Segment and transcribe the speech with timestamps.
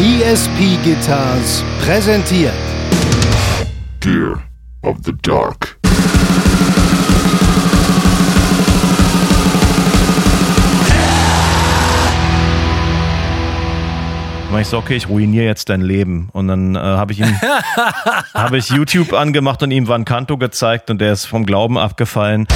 [0.00, 2.52] ESP Guitars präsentiert
[3.98, 4.40] Gear
[4.82, 5.76] of the Dark.
[14.52, 16.28] Und ich so, okay, ich ruiniere jetzt dein Leben.
[16.32, 17.36] Und dann äh, habe ich ihm
[18.34, 22.46] habe ich YouTube angemacht und ihm Van Canto gezeigt und der ist vom Glauben abgefallen.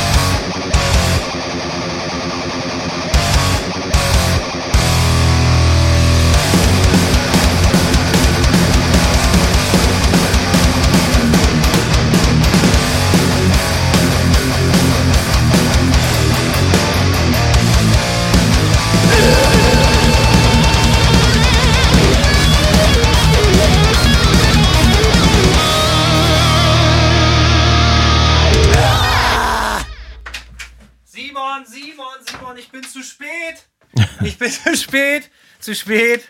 [34.42, 35.30] Bin zu spät.
[35.60, 36.28] Zu spät.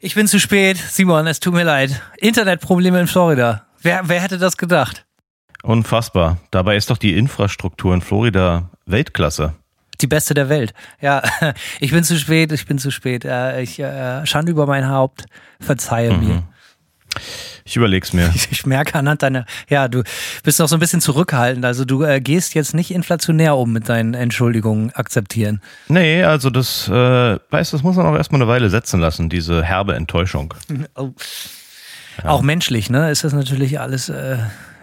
[0.00, 0.76] Ich bin zu spät.
[0.76, 2.00] Simon, es tut mir leid.
[2.18, 3.66] Internetprobleme in Florida.
[3.82, 5.04] Wer, wer hätte das gedacht?
[5.62, 6.38] Unfassbar.
[6.50, 9.54] Dabei ist doch die Infrastruktur in Florida Weltklasse.
[10.00, 10.72] Die beste der Welt.
[11.00, 11.22] Ja,
[11.80, 13.24] ich bin zu spät, ich bin zu spät.
[13.24, 15.26] Äh, Ich äh, Schande über mein Haupt.
[15.60, 16.42] Verzeihe mir.
[17.70, 18.34] Ich überleg's mir.
[18.50, 20.02] Ich merke anhand deiner, ja, du
[20.42, 21.64] bist noch so ein bisschen zurückhaltend.
[21.64, 25.60] Also du äh, gehst jetzt nicht inflationär um mit deinen Entschuldigungen akzeptieren.
[25.86, 29.28] Nee, also das, äh, weißt du, das muss man auch erstmal eine Weile setzen lassen,
[29.28, 30.52] diese herbe Enttäuschung.
[30.96, 32.28] Oh.
[32.28, 33.10] Auch menschlich, ne?
[33.10, 34.38] Ist das natürlich alles äh,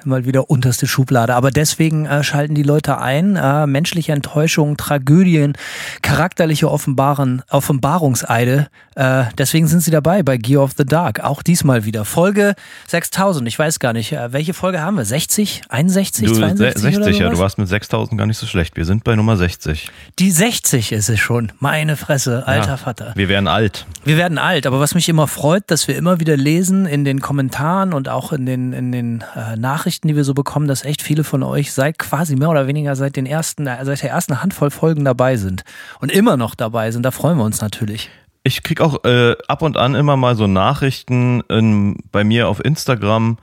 [0.05, 1.35] mal wieder unterste Schublade.
[1.35, 3.35] Aber deswegen äh, schalten die Leute ein.
[3.35, 5.53] Äh, menschliche Enttäuschungen, Tragödien,
[6.01, 8.67] charakterliche Offenbaren, Offenbarungseide.
[8.95, 11.19] Äh, deswegen sind sie dabei bei Gear of the Dark.
[11.19, 12.05] Auch diesmal wieder.
[12.05, 12.55] Folge
[12.87, 13.47] 6000.
[13.47, 14.11] Ich weiß gar nicht.
[14.13, 15.05] Äh, welche Folge haben wir?
[15.05, 15.61] 60?
[15.69, 16.27] 61?
[16.27, 18.75] Du, 62 60, oder ja, du warst mit 6000 gar nicht so schlecht.
[18.75, 19.91] Wir sind bei Nummer 60.
[20.19, 21.51] Die 60 ist es schon.
[21.59, 23.11] Meine Fresse, alter Ja, Vater.
[23.15, 23.85] Wir werden alt.
[24.03, 27.21] Wir werden alt, aber was mich immer freut, dass wir immer wieder lesen in den
[27.21, 29.55] Kommentaren und auch in den, in den äh,
[29.87, 32.97] Nachrichten, die wir so bekommen, dass echt viele von euch seit quasi mehr oder weniger
[32.97, 35.63] seit den ersten, äh, seit der ersten Handvoll Folgen dabei sind
[36.01, 37.03] und immer noch dabei sind.
[37.03, 38.09] Da freuen wir uns natürlich.
[38.43, 42.63] Ich krieg auch äh, ab und an immer mal so Nachrichten in, bei mir auf
[42.63, 43.37] Instagram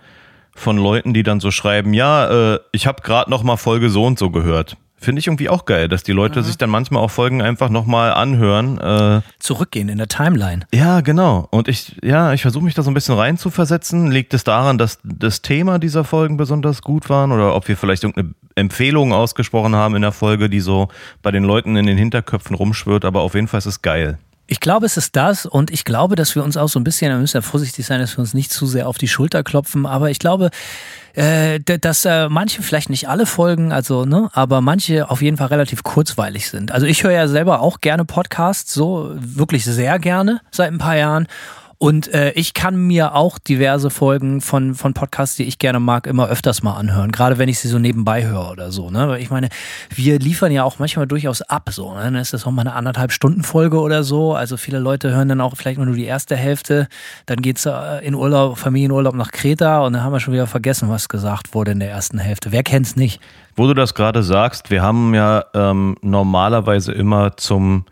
[0.54, 4.04] von Leuten, die dann so schreiben, ja, äh, ich habe gerade noch mal Folge so
[4.04, 4.76] und so gehört.
[5.04, 7.84] Finde ich irgendwie auch geil, dass die Leute sich dann manchmal auch Folgen einfach noch
[7.84, 8.78] mal anhören.
[8.78, 10.66] Äh, Zurückgehen in der Timeline.
[10.72, 11.46] ja, genau.
[11.50, 14.10] Und ich, ja, ich versuche mich da so ein bisschen reinzuversetzen.
[14.10, 18.04] Liegt es daran, dass das Thema dieser Folgen besonders gut waren oder ob wir vielleicht
[18.04, 20.88] irgendeine Empfehlung ausgesprochen haben in der Folge, die so
[21.22, 24.18] bei den Leuten in den Hinterköpfen rumschwirrt, aber auf jeden Fall ist es geil.
[24.46, 27.10] Ich glaube, es ist das und ich glaube, dass wir uns auch so ein bisschen,
[27.10, 29.86] da müssen wir vorsichtig sein, dass wir uns nicht zu sehr auf die Schulter klopfen,
[29.86, 30.50] aber ich glaube,
[31.14, 35.48] äh, dass äh, manche, vielleicht nicht alle Folgen, also, ne, aber manche auf jeden Fall
[35.48, 36.72] relativ kurzweilig sind.
[36.72, 40.96] Also ich höre ja selber auch gerne Podcasts, so wirklich sehr gerne seit ein paar
[40.96, 41.26] Jahren.
[41.84, 46.06] Und äh, ich kann mir auch diverse Folgen von, von Podcasts, die ich gerne mag,
[46.06, 47.12] immer öfters mal anhören.
[47.12, 48.88] Gerade wenn ich sie so nebenbei höre oder so.
[48.88, 49.06] Ne?
[49.06, 49.50] Weil ich meine,
[49.94, 51.68] wir liefern ja auch manchmal durchaus ab.
[51.72, 52.04] So, ne?
[52.04, 54.32] Dann ist das auch mal eine anderthalb Stunden Folge oder so.
[54.32, 56.88] Also viele Leute hören dann auch vielleicht nur die erste Hälfte.
[57.26, 60.88] Dann geht's äh, in Urlaub, Familienurlaub nach Kreta und dann haben wir schon wieder vergessen,
[60.88, 62.50] was gesagt wurde in der ersten Hälfte.
[62.50, 63.20] Wer kennt's nicht?
[63.56, 67.84] Wo du das gerade sagst, wir haben ja ähm, normalerweise immer zum,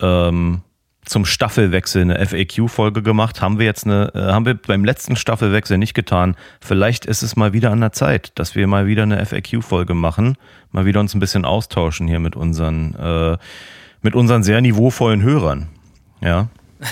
[0.00, 0.62] ähm,
[1.12, 3.40] zum Staffelwechsel eine FAQ-Folge gemacht.
[3.42, 6.36] Haben wir jetzt eine, äh, haben wir beim letzten Staffelwechsel nicht getan.
[6.60, 10.36] Vielleicht ist es mal wieder an der Zeit, dass wir mal wieder eine FAQ-Folge machen,
[10.72, 13.36] mal wieder uns ein bisschen austauschen hier mit unseren, äh,
[14.00, 15.68] mit unseren sehr niveauvollen Hörern.
[16.22, 16.48] Ja.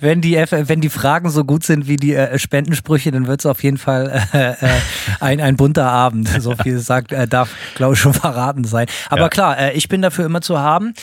[0.00, 3.46] wenn die wenn die Fragen so gut sind wie die äh, Spendensprüche, dann wird es
[3.46, 4.80] auf jeden Fall äh, äh,
[5.18, 6.28] ein, ein bunter Abend.
[6.28, 8.86] So viel sagt, äh, darf, glaube ich, schon verraten sein.
[9.08, 9.28] Aber Ja.
[9.30, 10.94] klar, äh, ich bin dafür immer zu haben.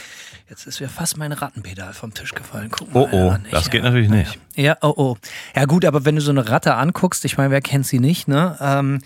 [0.51, 2.67] Jetzt ist mir fast mein Rattenpedal vom Tisch gefallen.
[2.69, 3.89] Guck mal, Oh oh, nicht, das geht ja.
[3.89, 4.37] natürlich nicht.
[4.57, 5.17] Ja, oh oh.
[5.55, 8.27] Ja gut, aber wenn du so eine Ratte anguckst, ich meine, wer kennt sie nicht,
[8.27, 8.57] ne?
[8.59, 8.99] Ähm,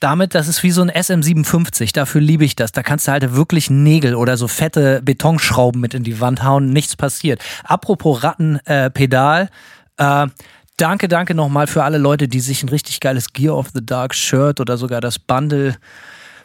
[0.00, 2.72] damit, das ist wie so ein SM57, dafür liebe ich das.
[2.72, 6.70] Da kannst du halt wirklich Nägel oder so fette Betonschrauben mit in die Wand hauen,
[6.70, 7.40] nichts passiert.
[7.62, 9.48] Apropos Rattenpedal,
[9.96, 10.26] äh, äh,
[10.76, 14.12] danke, danke nochmal für alle Leute, die sich ein richtig geiles Gear of the Dark
[14.12, 15.76] Shirt oder sogar das Bundle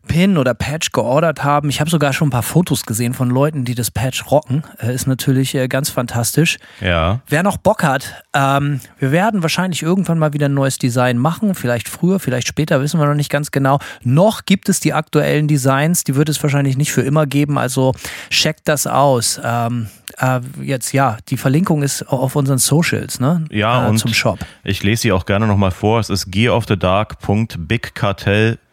[0.07, 1.69] Pin oder Patch geordert haben.
[1.69, 4.63] Ich habe sogar schon ein paar Fotos gesehen von Leuten, die das Patch rocken.
[4.80, 6.57] Äh, ist natürlich äh, ganz fantastisch.
[6.81, 7.22] Ja.
[7.28, 11.56] Wer noch Bock hat, ähm, wir werden wahrscheinlich irgendwann mal wieder ein neues Design machen.
[11.56, 13.80] Vielleicht früher, vielleicht später, wissen wir noch nicht ganz genau.
[14.04, 17.58] Noch gibt es die aktuellen Designs, die wird es wahrscheinlich nicht für immer geben.
[17.58, 17.94] Also
[18.30, 19.40] checkt das aus.
[19.44, 19.88] Ähm,
[20.18, 23.46] äh, jetzt ja, die Verlinkung ist auf unseren Socials, ne?
[23.51, 24.40] Ja, äh, und zum Shop.
[24.63, 26.00] ich lese sie auch gerne nochmal vor.
[26.00, 28.65] Es ist gearofthedark.bigcartel.com.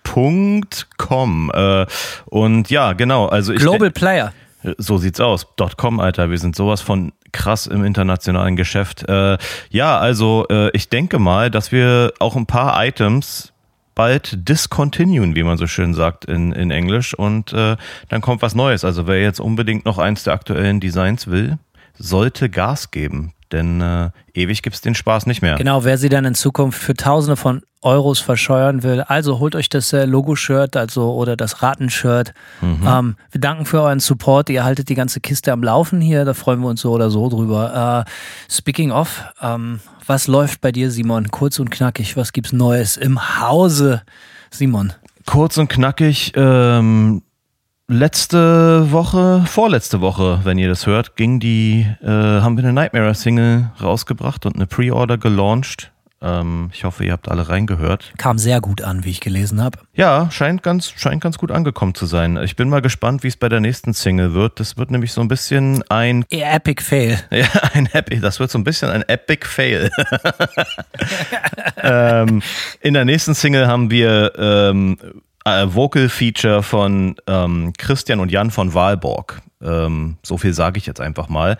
[1.51, 1.87] Äh,
[2.27, 3.27] und ja, genau.
[3.27, 4.33] Also ich Global Player.
[4.79, 5.47] So sieht's aus.
[5.77, 9.09] .com, Alter, wir sind sowas von krass im internationalen Geschäft.
[9.09, 9.39] Äh,
[9.71, 13.53] ja, also äh, ich denke mal, dass wir auch ein paar Items
[13.95, 17.15] bald discontinuen, wie man so schön sagt in, in Englisch.
[17.15, 17.77] Und äh,
[18.09, 18.85] dann kommt was Neues.
[18.85, 21.59] Also wer jetzt unbedingt noch eins der aktuellen Designs will,
[21.99, 23.33] sollte Gas geben.
[23.53, 25.57] Denn äh, ewig gibt's den Spaß nicht mehr.
[25.57, 29.69] Genau, wer sie dann in Zukunft für Tausende von Euros verscheuern will, also holt euch
[29.69, 32.33] das äh, Logo-Shirt also oder das Ratenshirt.
[32.61, 32.87] Mhm.
[32.87, 34.51] Ähm, wir danken für euren Support.
[34.51, 36.25] Ihr haltet die ganze Kiste am Laufen hier.
[36.25, 38.05] Da freuen wir uns so oder so drüber.
[38.07, 41.31] Äh, speaking of, ähm, was läuft bei dir, Simon?
[41.31, 42.17] Kurz und knackig.
[42.17, 44.03] Was gibt's Neues im Hause,
[44.51, 44.93] Simon?
[45.27, 46.33] Kurz und knackig.
[46.37, 47.23] Ähm,
[47.93, 53.71] letzte Woche, vorletzte Woche, wenn ihr das hört, ging die, äh, haben wir eine Nightmare-Single
[53.81, 55.93] rausgebracht und eine Pre-Order gelauncht.
[56.23, 58.13] Ähm, ich hoffe, ihr habt alle reingehört.
[58.17, 59.79] Kam sehr gut an, wie ich gelesen habe.
[59.93, 62.37] Ja, scheint ganz, scheint ganz gut angekommen zu sein.
[62.43, 64.61] Ich bin mal gespannt, wie es bei der nächsten Single wird.
[64.61, 67.19] Das wird nämlich so ein bisschen ein, Eher Epic Fail.
[67.31, 69.91] ja, ein Epic, das wird so ein bisschen ein Epic Fail.
[71.83, 72.41] ähm,
[72.81, 74.97] in der nächsten Single haben wir ähm,
[75.45, 79.41] äh, Vocal Feature von ähm, Christian und Jan von Wahlborg.
[79.63, 81.59] Ähm, so viel sage ich jetzt einfach mal.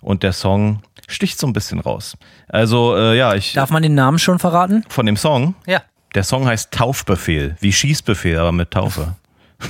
[0.00, 2.16] Und der Song sticht so ein bisschen raus.
[2.48, 4.84] Also äh, ja, ich Darf man den Namen schon verraten?
[4.88, 5.54] von dem Song.
[5.66, 5.82] Ja.
[6.14, 9.16] Der Song heißt Taufbefehl, wie Schießbefehl, aber mit Taufe.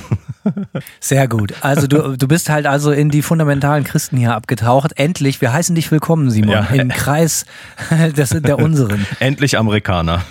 [0.99, 1.53] Sehr gut.
[1.61, 4.91] Also du, du bist halt also in die fundamentalen Christen hier abgetaucht.
[4.97, 6.61] Endlich, wir heißen dich willkommen, Simon, Ja.
[6.71, 7.45] im Kreis
[8.15, 9.05] des, der unseren.
[9.19, 10.21] Endlich Amerikaner.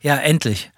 [0.00, 0.70] Ja, endlich.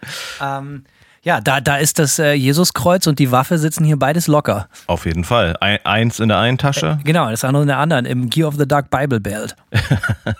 [0.42, 0.84] Ähm,
[1.24, 4.68] ja, da, da ist das äh, Jesuskreuz und die Waffe sitzen hier beides locker.
[4.88, 5.56] Auf jeden Fall.
[5.60, 6.98] Ein, eins in der einen Tasche.
[7.04, 9.56] Genau, das andere in der anderen, im Gear of the Dark Bible Belt.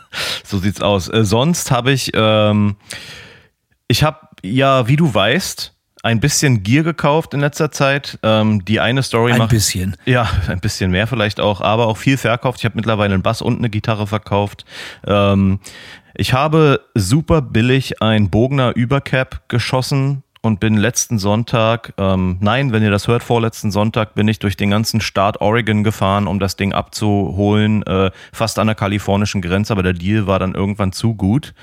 [0.44, 1.08] So sieht's aus.
[1.08, 2.76] Äh, sonst habe ich, ähm,
[3.88, 8.18] ich habe ja, wie du weißt, ein bisschen Gear gekauft in letzter Zeit.
[8.22, 9.50] Ähm, die eine Story Ein macht.
[9.50, 9.96] bisschen.
[10.04, 12.58] Ja, ein bisschen mehr vielleicht auch, aber auch viel verkauft.
[12.58, 14.64] Ich habe mittlerweile einen Bass und eine Gitarre verkauft.
[15.06, 15.60] Ähm,
[16.14, 22.82] ich habe super billig ein Bogner Übercap geschossen und bin letzten Sonntag, ähm, nein, wenn
[22.82, 26.56] ihr das hört, vorletzten Sonntag bin ich durch den ganzen Staat Oregon gefahren, um das
[26.56, 31.14] Ding abzuholen, äh, fast an der kalifornischen Grenze, aber der Deal war dann irgendwann zu
[31.14, 31.54] gut.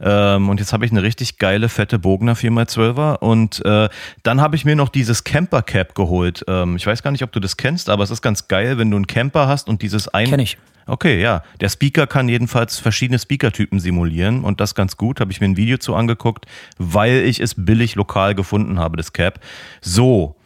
[0.00, 3.18] Ähm, und jetzt habe ich eine richtig geile, fette Bogner 4x12er.
[3.18, 3.88] Und äh,
[4.22, 6.44] dann habe ich mir noch dieses Camper Cap geholt.
[6.48, 8.90] Ähm, ich weiß gar nicht, ob du das kennst, aber es ist ganz geil, wenn
[8.90, 10.28] du einen Camper hast und dieses ein.
[10.28, 10.56] Kenn ich.
[10.86, 11.42] Okay, ja.
[11.60, 15.20] Der Speaker kann jedenfalls verschiedene Speakertypen simulieren und das ganz gut.
[15.20, 16.46] Habe ich mir ein Video zu angeguckt,
[16.78, 19.40] weil ich es billig lokal gefunden habe, das Cap.
[19.80, 20.36] So.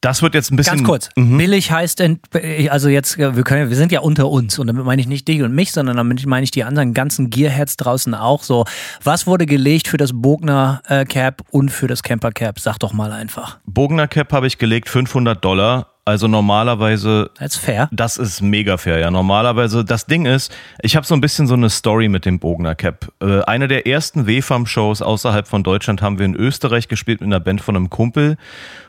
[0.00, 0.76] Das wird jetzt ein bisschen.
[0.76, 1.08] Ganz kurz.
[1.16, 2.02] Billig heißt,
[2.70, 5.26] also jetzt, äh, wir, können, wir sind ja unter uns und damit meine ich nicht
[5.26, 8.64] dich und mich, sondern damit meine ich die anderen ganzen Gearheads draußen auch so.
[9.02, 12.60] Was wurde gelegt für das Bogner äh, Cap und für das Camper Cap?
[12.60, 13.58] Sag doch mal einfach.
[13.66, 15.88] Bogner Cap habe ich gelegt, 500 Dollar.
[16.04, 17.90] Also normalerweise Das ist fair.
[17.92, 19.10] Das ist mega fair, ja.
[19.10, 22.74] Normalerweise, das Ding ist, ich habe so ein bisschen so eine Story mit dem Bogner
[22.74, 23.12] Cap.
[23.20, 27.40] Äh, eine der ersten WFAM-Shows außerhalb von Deutschland haben wir in Österreich gespielt mit einer
[27.40, 28.38] Band von einem Kumpel.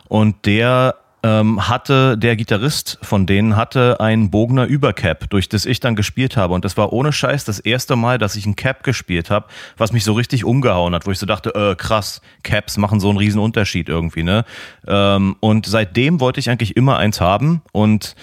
[0.10, 5.80] Und der ähm, hatte, der Gitarrist von denen hatte ein Bogner Übercap, durch das ich
[5.80, 6.54] dann gespielt habe.
[6.54, 9.48] Und das war ohne Scheiß das erste Mal, dass ich ein Cap gespielt habe,
[9.78, 13.10] was mich so richtig umgehauen hat, wo ich so dachte, äh, krass, Caps machen so
[13.10, 14.46] einen riesen Unterschied irgendwie, ne?
[14.88, 18.16] Ähm, und seitdem wollte ich eigentlich immer eins haben und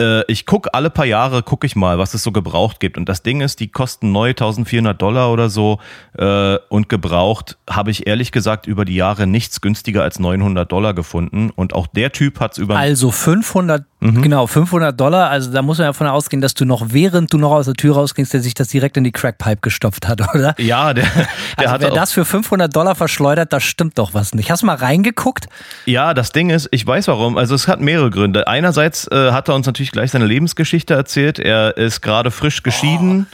[0.00, 2.96] äh, ich gucke alle paar Jahre, gucke ich mal, was es so gebraucht gibt.
[2.96, 5.78] Und das Ding ist, die kosten neu 1400 Dollar oder so.
[6.16, 10.94] Äh, und gebraucht habe ich ehrlich gesagt über die Jahre nichts günstiger als 900 Dollar
[10.94, 11.50] gefunden.
[11.54, 12.76] Und auch der Typ hat es über...
[12.76, 14.22] Also 500, Mhm.
[14.22, 15.28] genau, 500 Dollar.
[15.28, 17.74] Also da muss man ja davon ausgehen, dass du noch, während du noch aus der
[17.74, 20.54] Tür rausgingst, der sich das direkt in die Crackpipe gestopft hat, oder?
[20.58, 24.34] ja, der, der Also hat wer das für 500 Dollar verschleudert, da stimmt doch was
[24.34, 24.50] nicht.
[24.50, 25.48] Hast du mal reingeguckt?
[25.84, 27.36] Ja, das Ding ist, ich weiß warum.
[27.36, 28.48] Also es hat mehrere Gründe.
[28.48, 31.38] Einerseits äh, hat er uns natürlich gleich seine Lebensgeschichte erzählt.
[31.38, 33.26] Er ist gerade frisch geschieden.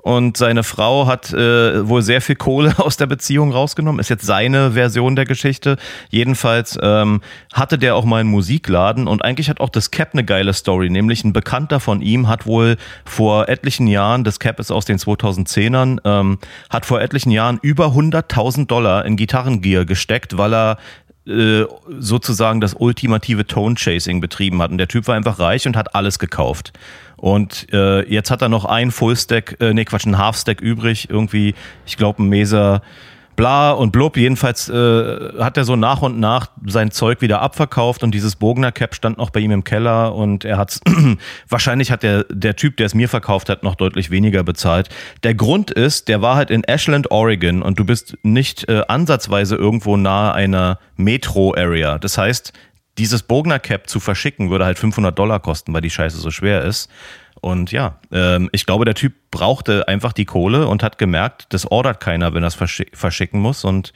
[0.00, 4.00] Und seine Frau hat äh, wohl sehr viel Kohle aus der Beziehung rausgenommen.
[4.00, 5.76] Ist jetzt seine Version der Geschichte.
[6.08, 7.20] Jedenfalls ähm,
[7.52, 10.88] hatte der auch mal einen Musikladen und eigentlich hat auch das Cap eine geile Story.
[10.88, 14.98] Nämlich ein Bekannter von ihm hat wohl vor etlichen Jahren, das Cap ist aus den
[14.98, 16.38] 2010ern, ähm,
[16.70, 20.78] hat vor etlichen Jahren über 100.000 Dollar in Gitarrengear gesteckt, weil er
[21.28, 21.66] äh,
[21.98, 24.70] sozusagen das ultimative Tone-Chasing betrieben hat.
[24.70, 26.72] Und der Typ war einfach reich und hat alles gekauft.
[27.16, 31.54] Und äh, jetzt hat er noch ein Full-Stack, äh, nee Quatsch, ein Half-Stack übrig, irgendwie,
[31.84, 32.80] ich glaube ein Meser,
[33.38, 34.16] bla und blub.
[34.16, 34.72] Jedenfalls äh,
[35.38, 39.16] hat er so nach und nach sein Zeug wieder abverkauft und dieses Bogner Cap stand
[39.16, 40.80] noch bei ihm im Keller und er hat's
[41.48, 44.88] wahrscheinlich hat der der Typ, der es mir verkauft hat, noch deutlich weniger bezahlt.
[45.22, 49.54] Der Grund ist, der war halt in Ashland, Oregon und du bist nicht äh, ansatzweise
[49.54, 52.00] irgendwo nahe einer Metro Area.
[52.00, 52.52] Das heißt,
[52.98, 56.64] dieses Bogner Cap zu verschicken würde halt 500 Dollar kosten, weil die Scheiße so schwer
[56.64, 56.90] ist.
[57.40, 61.70] Und ja, ähm, ich glaube, der Typ brauchte einfach die Kohle und hat gemerkt, das
[61.70, 63.64] ordert keiner, wenn er es verschick verschicken muss.
[63.64, 63.92] Und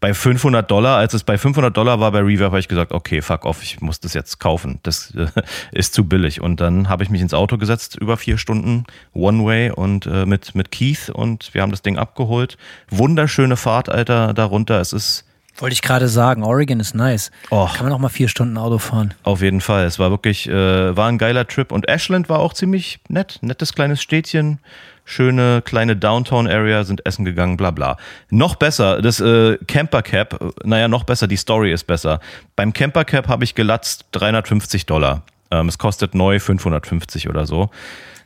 [0.00, 3.22] bei 500 Dollar, als es bei 500 Dollar war bei Reverb, habe ich gesagt, okay,
[3.22, 4.80] fuck off, ich muss das jetzt kaufen.
[4.82, 5.26] Das äh,
[5.72, 6.40] ist zu billig.
[6.40, 8.84] Und dann habe ich mich ins Auto gesetzt, über vier Stunden
[9.14, 12.56] One-Way und äh, mit, mit Keith und wir haben das Ding abgeholt.
[12.90, 14.80] Wunderschöne Fahrt, Alter, darunter.
[14.80, 15.24] Es ist
[15.56, 17.30] wollte ich gerade sagen, Oregon ist nice.
[17.50, 17.68] Oh.
[17.72, 19.14] Kann man auch mal vier Stunden Auto fahren.
[19.22, 19.84] Auf jeden Fall.
[19.84, 21.70] Es war wirklich, äh, war ein geiler Trip.
[21.72, 23.38] Und Ashland war auch ziemlich nett.
[23.42, 24.58] Nettes kleines Städtchen.
[25.04, 27.96] Schöne kleine Downtown-Area, sind essen gegangen, bla bla.
[28.30, 32.20] Noch besser, das äh, Camper Cap, äh, naja, noch besser, die Story ist besser.
[32.54, 35.22] Beim Camper Cap habe ich gelatzt 350 Dollar.
[35.50, 37.70] Ähm, es kostet neu 550 oder so.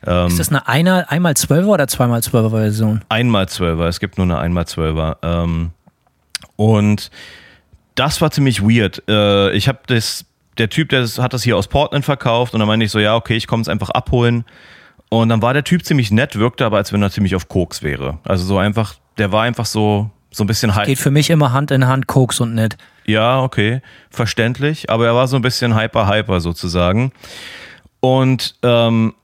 [0.05, 3.01] Ähm, ist das eine einer, einmal Zwölfer oder zweimal Zwölfer Version?
[3.09, 5.17] Einmal Zwölfer, es gibt nur eine einmal Zwölfer.
[5.23, 5.71] Ähm,
[6.55, 7.11] und
[7.95, 9.03] das war ziemlich weird.
[9.07, 10.25] Äh, ich habe das,
[10.57, 13.15] der Typ, der hat das hier aus Portland verkauft und dann meinte ich so, ja,
[13.15, 14.45] okay, ich komme es einfach abholen.
[15.09, 17.81] Und dann war der Typ ziemlich nett, wirkte aber, als wenn er ziemlich auf Koks
[17.81, 18.19] wäre.
[18.23, 20.85] Also so einfach, der war einfach so, so ein bisschen hype.
[20.85, 22.77] Geht für mich immer Hand in Hand Koks und nett.
[23.05, 24.89] Ja, okay, verständlich.
[24.89, 27.13] Aber er war so ein bisschen hyper-hyper sozusagen.
[28.01, 29.15] Und ähm,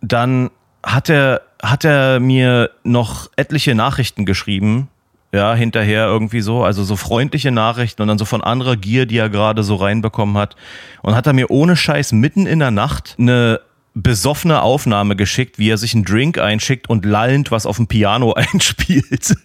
[0.00, 0.50] dann
[0.82, 4.88] hat er, hat er mir noch etliche Nachrichten geschrieben,
[5.32, 9.18] ja, hinterher irgendwie so, also so freundliche Nachrichten und dann so von anderer Gier, die
[9.18, 10.56] er gerade so reinbekommen hat.
[11.02, 13.60] Und hat er mir ohne Scheiß mitten in der Nacht eine
[13.94, 18.32] besoffene Aufnahme geschickt, wie er sich einen Drink einschickt und lallend was auf dem Piano
[18.34, 19.36] einspielt.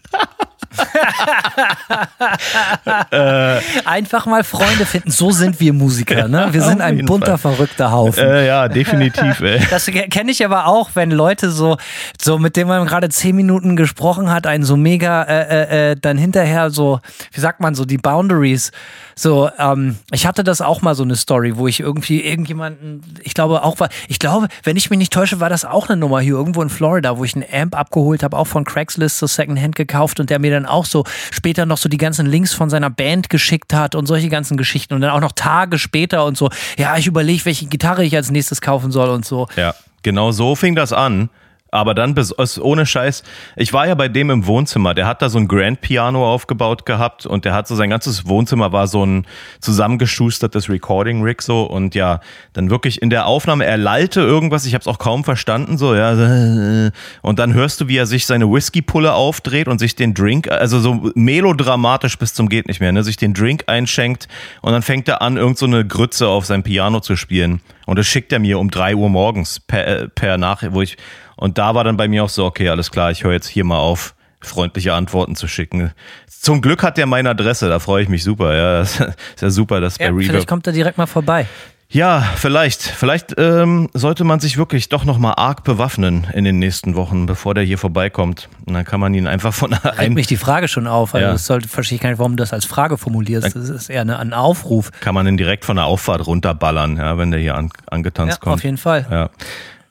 [3.12, 5.12] Äh, Einfach mal Freunde finden.
[5.12, 6.28] So sind wir Musiker.
[6.28, 6.48] Ne?
[6.52, 7.54] Wir sind ein bunter, Fall.
[7.54, 8.24] verrückter Haufen.
[8.24, 9.40] Äh, ja, definitiv.
[9.42, 9.62] Ey.
[9.70, 11.78] Das kenne ich aber auch, wenn Leute so,
[12.22, 15.96] so mit denen man gerade zehn Minuten gesprochen hat, einen so mega, äh, äh, äh,
[16.00, 17.00] dann hinterher so,
[17.32, 18.72] wie sagt man so, die Boundaries.
[19.16, 23.34] So, ähm, ich hatte das auch mal so eine Story, wo ich irgendwie irgendjemanden, ich
[23.34, 26.20] glaube auch war, ich glaube, wenn ich mich nicht täusche, war das auch eine Nummer
[26.22, 29.76] hier irgendwo in Florida, wo ich einen Amp abgeholt habe, auch von Craigslist so Secondhand
[29.76, 32.90] gekauft und der mir dann auch so später noch so die ganzen Links von seiner
[32.90, 36.50] Band geschickt hat und solche ganzen Geschichten und dann auch noch Tage später und so,
[36.78, 39.48] ja, ich überlege, welche Gitarre ich als nächstes kaufen soll und so.
[39.56, 41.30] Ja, genau so fing das an.
[41.74, 43.24] Aber dann bis, ohne Scheiß,
[43.56, 46.86] ich war ja bei dem im Wohnzimmer, der hat da so ein Grand Piano aufgebaut
[46.86, 49.26] gehabt und der hat so sein ganzes Wohnzimmer war so ein
[49.60, 52.20] zusammengeschustertes Recording Rig so und ja,
[52.54, 55.96] dann wirklich in der Aufnahme, er lallte irgendwas, ich habe es auch kaum verstanden so,
[55.96, 56.12] ja,
[57.24, 60.80] und dann hörst du, wie er sich seine Whiskypulle aufdreht und sich den Drink, also
[60.80, 64.28] so melodramatisch bis zum geht nicht mehr, ne, sich den Drink einschenkt
[64.62, 67.98] und dann fängt er an irgend so eine Grütze auf sein Piano zu spielen und
[67.98, 70.98] das schickt er mir um drei Uhr morgens per, äh, per Nachricht, wo ich
[71.36, 73.64] und da war dann bei mir auch so, okay, alles klar, ich höre jetzt hier
[73.64, 75.92] mal auf, freundliche Antworten zu schicken.
[76.28, 78.56] Zum Glück hat der meine Adresse, da freue ich mich super.
[78.56, 79.02] Ja, ist
[79.42, 80.30] ja super, dass ja, bei Reverb.
[80.30, 81.48] Vielleicht kommt er direkt mal vorbei.
[81.94, 82.82] Ja, vielleicht.
[82.82, 87.54] Vielleicht ähm, sollte man sich wirklich doch nochmal arg bewaffnen in den nächsten Wochen, bevor
[87.54, 88.50] der hier vorbeikommt.
[88.66, 89.96] Und dann kann man ihn einfach von einem.
[90.00, 91.14] Regt mich die Frage schon auf.
[91.14, 91.32] Also ja.
[91.32, 93.56] das sollte, verstehe ich gar nicht, warum du das als Frage formulierst.
[93.56, 94.92] das ist eher eine, ein Aufruf.
[95.02, 98.40] Kann man ihn direkt von der Auffahrt runterballern, ja, wenn der hier an, angetanzt ja,
[98.40, 98.56] kommt.
[98.56, 99.06] Auf jeden Fall.
[99.10, 99.30] Ja.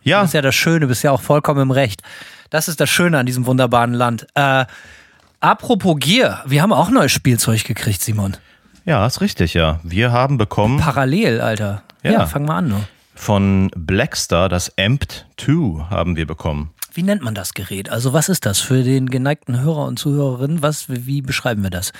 [0.02, 0.20] Ja.
[0.22, 2.02] Das ist ja das Schöne, bist ja auch vollkommen im Recht.
[2.50, 4.26] Das ist das Schöne an diesem wunderbaren Land.
[4.34, 4.64] Äh,
[5.38, 8.36] apropos Gier, wir haben auch neues Spielzeug gekriegt, Simon.
[8.84, 9.78] Ja, ist richtig, ja.
[9.84, 10.80] Wir haben bekommen.
[10.80, 11.82] Parallel, Alter.
[12.02, 12.68] Ja, ja fang mal an.
[12.68, 12.88] Nur.
[13.14, 16.70] Von Blackstar das Amped 2 haben wir bekommen.
[16.94, 17.88] Wie nennt man das Gerät?
[17.88, 20.62] Also, was ist das für den geneigten Hörer und Zuhörerinnen?
[20.62, 21.92] Was, wie beschreiben wir das?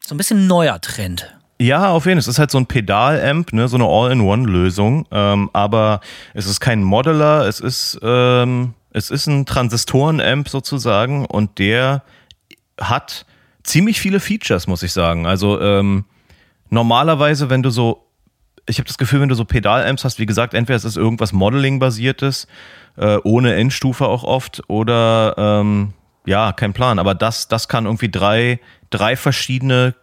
[0.00, 1.32] So ein bisschen neuer Trend.
[1.60, 2.20] Ja, auf jeden Fall.
[2.20, 5.06] Es ist halt so ein Pedalamp, ne, so eine All-in-One-Lösung.
[5.12, 6.00] Ähm, aber
[6.34, 12.02] es ist kein Modeler, es ist, ähm, es ist ein Transistoren-Amp sozusagen und der
[12.80, 13.26] hat
[13.62, 15.26] ziemlich viele Features, muss ich sagen.
[15.26, 16.04] Also ähm,
[16.68, 18.08] normalerweise, wenn du so,
[18.66, 21.32] ich habe das Gefühl, wenn du so Pedalamps hast, wie gesagt, entweder es ist irgendwas
[21.32, 22.46] Modeling-basiertes,
[22.96, 25.92] äh, ohne Endstufe auch oft, oder ähm,
[26.24, 26.98] ja, kein Plan.
[26.98, 29.94] Aber das, das kann irgendwie drei, drei verschiedene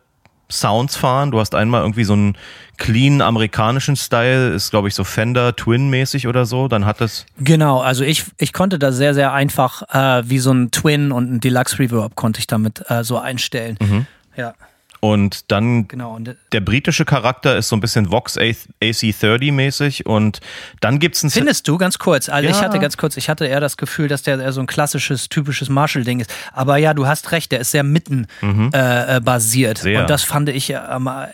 [0.51, 1.31] Sounds fahren.
[1.31, 2.35] Du hast einmal irgendwie so einen
[2.77, 6.67] clean amerikanischen Style, ist glaube ich so Fender Twin mäßig oder so.
[6.67, 7.81] Dann hat das genau.
[7.81, 11.39] Also ich ich konnte da sehr sehr einfach äh, wie so ein Twin und ein
[11.39, 13.77] Deluxe Reverb konnte ich damit äh, so einstellen.
[13.79, 14.07] Mhm.
[14.35, 14.55] Ja.
[15.01, 20.41] Und dann genau, und der britische Charakter ist so ein bisschen Vox AC30 mäßig und
[20.81, 22.53] dann gibt's ein Findest du ganz kurz, also ja.
[22.53, 25.29] ich hatte ganz kurz, ich hatte eher das Gefühl, dass der eher so ein klassisches
[25.29, 28.71] typisches Marshall Ding ist, aber ja, du hast recht, der ist sehr mitten mhm.
[28.73, 30.01] äh, äh basiert sehr.
[30.01, 30.79] und das fand ich äh,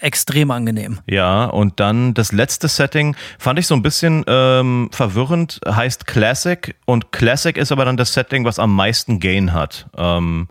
[0.01, 0.99] extrem angenehm.
[1.07, 6.75] Ja, und dann das letzte Setting fand ich so ein bisschen ähm, verwirrend, heißt Classic
[6.85, 9.87] und Classic ist aber dann das Setting, was am meisten Gain hat.
[9.97, 10.49] Ähm,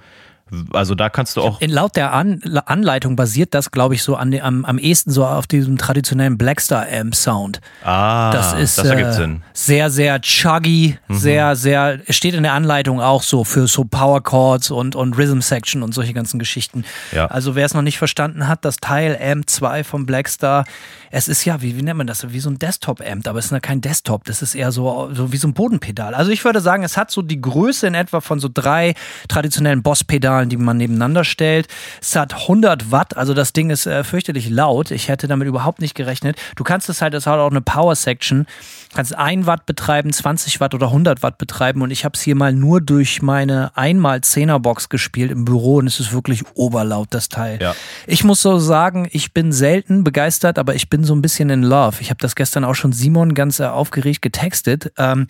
[0.73, 1.61] Also da kannst du auch.
[1.63, 5.47] Laut der An Anleitung basiert das, glaube ich, so an, am, am ehesten so auf
[5.47, 7.61] diesem traditionellen Blackstar Amp Sound.
[7.83, 9.43] Ah, das ist das ergibt äh, Sinn.
[9.53, 11.15] sehr, sehr chuggy, Mhm.
[11.17, 15.17] sehr, sehr, es steht in der Anleitung auch so für so Power Chords und, und
[15.17, 16.85] Rhythm Section und solche ganzen Geschichten.
[17.13, 17.27] Ja.
[17.27, 20.65] Also wer es noch nicht verstanden hat, das Teil Amp 2 vom Blackstar,
[21.11, 23.51] es ist ja, wie, wie nennt man das, wie so ein Desktop-Amp, aber es ist
[23.53, 26.13] ja kein Desktop, das ist eher so, so wie so ein Bodenpedal.
[26.15, 28.95] Also ich würde sagen, es hat so die Größe in etwa von so drei
[29.29, 31.69] traditionellen Boss-Pedalen, die man nebeneinander stellt.
[32.01, 34.91] Es hat 100 Watt, also das Ding ist äh, fürchterlich laut.
[34.91, 36.37] Ich hätte damit überhaupt nicht gerechnet.
[36.57, 38.47] Du kannst es halt, es hat auch eine Power-Section,
[38.95, 42.35] kannst 1 Watt betreiben, 20 Watt oder 100 Watt betreiben und ich habe es hier
[42.35, 47.09] mal nur durch meine einmal 10er Box gespielt im Büro und es ist wirklich oberlaut,
[47.11, 47.59] das Teil.
[47.61, 47.75] Ja.
[48.07, 51.63] Ich muss so sagen, ich bin selten begeistert, aber ich bin so ein bisschen in
[51.63, 51.97] love.
[52.01, 54.93] Ich habe das gestern auch schon Simon ganz äh, aufgeregt getextet.
[54.99, 55.27] Ähm,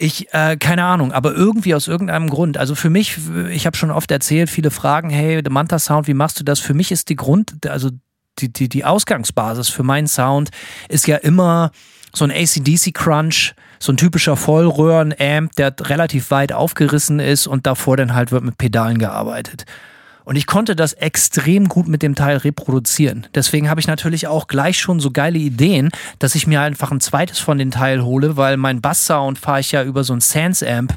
[0.00, 2.56] ich, äh, keine Ahnung, aber irgendwie aus irgendeinem Grund.
[2.56, 3.18] Also für mich,
[3.50, 6.58] ich habe schon oft erzählt, viele fragen, hey, der Manta Sound, wie machst du das?
[6.58, 7.90] Für mich ist die Grund, also
[8.38, 10.50] die, die, die Ausgangsbasis für meinen Sound
[10.88, 11.70] ist ja immer
[12.14, 18.14] so ein ACDC-Crunch, so ein typischer Vollröhren-Amp, der relativ weit aufgerissen ist und davor dann
[18.14, 19.66] halt wird mit Pedalen gearbeitet.
[20.30, 23.26] Und ich konnte das extrem gut mit dem Teil reproduzieren.
[23.34, 27.00] Deswegen habe ich natürlich auch gleich schon so geile Ideen, dass ich mir einfach ein
[27.00, 30.94] zweites von den Teil hole, weil mein Basssound fahre ich ja über so ein Sans-Amp.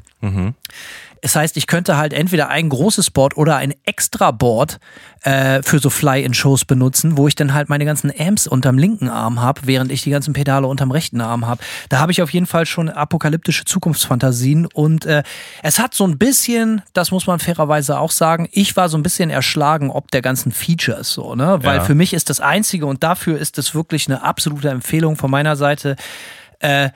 [1.24, 4.77] Das heißt, ich könnte halt entweder ein großes Board oder ein extra Board
[5.22, 9.42] äh, für so Fly-in-Shows benutzen, wo ich dann halt meine ganzen Amps unterm linken Arm
[9.42, 11.63] habe, während ich die ganzen Pedale unterm rechten Arm habe.
[11.88, 15.24] Da habe ich auf jeden Fall schon apokalyptische Zukunftsfantasien und äh,
[15.62, 19.03] es hat so ein bisschen, das muss man fairerweise auch sagen, ich war so ein
[19.03, 21.60] bisschen erschlagen ob der ganzen Features so, ne?
[21.63, 21.84] Weil Ja.
[21.86, 25.56] für mich ist das Einzige und dafür ist es wirklich eine absolute Empfehlung von meiner
[25.56, 25.96] Seite.
[26.60, 26.89] Äh,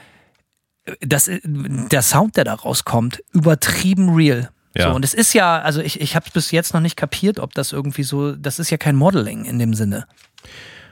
[1.02, 4.50] das, der Sound, der da rauskommt, übertrieben real.
[4.76, 4.90] Ja.
[4.90, 7.40] So, und es ist ja, also ich, ich habe es bis jetzt noch nicht kapiert,
[7.40, 10.06] ob das irgendwie so, das ist ja kein Modeling in dem Sinne.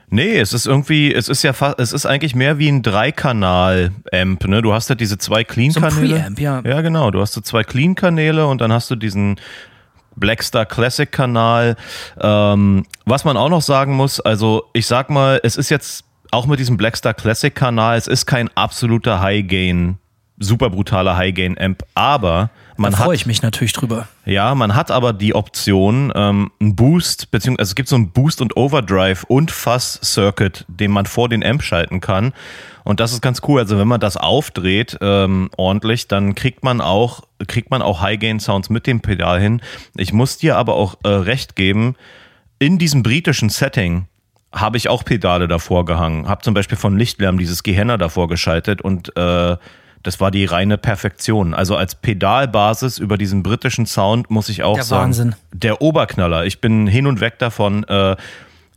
[0.08, 4.46] Nee, es ist irgendwie, es ist ja fast, es ist eigentlich mehr wie ein Dreikanal-Amp,
[4.46, 4.62] ne?
[4.62, 6.20] Du hast halt diese zwei So Clean-Kanäle.
[6.20, 6.62] Preamp, ja.
[6.64, 7.10] Ja, genau.
[7.10, 9.40] Du hast so zwei Clean-Kanäle und dann hast du diesen
[10.14, 11.76] Blackstar Classic-Kanal.
[12.20, 16.05] Ähm, was man auch noch sagen muss, also ich sag mal, es ist jetzt
[16.36, 19.96] auch mit diesem Blackstar Classic-Kanal, es ist kein absoluter High-Gain,
[20.38, 24.06] super brutaler High-Gain-Amp, aber man da freue ich mich natürlich drüber.
[24.26, 28.10] ja, man hat aber die Option, ähm, einen Boost, beziehungsweise also es gibt so einen
[28.10, 32.34] Boost und Overdrive und Fuzz-Circuit, den man vor den Amp schalten kann.
[32.84, 33.60] Und das ist ganz cool.
[33.60, 38.68] Also wenn man das aufdreht ähm, ordentlich, dann kriegt man auch, kriegt man auch High-Gain-Sounds
[38.68, 39.62] mit dem Pedal hin.
[39.96, 41.96] Ich muss dir aber auch äh, recht geben,
[42.58, 44.06] in diesem britischen Setting
[44.56, 46.28] habe ich auch Pedale davor gehangen.
[46.28, 49.56] Habe zum Beispiel von Lichtlärm dieses Gehenna davor geschaltet und äh,
[50.02, 51.52] das war die reine Perfektion.
[51.54, 55.34] Also als Pedalbasis über diesen britischen Sound muss ich auch Der sagen, Wahnsinn.
[55.52, 56.44] der Oberknaller.
[56.46, 58.16] Ich bin hin und weg davon, äh,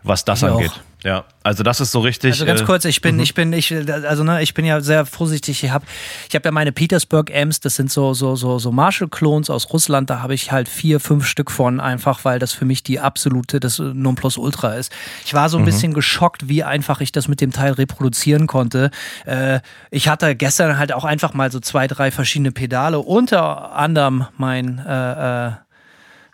[0.04, 0.72] was das Ich angeht.
[0.72, 0.89] auch.
[1.04, 2.32] Ja, also das ist so richtig.
[2.32, 5.06] Also ganz äh, kurz, ich bin, ich bin, ich, also ne, ich bin ja sehr
[5.06, 5.64] vorsichtig.
[5.64, 5.86] Ich habe,
[6.28, 7.62] ich habe ja meine Petersburg Amps.
[7.62, 10.10] Das sind so so so so Marshall-Clones aus Russland.
[10.10, 13.62] Da habe ich halt vier, fünf Stück von, einfach weil das für mich die absolute,
[13.62, 14.92] das Nonplusultra ist.
[15.26, 18.92] Ich war so ein bisschen geschockt, wie einfach ich das mit dem Teil reproduzieren konnte.
[19.26, 24.28] Äh, ich hatte gestern halt auch einfach mal so zwei, drei verschiedene Pedale, unter anderem
[24.38, 25.52] mein äh, äh,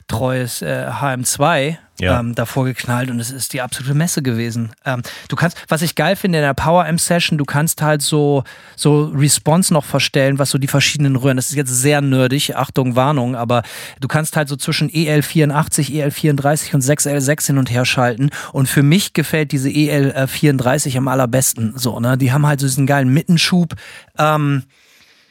[0.08, 2.20] treues äh, HM2 Ja.
[2.20, 4.72] ähm, davor geknallt und es ist die absolute Messe gewesen.
[4.86, 8.02] Ähm, du kannst, was ich geil finde in der Power Amp Session, du kannst halt
[8.02, 8.44] so
[8.76, 11.38] so Response noch verstellen, was so die verschiedenen Röhren.
[11.38, 13.63] Das ist jetzt sehr nerdig, Achtung Warnung, aber
[14.02, 18.68] du kannst halt so zwischen E EL84, EL34 und 6L6 hin und her schalten und
[18.68, 21.74] für mich gefällt diese E EL34 am allerbesten.
[21.78, 23.74] So, ne, die haben halt so diesen geilen Mittenschub.
[24.18, 24.63] Ähm,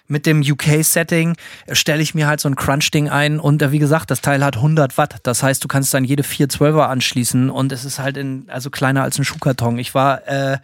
[0.07, 1.37] mit dem UK-Setting
[1.73, 4.57] stelle ich mir halt so ein Crunch-Ding ein und äh, wie gesagt, das Teil hat
[4.57, 5.17] 100 Watt.
[5.23, 9.03] Das heißt, du kannst dann jede 412er anschließen und es ist halt in, also kleiner
[9.03, 9.79] als ein Schuhkarton.
[9.79, 10.59] Ich war äh,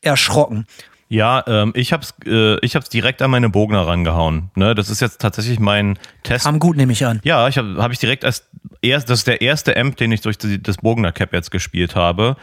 [0.00, 0.66] erschrocken.
[1.10, 4.50] Ja, ähm, ich hab's, äh, ich hab's direkt an meine Bogner rangehauen.
[4.54, 6.44] Ne, das ist jetzt tatsächlich mein Test.
[6.44, 7.20] Kam gut, nehme ich an.
[7.24, 8.44] Ja, ich habe hab ich direkt als
[8.82, 11.94] erst, das ist der erste Amp, den ich durch die, das Bogner Cap jetzt gespielt
[11.94, 12.36] habe.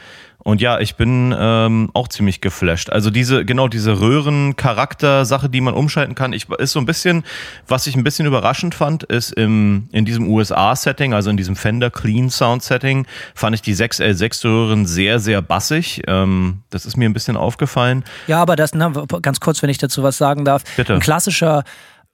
[0.46, 2.92] Und ja, ich bin ähm, auch ziemlich geflasht.
[2.92, 7.24] Also diese, genau diese Röhren-Charakter-Sache, die man umschalten kann, ich, ist so ein bisschen,
[7.68, 11.90] was ich ein bisschen überraschend fand, ist im, in diesem USA-Setting, also in diesem Fender
[11.90, 16.04] Clean Sound-Setting, fand ich die 6L6-Röhren sehr, sehr bassig.
[16.06, 18.04] Ähm, das ist mir ein bisschen aufgefallen.
[18.28, 18.90] Ja, aber das, na,
[19.24, 20.62] ganz kurz, wenn ich dazu was sagen darf.
[20.78, 20.94] Bitte.
[20.94, 21.64] Ein klassischer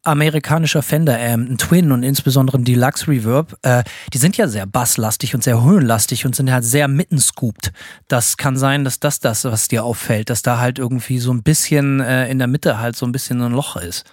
[0.03, 3.83] amerikanischer Fender Amp, ein Twin und insbesondere ein Deluxe Reverb, äh,
[4.13, 7.71] die sind ja sehr basslastig und sehr höhenlastig und sind halt sehr mittenscooped.
[8.07, 11.43] Das kann sein, dass das das, was dir auffällt, dass da halt irgendwie so ein
[11.43, 14.05] bisschen äh, in der Mitte halt so ein bisschen ein Loch ist.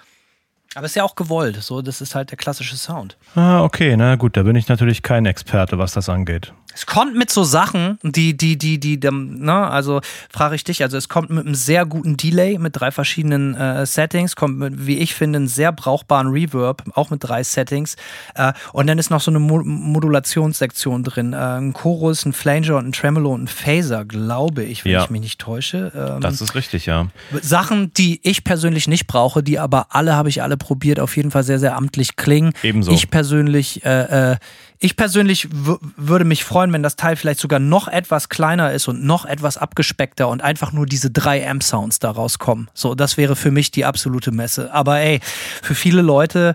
[0.74, 1.56] Aber ist ja auch gewollt.
[1.62, 3.16] So, das ist halt der klassische Sound.
[3.34, 6.52] Ah, okay, na gut, da bin ich natürlich kein Experte, was das angeht.
[6.78, 10.80] Es kommt mit so Sachen, die, die, die, die, die ne, also frage ich dich,
[10.84, 14.86] also es kommt mit einem sehr guten Delay, mit drei verschiedenen äh, Settings, kommt mit,
[14.86, 17.96] wie ich finde, einen sehr brauchbaren Reverb, auch mit drei Settings.
[18.36, 21.32] Äh, und dann ist noch so eine Mo Modulationssektion drin.
[21.32, 25.02] Äh, ein Chorus, ein Flanger und ein Tremolo und ein Phaser, glaube ich, wenn Ja.
[25.02, 25.90] ich mich nicht täusche.
[25.96, 27.08] Ähm, Das ist richtig, ja.
[27.42, 31.32] Sachen, die ich persönlich nicht brauche, die aber alle, habe ich alle probiert, auf jeden
[31.32, 32.52] Fall sehr, sehr amtlich klingen.
[32.62, 32.92] Ebenso.
[32.92, 34.36] Ich persönlich, äh, äh,
[34.78, 39.04] ich persönlich würde mich freuen, wenn das Teil vielleicht sogar noch etwas kleiner ist und
[39.04, 42.70] noch etwas abgespeckter und einfach nur diese drei Amp-Sounds da rauskommen.
[42.74, 44.72] So, das wäre für mich die absolute Messe.
[44.72, 45.20] Aber ey,
[45.62, 46.54] für viele Leute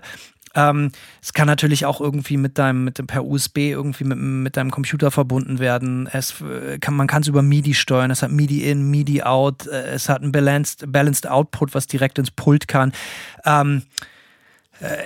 [0.54, 4.56] ähm, es kann natürlich auch irgendwie mit deinem, mit dem per USB irgendwie mit, mit
[4.56, 6.08] deinem Computer verbunden werden.
[6.12, 8.10] Es äh, kann, man kann es über MIDI steuern.
[8.10, 9.66] Es hat MIDI in, MIDI out.
[9.66, 12.92] äh, Es hat einen balanced, balanced Output, was direkt ins Pult kann.
[13.44, 14.13] Ähm, äh,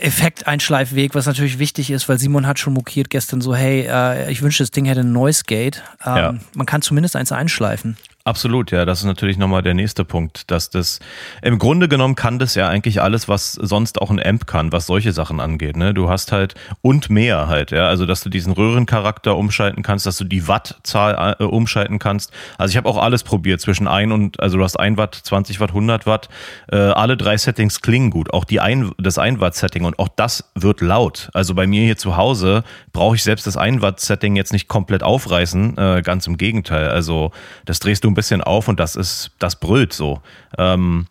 [0.01, 4.43] Effekteinschleifweg, was natürlich wichtig ist, weil Simon hat schon mokiert gestern so, hey, äh, ich
[4.43, 5.83] wünsche, das Ding hätte ein Noise Gate.
[6.05, 6.35] Ähm, Ja.
[6.55, 7.97] Man kann zumindest eins einschleifen.
[8.29, 11.01] Absolut, ja, das ist natürlich nochmal der nächste Punkt, dass das
[11.41, 14.85] im Grunde genommen kann das ja eigentlich alles, was sonst auch ein Amp kann, was
[14.85, 15.79] solche Sachen angeht.
[15.79, 15.95] Ne?
[15.95, 20.19] Du hast halt und mehr halt, ja, also dass du diesen Röhrencharakter umschalten kannst, dass
[20.19, 22.31] du die Wattzahl äh, umschalten kannst.
[22.59, 25.59] Also ich habe auch alles probiert zwischen ein und also du hast 1 Watt, 20
[25.59, 26.29] Watt, 100 Watt.
[26.71, 30.09] Äh, alle drei Settings klingen gut, auch die ein, das 1 Watt Setting und auch
[30.17, 31.31] das wird laut.
[31.33, 32.63] Also bei mir hier zu Hause
[32.93, 36.91] brauche ich selbst das 1 Watt Setting jetzt nicht komplett aufreißen, äh, ganz im Gegenteil.
[36.91, 37.33] Also
[37.65, 40.21] das drehst du ein bisschen auf und das ist, das brüllt so.
[40.59, 41.07] Ähm,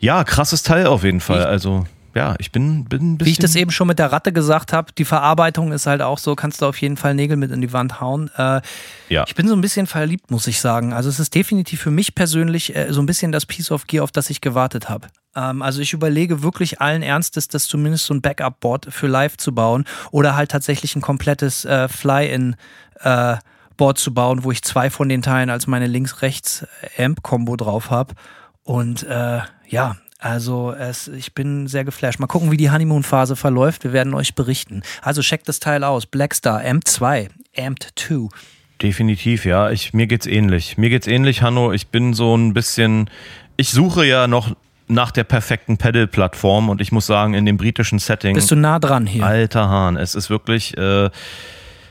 [0.00, 1.44] ja, krasses Teil auf jeden Fall.
[1.44, 3.26] Also ja, ich bin, bin ein bisschen.
[3.26, 6.18] Wie ich das eben schon mit der Ratte gesagt habe, die Verarbeitung ist halt auch
[6.18, 8.28] so, kannst du auf jeden Fall Nägel mit in die Wand hauen.
[8.36, 8.60] Äh,
[9.08, 9.24] Ja.
[9.28, 10.92] Ich bin so ein bisschen verliebt, muss ich sagen.
[10.92, 14.02] Also es ist definitiv für mich persönlich äh, so ein bisschen das Piece of Gear,
[14.02, 15.06] auf das ich gewartet habe.
[15.36, 19.54] Ähm, also ich überlege wirklich allen Ernstes, das zumindest so ein Backup-Board für live zu
[19.54, 22.56] bauen oder halt tatsächlich ein komplettes äh, Fly-in
[23.00, 23.36] äh,
[23.78, 28.14] Board zu bauen, wo ich zwei von den Teilen als meine Links-Rechts-Amp-Kombo drauf habe.
[28.62, 32.18] Und äh, ja, also es, ich bin sehr geflasht.
[32.18, 33.84] Mal gucken, wie die Honeymoon-Phase verläuft.
[33.84, 34.82] Wir werden euch berichten.
[35.00, 36.04] Also checkt das Teil aus.
[36.04, 38.28] Blackstar Amp 2, Amp 2.
[38.82, 39.70] Definitiv, ja.
[39.70, 40.76] Ich, mir geht's ähnlich.
[40.76, 41.72] Mir geht's ähnlich, Hanno.
[41.72, 43.08] Ich bin so ein bisschen.
[43.56, 44.54] Ich suche ja noch
[44.88, 48.34] nach der perfekten Pedal-Plattform und ich muss sagen, in dem britischen Setting.
[48.34, 49.24] Bist du nah dran hier?
[49.24, 51.10] Alter Hahn, es ist wirklich, äh,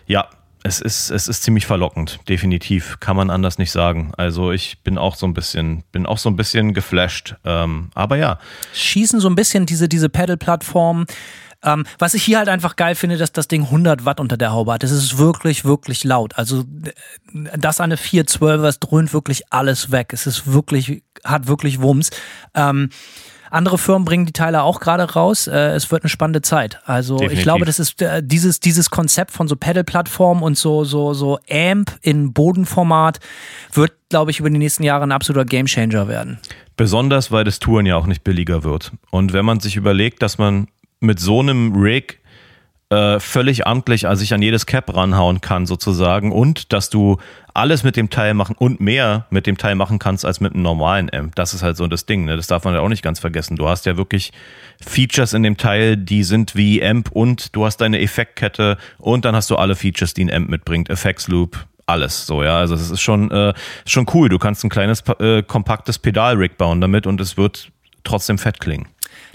[0.08, 0.28] ja,
[0.68, 4.12] es ist, es ist ziemlich verlockend, definitiv, kann man anders nicht sagen.
[4.18, 7.36] Also ich bin auch so ein bisschen, bin auch so ein bisschen geflasht.
[7.46, 8.40] Ähm, aber ja,
[8.74, 11.06] schießen so ein bisschen diese, diese Pedal-Plattform.
[11.64, 14.52] Ähm, was ich hier halt einfach geil finde, dass das Ding 100 Watt unter der
[14.52, 14.84] Haube hat.
[14.84, 16.38] Das ist wirklich, wirklich laut.
[16.38, 20.14] Also äh, das eine 412, es dröhnt wirklich alles weg.
[20.14, 22.12] Es ist wirklich, hat wirklich Wumms.
[22.54, 22.90] Ähm,
[23.52, 25.48] andere Firmen bringen die Teile auch gerade raus.
[25.48, 26.80] Äh, es wird eine spannende Zeit.
[26.86, 27.44] Also ich Definitiv.
[27.44, 31.92] glaube, das ist äh, dieses, dieses Konzept von so Pedal-Plattformen und so, so, so Amp
[32.02, 33.20] in Bodenformat
[33.74, 36.40] wird, glaube ich, über die nächsten Jahre ein absoluter Gamechanger werden.
[36.76, 38.92] besonders, weil das Touren ja auch nicht billiger wird.
[39.10, 40.68] Und wenn man sich überlegt, dass man
[41.00, 42.20] mit so einem Rig
[42.90, 47.18] äh, völlig amtlich also sich an jedes Cap ranhauen kann sozusagen und dass du
[47.54, 50.64] alles mit dem Teil machen und mehr mit dem Teil machen kannst als mit einem
[50.64, 51.36] normalen Amp.
[51.36, 52.38] Das ist halt so das Ding, ne?
[52.38, 53.58] das darf man ja auch nicht ganz vergessen.
[53.58, 54.32] Du hast ja wirklich
[54.86, 59.36] Features in dem Teil, die sind wie Amp und du hast deine Effektkette und dann
[59.36, 62.58] hast du alle Features, die ein Amp mitbringt, Effects Loop, alles so, ja.
[62.58, 63.54] Also das ist schon, äh,
[63.86, 64.30] schon cool.
[64.30, 67.72] Du kannst ein kleines, äh, kompaktes Pedal-Rig bauen damit und es wird
[68.04, 68.88] trotzdem fett klingen.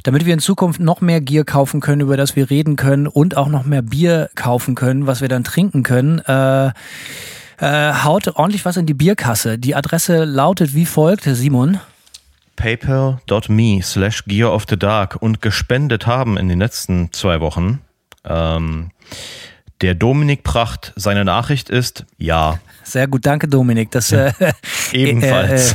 [0.02, 3.36] Damit wir in Zukunft noch mehr Gier kaufen können, über das wir reden können und
[3.36, 6.72] auch noch mehr Bier kaufen können, was wir dann trinken können, äh,
[7.58, 9.58] äh, haut ordentlich was in die Bierkasse.
[9.58, 11.78] Die Adresse lautet wie folgt, Simon.
[12.56, 17.80] paypal.me slash gear of the dark und gespendet haben in den letzten zwei Wochen.
[18.24, 18.90] Ähm,
[19.80, 22.60] der Dominik Pracht, seine Nachricht ist ja,
[22.92, 23.90] Sehr gut, danke Dominik.
[23.90, 24.32] Das äh,
[24.92, 25.72] ebenfalls.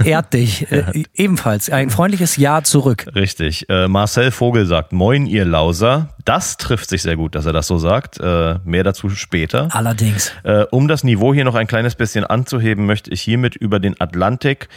[0.00, 0.66] Äh, äh, ehrt dich.
[0.76, 1.70] Äh, ebenfalls.
[1.70, 3.06] Ein freundliches Ja zurück.
[3.14, 3.68] Richtig.
[3.68, 6.08] Äh, Marcel Vogel sagt, moin ihr Lauser.
[6.24, 8.18] Das trifft sich sehr gut, dass er das so sagt.
[8.18, 9.68] Äh, mehr dazu später.
[9.72, 10.32] Allerdings.
[10.42, 14.00] Äh, um das Niveau hier noch ein kleines bisschen anzuheben, möchte ich hiermit über den
[14.00, 14.68] Atlantik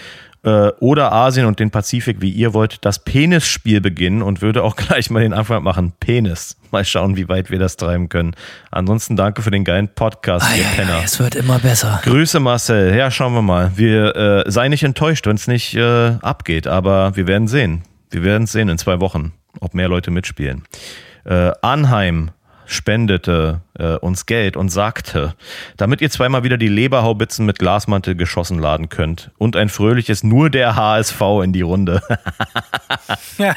[0.41, 5.09] oder Asien und den Pazifik, wie ihr wollt, das Penisspiel beginnen und würde auch gleich
[5.09, 5.91] mal den Anfang machen.
[5.99, 6.55] Penis.
[6.71, 8.35] Mal schauen, wie weit wir das treiben können.
[8.71, 11.01] Ansonsten danke für den geilen Podcast, ihr Penner.
[11.03, 11.68] es wird immer besser.
[12.01, 12.95] Grüße Marcel.
[12.95, 13.71] Ja, schauen wir mal.
[13.75, 17.83] Wir äh, sei nicht enttäuscht, wenn es nicht äh, abgeht, aber wir werden sehen.
[18.09, 20.63] Wir werden es sehen in zwei Wochen, ob mehr Leute mitspielen.
[21.25, 22.31] Äh, Arnheim
[22.65, 25.35] spendete äh, uns Geld und sagte,
[25.77, 30.49] damit ihr zweimal wieder die Leberhaubitzen mit Glasmantel geschossen laden könnt und ein fröhliches nur
[30.49, 32.01] der HSV in die Runde.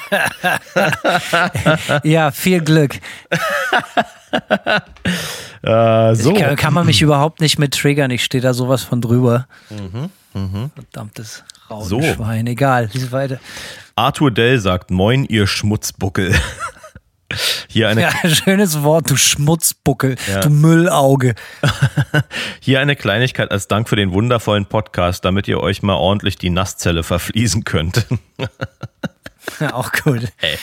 [2.02, 3.00] ja, viel Glück.
[5.62, 6.34] äh, so.
[6.34, 8.10] Kann, kann, man mich überhaupt nicht mit triggern.
[8.10, 9.46] Ich stehe da sowas von drüber.
[9.70, 10.70] Mhm, mh.
[10.74, 12.46] Verdammtes Raudenschwein.
[12.46, 12.52] So.
[12.52, 13.38] Egal, lies weiter.
[13.94, 16.34] Arthur Dell sagt, moin, ihr Schmutzbuckel.
[17.68, 20.40] Hier eine ja, schönes Wort, du Schmutzbuckel, ja.
[20.40, 21.34] du Müllauge.
[22.60, 26.50] Hier eine Kleinigkeit als Dank für den wundervollen Podcast, damit ihr euch mal ordentlich die
[26.50, 28.06] Nasszelle verfließen könnt.
[29.72, 30.28] Auch gut.
[30.36, 30.56] Hey.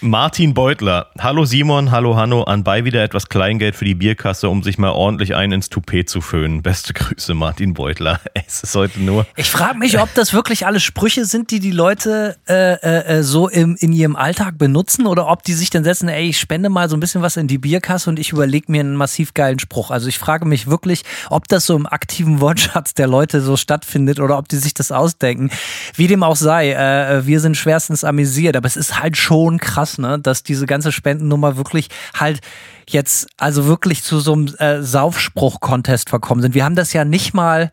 [0.00, 1.08] Martin Beutler.
[1.18, 2.44] Hallo Simon, hallo Hanno.
[2.44, 6.20] Anbei wieder etwas Kleingeld für die Bierkasse, um sich mal ordentlich ein ins Toupet zu
[6.20, 6.62] föhnen.
[6.62, 8.20] Beste Grüße, Martin Beutler.
[8.46, 9.26] Es ist heute nur.
[9.36, 13.22] Ich frage mich, ob das wirklich alle Sprüche sind, die die Leute äh, äh, äh,
[13.22, 16.68] so im, in ihrem Alltag benutzen oder ob die sich dann setzen, ey, ich spende
[16.68, 19.58] mal so ein bisschen was in die Bierkasse und ich überlege mir einen massiv geilen
[19.58, 19.90] Spruch.
[19.90, 24.18] Also ich frage mich wirklich, ob das so im aktiven Wortschatz der Leute so stattfindet
[24.18, 25.50] oder ob die sich das ausdenken.
[25.94, 29.98] Wie dem auch sei, äh wir sind schwerstens amüsiert, aber es ist halt schon krass,
[29.98, 32.40] ne, dass diese ganze Spendennummer wirklich halt
[32.88, 36.54] jetzt also wirklich zu so einem äh, Saufspruch-Contest verkommen sind.
[36.54, 37.70] Wir haben das ja nicht mal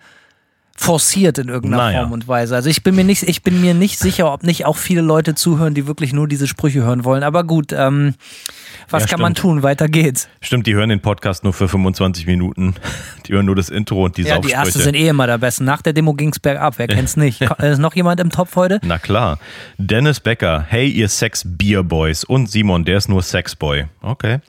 [0.77, 2.01] forciert in irgendeiner naja.
[2.01, 2.55] Form und Weise.
[2.55, 5.35] Also ich bin mir nicht, ich bin mir nicht sicher, ob nicht auch viele Leute
[5.35, 7.23] zuhören, die wirklich nur diese Sprüche hören wollen.
[7.23, 8.13] Aber gut, ähm,
[8.89, 9.63] was ja, kann man tun?
[9.63, 10.29] Weiter geht's.
[10.39, 12.75] Stimmt, die hören den Podcast nur für 25 Minuten.
[13.25, 15.65] Die hören nur das Intro und die Ja, die ersten sind eh immer der Besten.
[15.65, 16.75] Nach der Demo ging's bergab.
[16.77, 17.41] Wer kennt's nicht?
[17.59, 18.79] Ist noch jemand im Topf heute?
[18.83, 19.37] Na klar.
[19.77, 20.65] Dennis Becker.
[20.65, 22.23] Hey, ihr Sex-Beer-Boys.
[22.23, 23.87] Und Simon, der ist nur Sexboy.
[24.01, 24.39] Okay.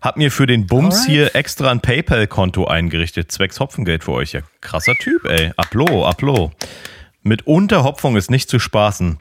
[0.00, 1.10] Hab mir für den Bums Alright.
[1.10, 3.30] hier extra ein PayPal-Konto eingerichtet.
[3.30, 4.32] Zwecks Hopfengeld für euch.
[4.32, 5.52] Ja, krasser Typ, ey.
[5.56, 6.52] Aplo, Aplo.
[7.24, 9.18] Mit Unterhopfung ist nicht zu spaßen.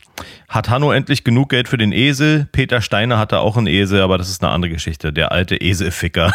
[0.50, 2.48] Hat Hanno endlich genug Geld für den Esel?
[2.52, 5.14] Peter Steiner hatte auch einen Esel, aber das ist eine andere Geschichte.
[5.14, 6.34] Der alte Eselficker.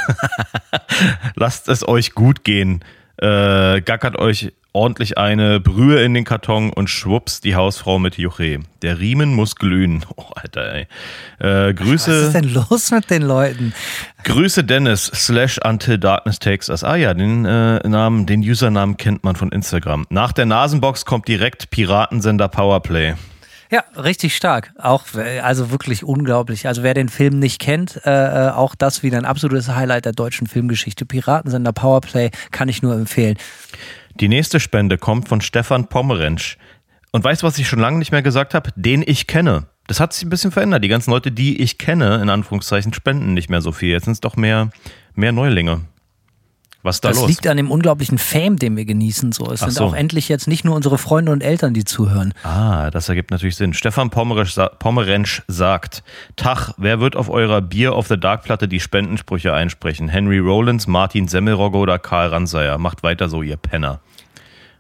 [1.35, 2.85] Lasst es euch gut gehen.
[3.17, 8.61] Äh, gackert euch ordentlich eine Brühe in den Karton und schwupps die Hausfrau mit Juche.
[8.83, 10.05] Der Riemen muss glühen.
[10.19, 10.87] Oh, Alter, ey.
[11.39, 12.11] Äh, Grüße.
[12.11, 13.75] Was ist denn los mit den Leuten?
[14.25, 16.85] Grüße Dennis slash Until Darkness Takes Us.
[16.85, 20.07] Ah ja, den äh, Namen, den Usernamen kennt man von Instagram.
[20.09, 23.15] Nach der Nasenbox kommt direkt Piratensender Powerplay.
[23.71, 24.73] Ja, richtig stark.
[24.79, 25.05] Auch,
[25.43, 26.69] also wirklich unglaublich.
[26.69, 28.11] Also wer den Film nicht kennt, äh,
[28.47, 31.05] äh, auch das wieder ein absolutes Highlight der deutschen Filmgeschichte.
[31.05, 33.37] Piratensender Powerplay kann ich nur empfehlen.
[34.21, 36.57] Die nächste Spende kommt von Stefan Pomerensch.
[37.13, 38.71] Und weißt du, was ich schon lange nicht mehr gesagt habe?
[38.75, 39.67] Den ich kenne.
[39.89, 40.83] Das hat sich ein bisschen verändert.
[40.83, 43.91] Die ganzen Leute, die ich kenne, in Anführungszeichen, spenden nicht mehr so viel.
[43.91, 44.71] Jetzt sind es doch mehr,
[45.15, 45.83] mehr Neulinge.
[46.87, 47.29] Was ist da das los?
[47.29, 49.33] liegt an dem unglaublichen Fame, den wir genießen.
[49.33, 49.85] So, es Ach sind so.
[49.85, 52.33] auch endlich jetzt nicht nur unsere Freunde und Eltern, die zuhören.
[52.45, 53.75] Ah, das ergibt natürlich Sinn.
[53.75, 56.03] Stefan Pomerensch sagt:
[56.37, 60.09] Tag, wer wird auf eurer Bier of the Dark Platte die Spendensprüche einsprechen?
[60.09, 62.79] Henry Rollins, Martin Semmelrogge oder Karl Ranseier?
[62.79, 64.01] Macht weiter so, ihr Penner.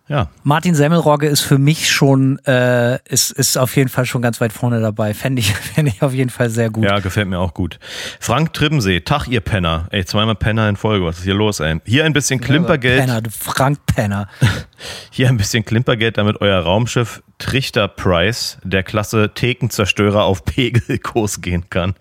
[0.08, 0.28] Ja.
[0.44, 4.52] Martin Semmelrogge ist für mich schon, äh, ist, ist auf jeden Fall schon ganz weit
[4.52, 5.14] vorne dabei.
[5.14, 6.84] Fände ich, fänd ich auf jeden Fall sehr gut.
[6.84, 7.80] Ja, gefällt mir auch gut.
[8.20, 9.88] Frank Trippensee, Tag, ihr Penner.
[9.90, 11.04] Ey, zweimal Penner in Folge.
[11.04, 11.80] Was ist hier los, ey?
[11.84, 13.00] Hier ein bisschen Klimpergeld.
[13.00, 14.28] Penner, du Frank Penner.
[15.10, 21.70] Hier ein bisschen Klimpergeld, damit euer Raumschiff Trichter Price der Klasse Thekenzerstörer auf Pegelkurs gehen
[21.70, 21.94] kann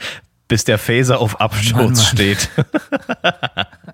[0.47, 1.95] bis der Phaser auf Absturz Mann, Mann.
[1.95, 2.49] steht.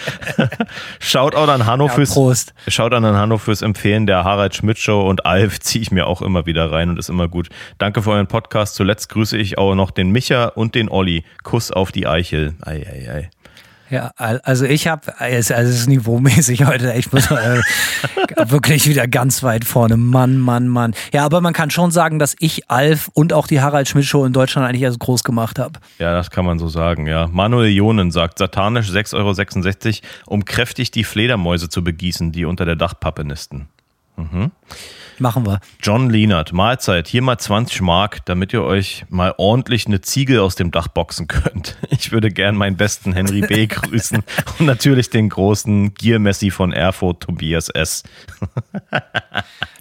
[1.00, 2.54] Schaut auch an Hanno ja, fürs Prost.
[2.68, 6.22] Schaut an Hanno fürs Empfehlen der Harald Schmidt Show und Alf ziehe ich mir auch
[6.22, 7.48] immer wieder rein und ist immer gut.
[7.78, 8.74] Danke für euren Podcast.
[8.74, 11.24] Zuletzt grüße ich auch noch den Micha und den Olli.
[11.42, 12.54] Kuss auf die Eichel.
[12.62, 13.30] Ei, ei, ei.
[13.92, 17.60] Ja, also ich habe, also es ist niveaumäßig heute, ich muss äh,
[18.46, 19.98] wirklich wieder ganz weit vorne.
[19.98, 20.94] Mann, Mann, Mann.
[21.12, 24.24] Ja, aber man kann schon sagen, dass ich Alf und auch die Harald Schmidt Show
[24.24, 25.78] in Deutschland eigentlich erst groß gemacht habe.
[25.98, 27.28] Ja, das kann man so sagen, ja.
[27.30, 32.76] Manuel Jonen sagt, satanisch 6,66 Euro, um kräftig die Fledermäuse zu begießen, die unter der
[32.76, 33.68] Dachpappe nisten.
[34.16, 34.52] Mhm.
[35.18, 35.60] Machen wir.
[35.82, 37.08] John Lienert, Mahlzeit.
[37.08, 41.28] Hier mal 20 Mark, damit ihr euch mal ordentlich eine Ziegel aus dem Dach boxen
[41.28, 41.76] könnt.
[42.02, 43.66] Ich würde gern meinen besten Henry B.
[43.68, 44.24] grüßen
[44.58, 48.02] und natürlich den großen Gier-Messi von Erfurt, Tobias S.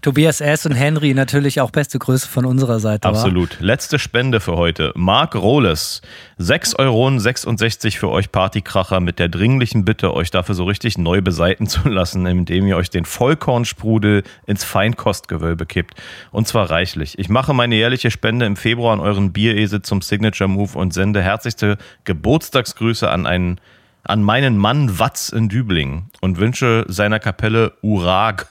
[0.02, 0.66] Tobias S.
[0.66, 3.08] und Henry natürlich auch beste Grüße von unserer Seite.
[3.08, 3.60] Absolut.
[3.60, 3.66] Wa?
[3.66, 4.92] Letzte Spende für heute.
[4.96, 6.02] Marc Rohles.
[6.42, 11.68] 6,66 Euro für euch Partykracher mit der dringlichen Bitte, euch dafür so richtig neu beseiten
[11.68, 15.96] zu lassen, indem ihr euch den Vollkornsprudel ins Feinkostgewölbe kippt.
[16.32, 17.20] Und zwar reichlich.
[17.20, 21.22] Ich mache meine jährliche Spende im Februar an euren Bieresel zum Signature Move und sende
[21.22, 23.62] herzlichste Geburtstagsgrüße an einen
[24.04, 28.48] an meinen Mann Watz in Dübling und wünsche seiner Kapelle Urag,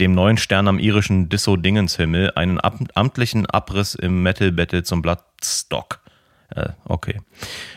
[0.00, 2.58] dem neuen Stern am irischen Disso Dingenshimmel, einen
[2.94, 6.00] amtlichen Abriss im Metal Battle zum Bloodstock.
[6.54, 7.20] Äh, okay.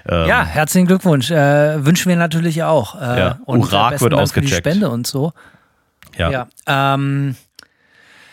[0.07, 1.31] Ähm, ja, herzlichen Glückwunsch.
[1.31, 2.95] Äh, wünschen wir natürlich auch.
[2.95, 4.49] Äh, ja, und Urak wird ausgecheckt.
[4.49, 5.33] Für die Spende und so.
[6.17, 6.29] Ja.
[6.31, 7.35] Ja, ähm,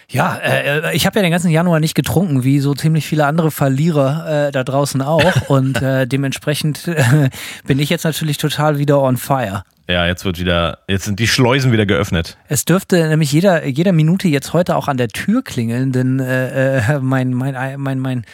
[0.08, 3.50] ja äh, ich habe ja den ganzen Januar nicht getrunken, wie so ziemlich viele andere
[3.50, 5.34] Verlierer äh, da draußen auch.
[5.48, 7.30] und äh, dementsprechend äh,
[7.66, 9.64] bin ich jetzt natürlich total wieder on fire.
[9.88, 12.36] Ja, jetzt wird wieder, jetzt sind die Schleusen wieder geöffnet.
[12.48, 16.98] Es dürfte nämlich jeder, jeder Minute jetzt heute auch an der Tür klingeln, denn äh,
[16.98, 18.26] mein, mein, mein, mein,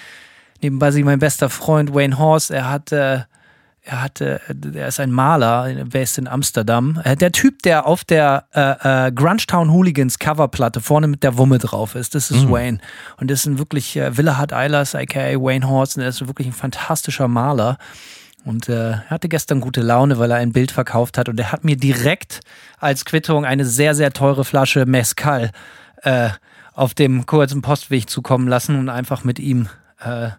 [0.63, 3.21] nebenbei sie mein bester Freund Wayne Horst, er hat äh,
[3.85, 4.41] er hatte,
[4.75, 7.01] er ist ein Maler, based in Amsterdam.
[7.03, 11.37] Äh, der Typ, der auf der äh, äh, Grunge Town Hooligans Coverplatte vorne mit der
[11.37, 12.53] Wumme drauf ist, das ist mhm.
[12.53, 12.79] Wayne.
[13.17, 16.47] Und das ist ein wirklich äh, Willehard Eilers, aka Wayne Horst, und er ist wirklich
[16.47, 17.77] ein fantastischer Maler.
[18.45, 21.29] Und äh, er hatte gestern gute Laune, weil er ein Bild verkauft hat.
[21.29, 22.41] Und er hat mir direkt
[22.79, 25.51] als Quittung eine sehr, sehr teure Flasche Mezcal
[26.03, 26.31] äh,
[26.73, 29.69] auf dem kurzen Postweg zukommen lassen und einfach mit ihm
[30.05, 30.31] äh,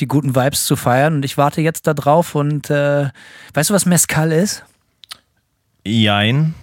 [0.00, 1.16] die guten Vibes zu feiern.
[1.16, 3.08] Und ich warte jetzt da drauf und äh,
[3.54, 4.64] weißt du, was Mezcal ist?
[5.86, 6.54] Jein.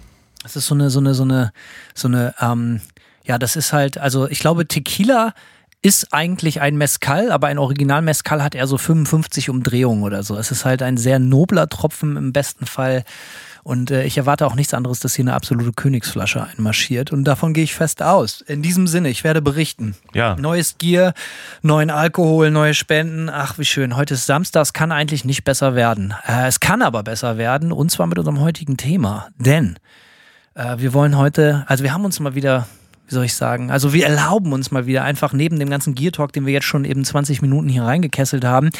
[0.42, 1.52] Das ist so eine, so eine, so eine,
[1.94, 2.80] so eine, ähm,
[3.24, 5.34] ja, das ist halt, also ich glaube, Tequila
[5.82, 10.36] ist eigentlich ein Mezcal, aber ein Original Mezcal hat eher so 55 Umdrehungen oder so.
[10.36, 13.04] Es ist halt ein sehr nobler Tropfen im besten Fall
[13.68, 17.12] und äh, ich erwarte auch nichts anderes, dass hier eine absolute Königsflasche einmarschiert.
[17.12, 18.40] Und davon gehe ich fest aus.
[18.40, 19.94] In diesem Sinne, ich werde berichten.
[20.14, 20.36] Ja.
[20.36, 21.12] Neues Gear,
[21.60, 23.28] neuen Alkohol, neue Spenden.
[23.28, 23.94] Ach, wie schön.
[23.94, 24.62] Heute ist Samstag.
[24.62, 26.14] Es kann eigentlich nicht besser werden.
[26.26, 27.70] Äh, es kann aber besser werden.
[27.70, 29.28] Und zwar mit unserem heutigen Thema.
[29.36, 29.78] Denn
[30.54, 32.66] äh, wir wollen heute, also wir haben uns mal wieder
[33.08, 36.12] wie soll ich sagen, also wir erlauben uns mal wieder einfach neben dem ganzen Gear
[36.12, 38.70] Talk, den wir jetzt schon eben 20 Minuten hier reingekesselt haben,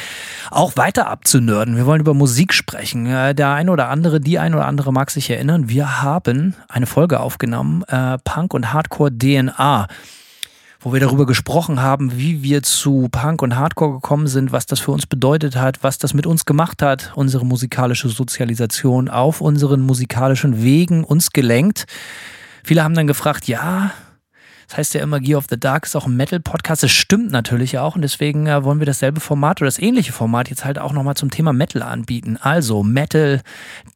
[0.50, 1.76] auch weiter abzunörden.
[1.76, 3.06] Wir wollen über Musik sprechen.
[3.06, 7.20] Der eine oder andere, die eine oder andere mag sich erinnern, wir haben eine Folge
[7.20, 9.88] aufgenommen, äh, Punk und Hardcore DNA
[10.80, 14.78] wo wir darüber gesprochen haben, wie wir zu Punk und Hardcore gekommen sind, was das
[14.78, 19.80] für uns bedeutet hat, was das mit uns gemacht hat, unsere musikalische Sozialisation auf unseren
[19.80, 21.86] musikalischen Wegen uns gelenkt.
[22.62, 23.90] Viele haben dann gefragt, ja,
[24.68, 26.82] das heißt ja immer, Gear of the Dark ist auch ein Metal-Podcast.
[26.82, 30.50] Das stimmt natürlich auch und deswegen äh, wollen wir dasselbe Format oder das ähnliche Format
[30.50, 32.36] jetzt halt auch nochmal zum Thema Metal anbieten.
[32.36, 33.40] Also Metal,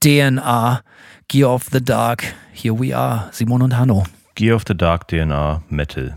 [0.03, 0.83] DNA,
[1.29, 2.25] Gear of the Dark.
[2.55, 4.05] Here we are, Simon und Hanno.
[4.35, 6.17] Gear of the Dark, DNA, Metal.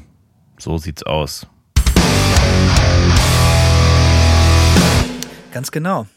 [0.57, 1.45] So sieht's aus.
[5.51, 6.07] Ganz genau.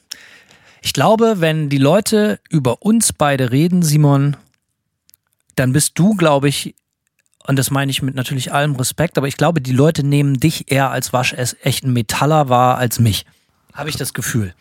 [0.81, 4.37] Ich glaube, wenn die Leute über uns beide reden, Simon,
[5.57, 6.77] dann bist du, glaube ich,
[7.49, 10.71] und das meine ich mit natürlich allem Respekt, aber ich glaube, die Leute nehmen dich
[10.71, 13.25] eher als waschechten Metaller wahr als mich.
[13.73, 14.55] Habe ich das Gefühl.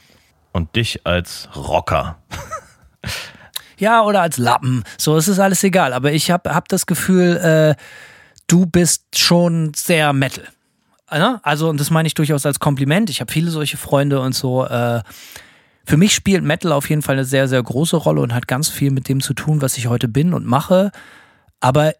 [0.53, 2.17] Und dich als Rocker.
[3.77, 4.85] ja, oder als Lappen.
[4.97, 5.91] So, es ist alles egal.
[5.91, 7.75] Aber ich habe hab das Gefühl, äh,
[8.47, 10.47] du bist schon sehr Metal.
[11.11, 11.41] Ne?
[11.43, 13.09] Also, und das meine ich durchaus als Kompliment.
[13.09, 14.65] Ich habe viele solche Freunde und so.
[14.65, 15.01] Äh,
[15.85, 18.69] für mich spielt Metal auf jeden Fall eine sehr, sehr große Rolle und hat ganz
[18.69, 20.91] viel mit dem zu tun, was ich heute bin und mache.
[21.59, 21.91] Aber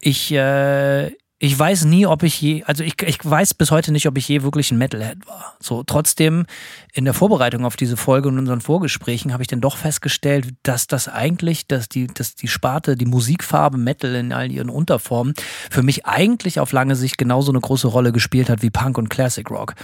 [0.00, 4.08] ich äh, ich weiß nie, ob ich je, also ich, ich weiß bis heute nicht,
[4.08, 5.56] ob ich je wirklich ein Metalhead war.
[5.60, 6.46] So, trotzdem
[6.92, 10.88] in der Vorbereitung auf diese Folge und unseren Vorgesprächen habe ich dann doch festgestellt, dass
[10.88, 15.34] das eigentlich, dass die, dass die Sparte, die Musikfarbe Metal in all ihren Unterformen
[15.70, 19.08] für mich eigentlich auf lange Sicht genauso eine große Rolle gespielt hat wie Punk und
[19.08, 19.74] Classic Rock.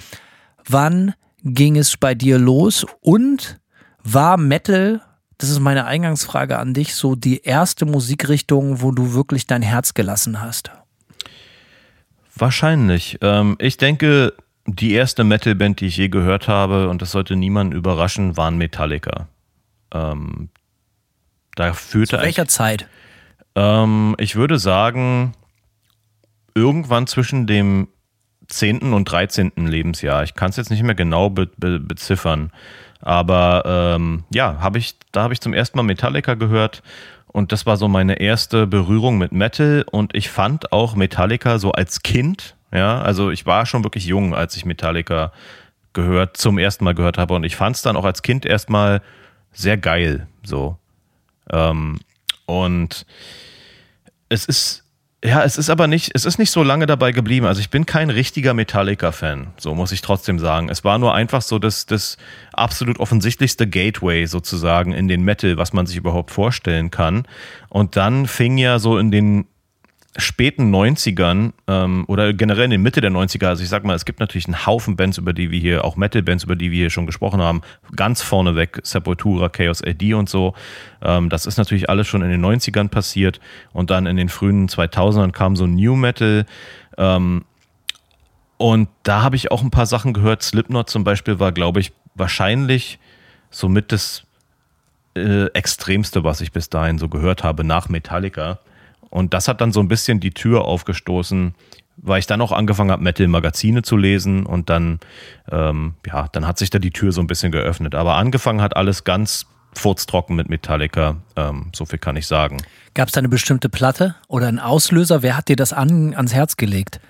[0.66, 1.14] Wann
[1.44, 3.60] ging es bei dir los und
[4.02, 5.02] war Metal
[5.38, 9.94] das ist meine Eingangsfrage an dich, so die erste Musikrichtung, wo du wirklich dein Herz
[9.94, 10.70] gelassen hast?
[12.36, 13.18] Wahrscheinlich.
[13.20, 14.34] Ähm, ich denke,
[14.66, 19.28] die erste Metalband, die ich je gehört habe, und das sollte niemanden überraschen, waren Metallica.
[19.92, 20.48] Ähm,
[21.54, 22.88] da führte Zu welcher Zeit?
[23.54, 25.34] Ähm, ich würde sagen,
[26.54, 27.88] irgendwann zwischen dem
[28.48, 28.92] 10.
[28.92, 29.52] und 13.
[29.56, 30.22] Lebensjahr.
[30.22, 32.52] Ich kann es jetzt nicht mehr genau be be beziffern.
[33.04, 36.82] Aber ähm, ja, habe ich, da habe ich zum ersten Mal Metallica gehört
[37.26, 41.72] und das war so meine erste Berührung mit Metal und ich fand auch Metallica so
[41.72, 45.32] als Kind, ja, also ich war schon wirklich jung, als ich Metallica
[45.92, 49.02] gehört, zum ersten Mal gehört habe und ich fand es dann auch als Kind erstmal
[49.52, 50.78] sehr geil, so.
[51.50, 52.00] Ähm,
[52.46, 53.04] und
[54.30, 54.83] es ist
[55.24, 57.46] ja, es ist aber nicht, es ist nicht so lange dabei geblieben.
[57.46, 60.68] Also ich bin kein richtiger Metallica-Fan, so muss ich trotzdem sagen.
[60.68, 62.18] Es war nur einfach so das, das
[62.52, 67.26] absolut offensichtlichste Gateway sozusagen in den Metal, was man sich überhaupt vorstellen kann.
[67.70, 69.46] Und dann fing ja so in den
[70.16, 74.04] späten 90ern ähm, oder generell in der Mitte der 90er, also ich sag mal, es
[74.04, 76.90] gibt natürlich einen Haufen Bands, über die wir hier, auch Metal-Bands, über die wir hier
[76.90, 77.62] schon gesprochen haben,
[77.96, 80.54] ganz vorneweg Sepultura, Chaos AD und so.
[81.02, 83.40] Ähm, das ist natürlich alles schon in den 90ern passiert
[83.72, 86.46] und dann in den frühen 2000ern kam so New Metal.
[86.96, 87.44] Ähm,
[88.56, 90.42] und da habe ich auch ein paar Sachen gehört.
[90.42, 93.00] Slipknot zum Beispiel war, glaube ich, wahrscheinlich
[93.50, 94.22] somit das
[95.16, 98.60] äh, Extremste, was ich bis dahin so gehört habe, nach Metallica.
[99.14, 101.54] Und das hat dann so ein bisschen die Tür aufgestoßen,
[101.98, 104.98] weil ich dann auch angefangen habe, Metal-Magazine zu lesen und dann,
[105.52, 107.94] ähm, ja, dann hat sich da die Tür so ein bisschen geöffnet.
[107.94, 112.56] Aber angefangen hat alles ganz furztrocken mit Metallica, ähm, so viel kann ich sagen.
[112.94, 115.22] Gab es da eine bestimmte Platte oder einen Auslöser?
[115.22, 117.00] Wer hat dir das an, ans Herz gelegt?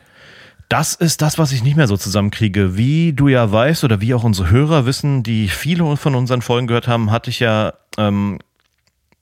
[0.68, 2.76] Das ist das, was ich nicht mehr so zusammenkriege.
[2.76, 6.66] Wie du ja weißt oder wie auch unsere Hörer wissen, die viele von unseren Folgen
[6.66, 8.40] gehört haben, hatte ich ja ähm,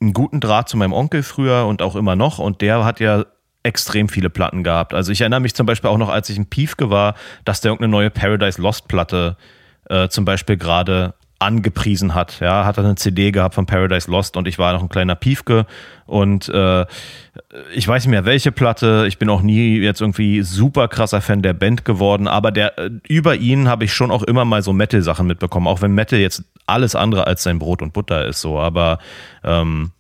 [0.03, 2.39] einen guten Draht zu meinem Onkel früher und auch immer noch.
[2.39, 3.25] Und der hat ja
[3.63, 4.93] extrem viele Platten gehabt.
[4.93, 7.71] Also ich erinnere mich zum Beispiel auch noch, als ich in Piefke war, dass der
[7.71, 9.37] irgendeine neue Paradise Lost Platte
[9.89, 12.41] äh, zum Beispiel gerade angepriesen hat.
[12.41, 15.15] Ja, hat er eine CD gehabt von Paradise Lost und ich war noch ein kleiner
[15.15, 15.67] Piefke
[16.07, 16.87] und äh,
[17.75, 19.05] ich weiß nicht mehr welche Platte.
[19.09, 22.91] Ich bin auch nie jetzt irgendwie super krasser Fan der Band geworden, aber der äh,
[23.09, 26.45] über ihn habe ich schon auch immer mal so Metal-Sachen mitbekommen, auch wenn Metal jetzt
[26.67, 28.99] alles andere als sein Brot und Butter ist so, aber
[29.43, 29.91] ähm,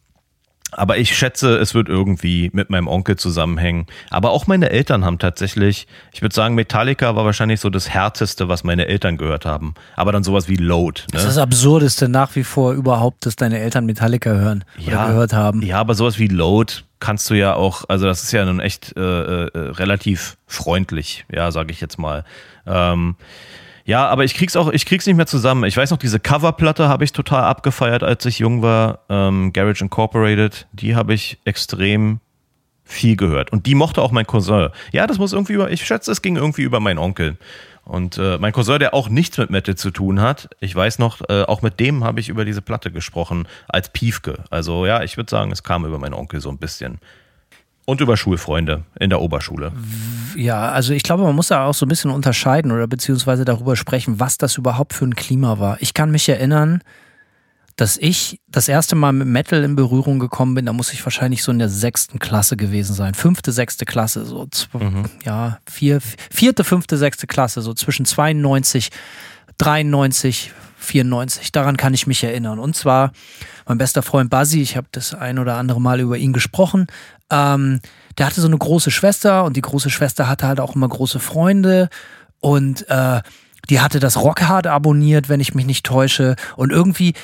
[0.73, 3.87] aber ich schätze, es wird irgendwie mit meinem Onkel zusammenhängen.
[4.11, 8.49] Aber auch meine Eltern haben tatsächlich, ich würde sagen, Metallica war wahrscheinlich so das Härteste,
[8.49, 9.75] was meine Eltern gehört haben.
[9.97, 11.03] Aber dann sowas wie Load.
[11.03, 11.07] Ne?
[11.13, 15.07] Das ist das Absurdeste nach wie vor überhaupt, dass deine Eltern Metallica hören ja, oder
[15.09, 15.63] gehört haben.
[15.63, 18.97] Ja, aber sowas wie Load kannst du ja auch, also das ist ja nun echt
[18.97, 22.25] äh, äh, relativ freundlich, ja, sage ich jetzt mal.
[22.67, 23.17] Ähm,
[23.85, 25.65] ja, aber ich krieg's auch, ich krieg's nicht mehr zusammen.
[25.65, 29.01] Ich weiß noch, diese Coverplatte habe ich total abgefeiert, als ich jung war.
[29.09, 32.21] Ähm, Garage Incorporated, die habe ich extrem
[32.85, 33.51] viel gehört.
[33.53, 34.69] Und die mochte auch mein Cousin.
[34.93, 37.37] Ja, das muss irgendwie über, ich schätze, es ging irgendwie über meinen Onkel.
[37.85, 41.21] Und äh, mein Cousin, der auch nichts mit Metal zu tun hat, ich weiß noch,
[41.29, 44.45] äh, auch mit dem habe ich über diese Platte gesprochen, als Piefke.
[44.51, 47.01] Also ja, ich würde sagen, es kam über meinen Onkel so ein bisschen.
[47.93, 49.71] Und über Schulfreunde in der Oberschule.
[50.35, 53.77] Ja, also ich glaube, man muss da auch so ein bisschen unterscheiden oder beziehungsweise darüber
[53.77, 55.77] sprechen, was das überhaupt für ein Klima war.
[55.81, 56.81] Ich kann mich erinnern,
[57.77, 61.43] dass ich das erste Mal mit Metal in Berührung gekommen bin, da muss ich wahrscheinlich
[61.43, 63.13] so in der sechsten Klasse gewesen sein.
[63.13, 65.05] Fünfte, sechste Klasse, so mhm.
[65.27, 68.89] ja, vier, vierte, fünfte, sechste Klasse, so zwischen 92,
[69.59, 71.53] 93, 94.
[71.53, 72.59] Daran kann ich mich erinnern.
[72.59, 73.13] Und zwar
[73.67, 76.87] mein bester Freund Basi, ich habe das ein oder andere Mal über ihn gesprochen,
[77.33, 77.81] ähm,
[78.19, 81.19] der hatte so eine große Schwester und die große Schwester hatte halt auch immer große
[81.19, 81.89] Freunde
[82.41, 83.23] und äh,
[83.71, 86.37] die hatte das Rockhard abonniert, wenn ich mich nicht täusche.
[86.57, 87.15] Und irgendwie,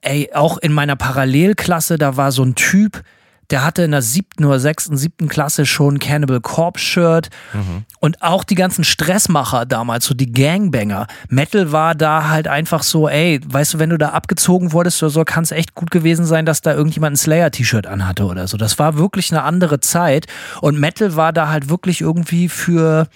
[0.00, 3.02] ey, auch in meiner Parallelklasse, da war so ein Typ,
[3.50, 7.84] der hatte in der siebten oder sechsten, siebten Klasse schon Cannibal Corpse Shirt mhm.
[7.98, 11.06] und auch die ganzen Stressmacher damals, so die Gangbanger.
[11.28, 15.10] Metal war da halt einfach so, ey, weißt du, wenn du da abgezogen wurdest oder
[15.10, 18.58] so, kann es echt gut gewesen sein, dass da irgendjemand ein Slayer-T-Shirt anhatte oder so.
[18.58, 20.26] Das war wirklich eine andere Zeit
[20.60, 23.08] und Metal war da halt wirklich irgendwie für,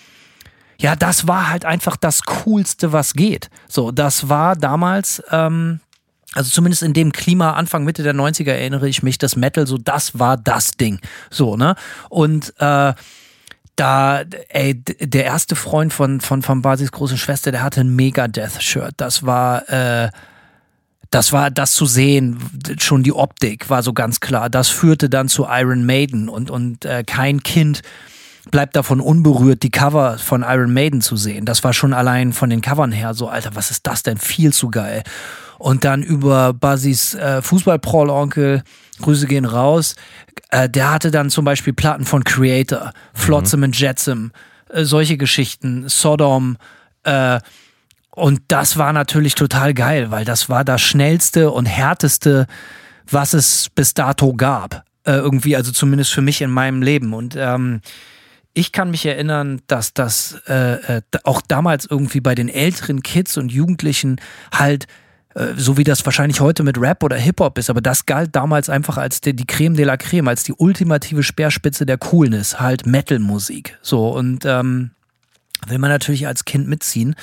[0.79, 3.51] ja, das war halt einfach das Coolste, was geht.
[3.69, 5.81] So, das war damals, ähm,
[6.35, 9.79] also zumindest in dem Klima Anfang Mitte der 90er erinnere ich mich, dass Metal so
[9.79, 10.99] das war das Ding.
[11.31, 11.75] So, ne?
[12.09, 12.95] Und äh,
[13.77, 18.95] da, ey, der erste Freund von, von, von Basis große Schwester, der hatte ein Megadeth-Shirt.
[18.97, 20.11] Das war, äh,
[21.11, 22.39] das war das zu sehen,
[22.79, 24.49] schon die Optik war so ganz klar.
[24.49, 27.83] Das führte dann zu Iron Maiden und, und äh, kein Kind
[28.51, 31.45] bleibt davon unberührt, die Cover von Iron Maiden zu sehen.
[31.45, 34.19] Das war schon allein von den Covern her so, Alter, was ist das denn?
[34.19, 35.03] Viel zu geil
[35.63, 38.65] und dann über Basis äh, Fußball-Proll-Onkel,
[39.01, 39.95] Grüße gehen raus,
[40.51, 43.65] äh, der hatte dann zum Beispiel Platten von Creator, Flotsam mhm.
[43.65, 44.33] and Jetsam,
[44.71, 46.57] äh, solche Geschichten, Sodom,
[47.05, 47.39] äh,
[48.15, 52.47] und das war natürlich total geil, weil das war das schnellste und härteste,
[53.09, 54.85] was es bis dato gab.
[55.05, 57.15] Äh, irgendwie, also zumindest für mich in meinem Leben.
[57.15, 57.81] Und ähm,
[58.53, 63.39] ich kann mich erinnern, dass das äh, äh, auch damals irgendwie bei den älteren Kids
[63.39, 64.21] und Jugendlichen
[64.53, 64.87] halt
[65.57, 68.97] so wie das wahrscheinlich heute mit Rap oder Hip-Hop ist, aber das galt damals einfach
[68.97, 73.79] als die, die Creme de la Creme, als die ultimative Speerspitze der Coolness, halt Metal-Musik.
[73.83, 74.91] So, und ähm,
[75.67, 77.15] will man natürlich als Kind mitziehen.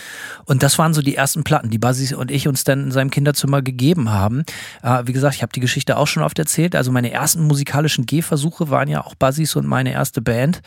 [0.46, 3.12] Und das waren so die ersten Platten, die Basis und ich uns dann in seinem
[3.12, 4.44] Kinderzimmer gegeben haben.
[4.82, 6.76] Äh, wie gesagt, ich habe die Geschichte auch schon oft erzählt.
[6.76, 10.62] Also meine ersten musikalischen Gehversuche waren ja auch Basis und meine erste Band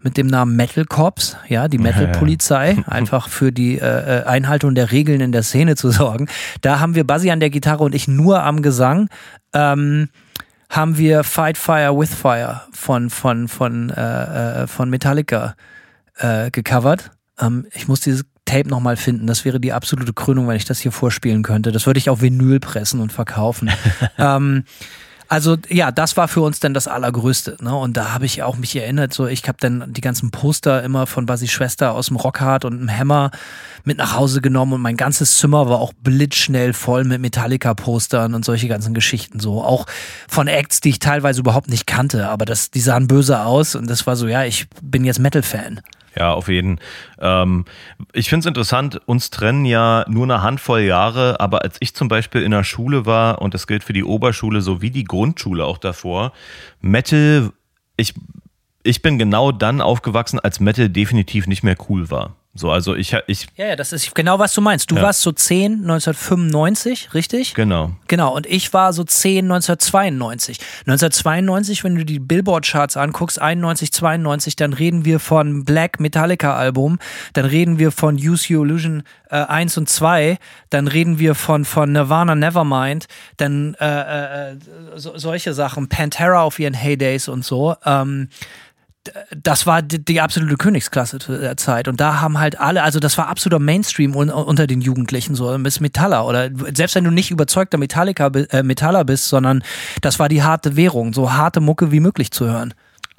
[0.00, 4.74] mit dem Namen Metal Cops, ja, die Metal Polizei, einfach für die äh, äh, Einhaltung
[4.74, 6.28] der Regeln in der Szene zu sorgen.
[6.60, 9.08] Da haben wir Buzzy an der Gitarre und ich nur am Gesang.
[9.52, 10.08] Ähm,
[10.68, 15.54] haben wir Fight Fire with Fire von, von, von, äh, äh, von Metallica
[16.18, 17.10] äh, gecovert.
[17.40, 19.26] Ähm, ich muss dieses Tape nochmal finden.
[19.26, 21.72] Das wäre die absolute Krönung, wenn ich das hier vorspielen könnte.
[21.72, 23.70] Das würde ich auf Vinyl pressen und verkaufen.
[24.18, 24.64] ähm,
[25.28, 27.56] Also ja, das war für uns dann das Allergrößte.
[27.60, 27.74] Ne?
[27.74, 31.06] Und da habe ich auch mich erinnert, so ich habe dann die ganzen Poster immer
[31.06, 33.30] von Basis Schwester aus dem Rockhard und einem Hammer
[33.84, 38.44] mit nach Hause genommen und mein ganzes Zimmer war auch blitzschnell voll mit Metallica-Postern und
[38.44, 39.64] solche ganzen Geschichten so.
[39.64, 39.86] Auch
[40.28, 43.88] von Acts, die ich teilweise überhaupt nicht kannte, aber das, die sahen böse aus und
[43.90, 45.80] das war so, ja, ich bin jetzt Metal-Fan.
[46.18, 46.80] Ja, auf jeden.
[47.18, 47.66] Ähm,
[48.12, 52.08] ich finde es interessant, uns trennen ja nur eine Handvoll Jahre, aber als ich zum
[52.08, 55.78] Beispiel in der Schule war, und das gilt für die Oberschule sowie die Grundschule auch
[55.78, 56.32] davor,
[56.80, 57.52] Metal,
[57.98, 58.14] ich,
[58.82, 62.34] ich bin genau dann aufgewachsen, als Metal definitiv nicht mehr cool war.
[62.56, 63.46] So, also ich, ich.
[63.56, 64.90] Ja, ja, das ist genau, was du meinst.
[64.90, 65.02] Du ja.
[65.02, 67.54] warst so 10 1995, richtig?
[67.54, 67.92] Genau.
[68.08, 68.34] Genau.
[68.34, 70.58] Und ich war so 10 1992.
[70.86, 76.98] 1992, wenn du die Billboard-Charts anguckst, 91, 92, dann reden wir von Black Metallica-Album,
[77.34, 80.38] dann reden wir von Use Your Illusion äh, 1 und 2,
[80.70, 84.56] dann reden wir von, von Nirvana Nevermind, dann äh, äh,
[84.96, 87.76] so, solche Sachen, Pantera auf ihren Heydays und so.
[87.84, 88.28] Ähm,
[89.30, 91.88] das war die, die, absolute Königsklasse der Zeit.
[91.88, 95.56] Und da haben halt alle, also das war absoluter Mainstream un, unter den Jugendlichen, so
[95.58, 96.26] bis Metaller.
[96.26, 99.62] Oder selbst wenn du nicht überzeugter Metallica, äh, Metaller bist, sondern
[100.02, 102.74] das war die harte Währung, so harte Mucke wie möglich zu hören.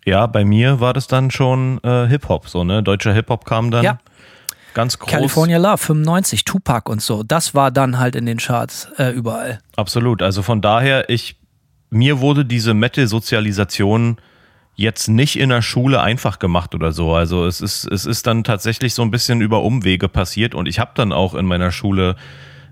[0.06, 2.82] Ja, bei mir war das dann schon äh, Hip-Hop, so, ne?
[2.82, 3.84] Deutscher Hip-Hop kam dann.
[3.84, 4.00] Ja.
[4.74, 5.12] Ganz groß.
[5.12, 7.24] California Love, 95, Tupac und so.
[7.24, 9.60] Das war dann halt in den Charts äh, überall.
[9.76, 10.22] Absolut.
[10.22, 11.36] Also von daher, ich,
[11.90, 14.18] mir wurde diese Metal-Sozialisation
[14.78, 17.14] jetzt nicht in der Schule einfach gemacht oder so.
[17.14, 20.80] Also es ist, es ist dann tatsächlich so ein bisschen über Umwege passiert und ich
[20.80, 22.16] habe dann auch in meiner Schule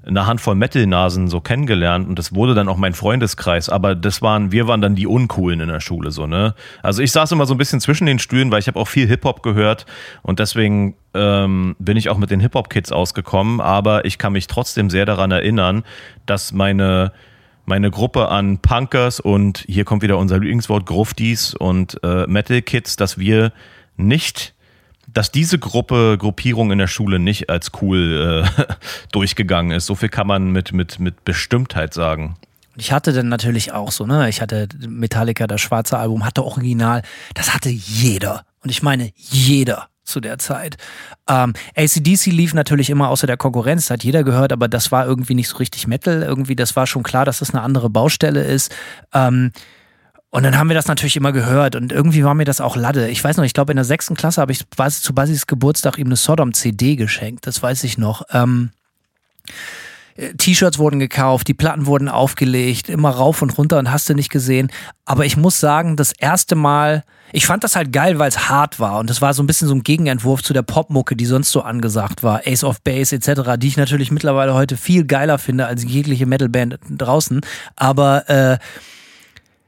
[0.05, 4.51] eine Handvoll Metal-Nasen so kennengelernt und das wurde dann auch mein Freundeskreis, aber das waren,
[4.51, 6.53] wir waren dann die Uncoolen in der Schule, so, ne?
[6.83, 9.07] Also ich saß immer so ein bisschen zwischen den Stühlen, weil ich habe auch viel
[9.07, 9.87] Hip-Hop gehört
[10.21, 14.91] und deswegen ähm, bin ich auch mit den Hip-Hop-Kids ausgekommen, aber ich kann mich trotzdem
[14.91, 15.83] sehr daran erinnern,
[16.27, 17.11] dass meine
[17.65, 22.95] meine Gruppe an Punkers und hier kommt wieder unser Lieblingswort Gruftis und äh, Metal Kids,
[22.95, 23.51] dass wir
[23.97, 24.53] nicht,
[25.07, 28.63] dass diese Gruppe, Gruppierung in der Schule nicht als cool äh,
[29.11, 29.85] durchgegangen ist.
[29.85, 32.37] So viel kann man mit, mit, mit Bestimmtheit sagen.
[32.77, 34.27] Ich hatte dann natürlich auch so, ne?
[34.27, 37.03] Ich hatte Metallica, das schwarze Album, hatte Original.
[37.33, 38.45] Das hatte jeder.
[38.61, 40.77] Und ich meine, jeder zu der Zeit.
[41.27, 45.35] Ähm, ACDC lief natürlich immer außer der Konkurrenz, hat jeder gehört, aber das war irgendwie
[45.35, 46.21] nicht so richtig Metal.
[46.21, 48.73] Irgendwie, das war schon klar, dass das eine andere Baustelle ist.
[49.13, 49.51] Ähm,
[50.29, 53.09] und dann haben wir das natürlich immer gehört und irgendwie war mir das auch Ladde.
[53.09, 56.07] Ich weiß noch, ich glaube in der sechsten Klasse habe ich zu Basis Geburtstag ihm
[56.07, 58.23] eine Sodom-CD geschenkt, das weiß ich noch.
[58.33, 58.71] Ähm,
[59.47, 59.51] äh,
[60.37, 64.29] T-Shirts wurden gekauft, die Platten wurden aufgelegt, immer rauf und runter und hast du nicht
[64.29, 64.71] gesehen.
[65.03, 67.03] Aber ich muss sagen, das erste Mal,
[67.33, 69.67] ich fand das halt geil, weil es hart war und das war so ein bisschen
[69.67, 73.57] so ein Gegenentwurf zu der Popmucke, die sonst so angesagt war, Ace of Base etc.,
[73.57, 77.41] die ich natürlich mittlerweile heute viel geiler finde als jegliche Metalband draußen.
[77.75, 78.57] Aber äh,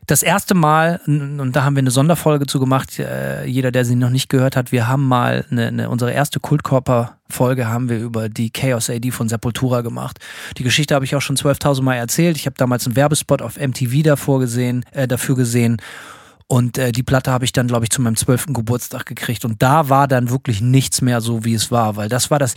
[0.07, 3.95] das erste Mal, und da haben wir eine Sonderfolge zu gemacht, äh, jeder, der sie
[3.95, 8.29] noch nicht gehört hat, wir haben mal eine, eine unsere erste Kultkörper-Folge haben wir über
[8.29, 10.19] die Chaos AD von Sepultura gemacht.
[10.57, 12.37] Die Geschichte habe ich auch schon 12.000 Mal erzählt.
[12.37, 15.81] Ich habe damals einen Werbespot auf MTV davor gesehen, äh, dafür gesehen.
[16.47, 19.43] Und äh, die Platte habe ich dann, glaube ich, zu meinem zwölften Geburtstag gekriegt.
[19.43, 22.55] Und da war dann wirklich nichts mehr so, wie es war, weil das war das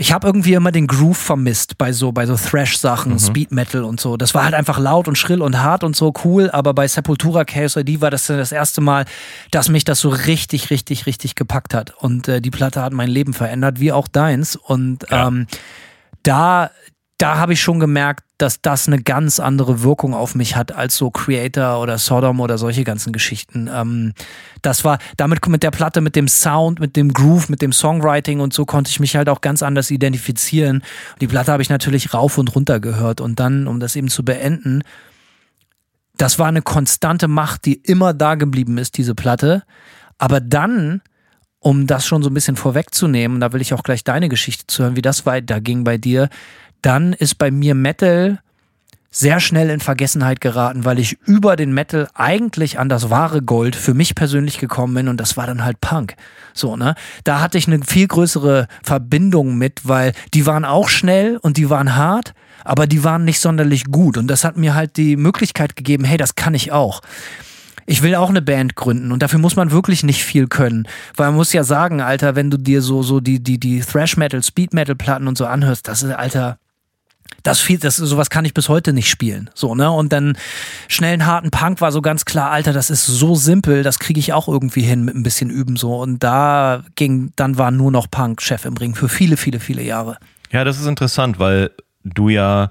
[0.00, 3.18] ich habe irgendwie immer den Groove vermisst bei so bei so Thrash-Sachen, mhm.
[3.18, 4.16] Speed Metal und so.
[4.16, 7.44] Das war halt einfach laut und schrill und hart und so cool, aber bei Sepultura
[7.44, 9.06] Chaos ID war das das erste Mal,
[9.50, 11.92] dass mich das so richtig, richtig, richtig gepackt hat.
[11.98, 14.54] Und äh, die Platte hat mein Leben verändert, wie auch deins.
[14.54, 15.26] Und ja.
[15.26, 15.48] ähm,
[16.22, 16.70] da
[17.18, 20.96] da habe ich schon gemerkt, dass das eine ganz andere Wirkung auf mich hat als
[20.96, 23.68] so Creator oder Sodom oder solche ganzen Geschichten.
[23.72, 24.14] Ähm,
[24.62, 28.38] das war damit mit der Platte, mit dem Sound, mit dem Groove, mit dem Songwriting
[28.38, 30.84] und so konnte ich mich halt auch ganz anders identifizieren.
[31.20, 34.24] Die Platte habe ich natürlich rauf und runter gehört und dann, um das eben zu
[34.24, 34.82] beenden,
[36.16, 39.64] das war eine konstante Macht, die immer da geblieben ist, diese Platte.
[40.18, 41.00] Aber dann
[41.60, 44.84] um das schon so ein bisschen vorwegzunehmen, da will ich auch gleich deine Geschichte zu
[44.84, 46.28] hören, wie das weiterging bei dir
[46.82, 48.40] dann ist bei mir Metal
[49.10, 53.74] sehr schnell in Vergessenheit geraten, weil ich über den Metal eigentlich an das wahre Gold
[53.74, 56.14] für mich persönlich gekommen bin und das war dann halt Punk.
[56.52, 56.94] So, ne?
[57.24, 61.70] Da hatte ich eine viel größere Verbindung mit, weil die waren auch schnell und die
[61.70, 65.74] waren hart, aber die waren nicht sonderlich gut und das hat mir halt die Möglichkeit
[65.74, 67.00] gegeben, hey, das kann ich auch
[67.90, 71.28] ich will auch eine Band gründen und dafür muss man wirklich nicht viel können, weil
[71.28, 74.42] man muss ja sagen, Alter, wenn du dir so so die die die Thrash Metal,
[74.42, 76.58] Speed Metal Platten und so anhörst, das ist Alter
[77.48, 79.50] das viel, das sowas kann ich bis heute nicht spielen.
[79.54, 79.90] So, ne?
[79.90, 80.36] Und dann
[80.86, 84.32] schnellen harten Punk war so ganz klar, Alter, das ist so simpel, das kriege ich
[84.32, 85.96] auch irgendwie hin mit ein bisschen Üben so.
[85.96, 89.82] Und da ging, dann war nur noch Punk Chef im Ring für viele, viele, viele
[89.82, 90.18] Jahre.
[90.50, 91.70] Ja, das ist interessant, weil
[92.04, 92.70] du ja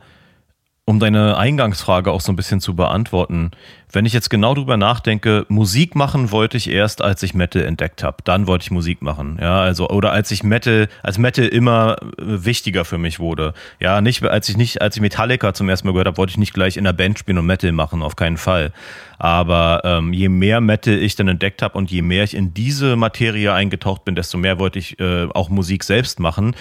[0.85, 3.51] um deine Eingangsfrage auch so ein bisschen zu beantworten,
[3.91, 8.03] wenn ich jetzt genau drüber nachdenke, Musik machen wollte ich erst, als ich Metal entdeckt
[8.03, 8.17] habe.
[8.23, 9.37] Dann wollte ich Musik machen.
[9.41, 13.53] Ja, also, oder als ich Metal, als Metal immer äh, wichtiger für mich wurde.
[13.79, 16.37] Ja, nicht, als ich nicht, als ich Metallica zum ersten Mal gehört habe, wollte ich
[16.37, 18.73] nicht gleich in der Band spielen und Metal machen, auf keinen Fall.
[19.19, 22.95] Aber ähm, je mehr Metal ich dann entdeckt habe und je mehr ich in diese
[22.95, 26.55] Materie eingetaucht bin, desto mehr wollte ich äh, auch Musik selbst machen.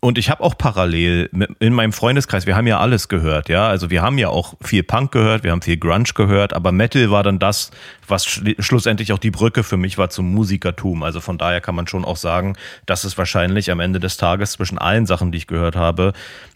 [0.00, 3.66] Und ich habe auch parallel in meinem Freundeskreis, wir haben ja alles gehört, ja.
[3.66, 7.10] Also wir haben ja auch viel Punk gehört, wir haben viel Grunge gehört, aber Metal
[7.10, 7.70] war dann das,
[8.06, 11.02] was schlussendlich auch die Brücke für mich war zum Musikertum.
[11.02, 12.56] Also von daher kann man schon auch sagen,
[12.86, 16.12] dass es wahrscheinlich am Ende des Tages zwischen allen Sachen, die ich gehört habe,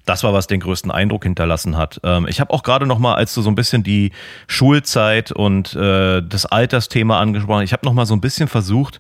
[0.07, 2.01] das war, was den größten Eindruck hinterlassen hat.
[2.05, 4.13] Ähm, ich habe auch gerade noch mal, als du so ein bisschen die
[4.47, 8.99] Schulzeit und äh, das Altersthema angesprochen, ich habe noch mal so ein bisschen versucht,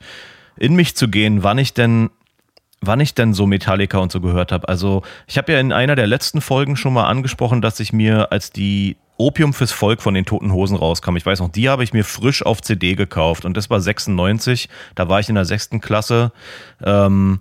[0.56, 2.10] in mich zu gehen, wann ich denn
[2.80, 4.68] wann ich denn so Metallica und so gehört habe.
[4.68, 8.32] Also ich habe ja in einer der letzten Folgen schon mal angesprochen, dass ich mir
[8.32, 11.16] als die Opium fürs Volk von den Toten Hosen rauskam.
[11.16, 14.68] Ich weiß noch, die habe ich mir frisch auf CD gekauft und das war 96.
[14.94, 16.32] Da war ich in der sechsten Klasse.
[16.82, 17.40] Ähm,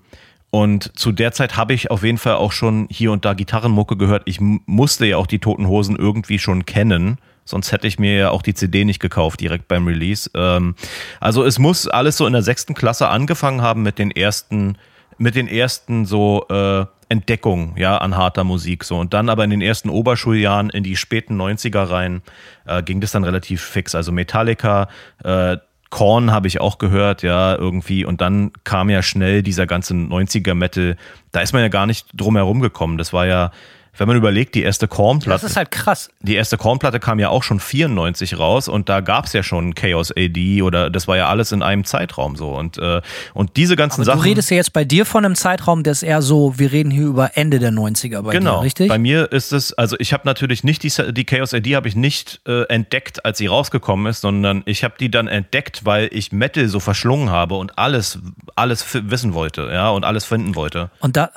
[0.52, 3.98] und zu der Zeit habe ich auf jeden Fall auch schon hier und da Gitarrenmucke
[3.98, 4.24] gehört.
[4.26, 7.18] Ich musste ja auch die Toten Hosen irgendwie schon kennen.
[7.46, 10.30] Sonst hätte ich mir ja auch die CD nicht gekauft, direkt beim Release.
[10.36, 10.76] Ähm,
[11.20, 14.78] also es muss alles so in der sechsten Klasse angefangen haben mit den ersten,
[15.18, 18.84] mit den ersten so äh, Entdeckungen ja, an harter Musik.
[18.84, 18.98] So.
[18.98, 22.22] Und dann aber in den ersten Oberschuljahren in die späten 90er rein
[22.66, 23.96] äh, ging das dann relativ fix.
[23.96, 24.88] Also Metallica,
[25.24, 25.58] äh,
[25.90, 28.06] Korn habe ich auch gehört, ja, irgendwie.
[28.06, 30.96] Und dann kam ja schnell dieser ganze 90er Metal.
[31.32, 33.00] Da ist man ja gar nicht drum herum gekommen.
[33.00, 33.52] Das war ja
[33.98, 35.42] wenn man überlegt, die erste Kornplatte.
[35.42, 36.10] Das ist halt krass.
[36.22, 39.76] Die erste Kornplatte kam ja auch schon 94 raus und da gab es ja schon
[39.76, 42.50] Chaos AD oder das war ja alles in einem Zeitraum so.
[42.50, 43.02] Und, äh,
[43.34, 44.20] und diese ganzen Aber Sachen.
[44.20, 46.92] Du redest ja jetzt bei dir von einem Zeitraum, der ist eher so, wir reden
[46.92, 48.60] hier über Ende der 90er bei genau.
[48.60, 48.90] dir, richtig?
[48.90, 51.96] Bei mir ist es, also ich habe natürlich nicht die, die Chaos AD habe ich
[51.96, 56.32] nicht äh, entdeckt, als sie rausgekommen ist, sondern ich habe die dann entdeckt, weil ich
[56.32, 58.20] Metal so verschlungen habe und alles,
[58.56, 60.90] alles wissen wollte, ja, und alles finden wollte.
[61.00, 61.32] Und da,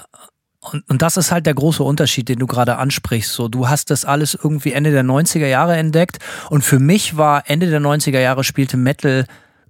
[0.62, 3.32] und, und das ist halt der große Unterschied, den du gerade ansprichst.
[3.32, 6.18] So, du hast das alles irgendwie Ende der 90er Jahre entdeckt.
[6.50, 9.26] Und für mich war Ende der 90er Jahre spielte Metal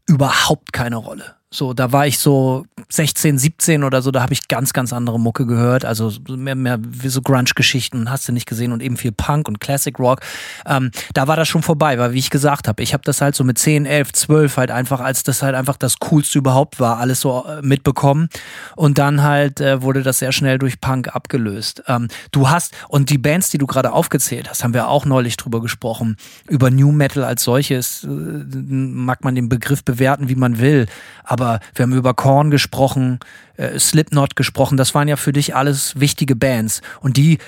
[0.07, 1.36] überhaupt keine Rolle.
[1.55, 5.20] So, da war ich so 16, 17 oder so, da habe ich ganz, ganz andere
[5.20, 5.84] Mucke gehört.
[5.84, 9.96] Also mehr, mehr so Grunge-Geschichten, hast du nicht gesehen und eben viel Punk und Classic
[9.98, 10.20] Rock.
[10.64, 13.34] Ähm, da war das schon vorbei, weil wie ich gesagt habe, ich habe das halt
[13.34, 16.98] so mit 10, 11, 12 halt einfach, als das halt einfach das Coolste überhaupt war,
[16.98, 18.30] alles so äh, mitbekommen.
[18.74, 21.82] Und dann halt äh, wurde das sehr schnell durch Punk abgelöst.
[21.86, 25.36] Ähm, du hast, und die Bands, die du gerade aufgezählt hast, haben wir auch neulich
[25.36, 26.16] drüber gesprochen,
[26.48, 30.86] über New Metal als solches, äh, mag man den Begriff bewerten, wie man will,
[31.24, 33.18] aber aber wir haben über Korn gesprochen,
[33.57, 34.76] äh, Slipknot gesprochen.
[34.76, 36.82] Das waren ja für dich alles wichtige Bands.
[37.01, 37.38] Und die,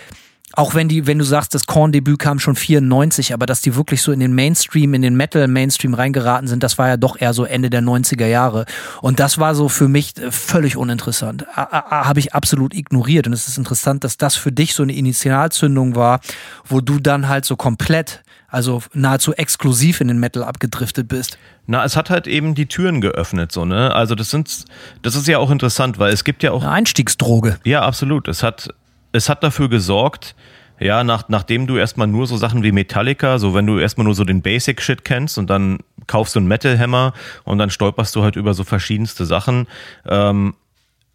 [0.52, 4.02] auch wenn die, wenn du sagst, das Korn-Debüt kam schon 94, aber dass die wirklich
[4.02, 7.44] so in den Mainstream, in den Metal-Mainstream reingeraten sind, das war ja doch eher so
[7.44, 8.66] Ende der 90er Jahre.
[9.00, 11.46] Und das war so für mich äh, völlig uninteressant.
[11.54, 13.28] Habe ich absolut ignoriert.
[13.28, 16.18] Und es ist interessant, dass das für dich so eine Initialzündung war,
[16.66, 18.23] wo du dann halt so komplett
[18.54, 21.38] also nahezu exklusiv in den Metal abgedriftet bist.
[21.66, 23.94] Na, es hat halt eben die Türen geöffnet, so, ne?
[23.94, 24.64] Also das sind,
[25.02, 26.62] das ist ja auch interessant, weil es gibt ja auch.
[26.62, 27.58] Eine Einstiegsdroge.
[27.64, 28.28] Ja, absolut.
[28.28, 28.68] Es hat,
[29.12, 30.34] es hat dafür gesorgt,
[30.80, 34.14] ja, nach, nachdem du erstmal nur so Sachen wie Metallica, so wenn du erstmal nur
[34.14, 37.12] so den Basic-Shit kennst und dann kaufst du einen Metal-Hammer
[37.44, 39.66] und dann stolperst du halt über so verschiedenste Sachen.
[40.06, 40.54] Ähm,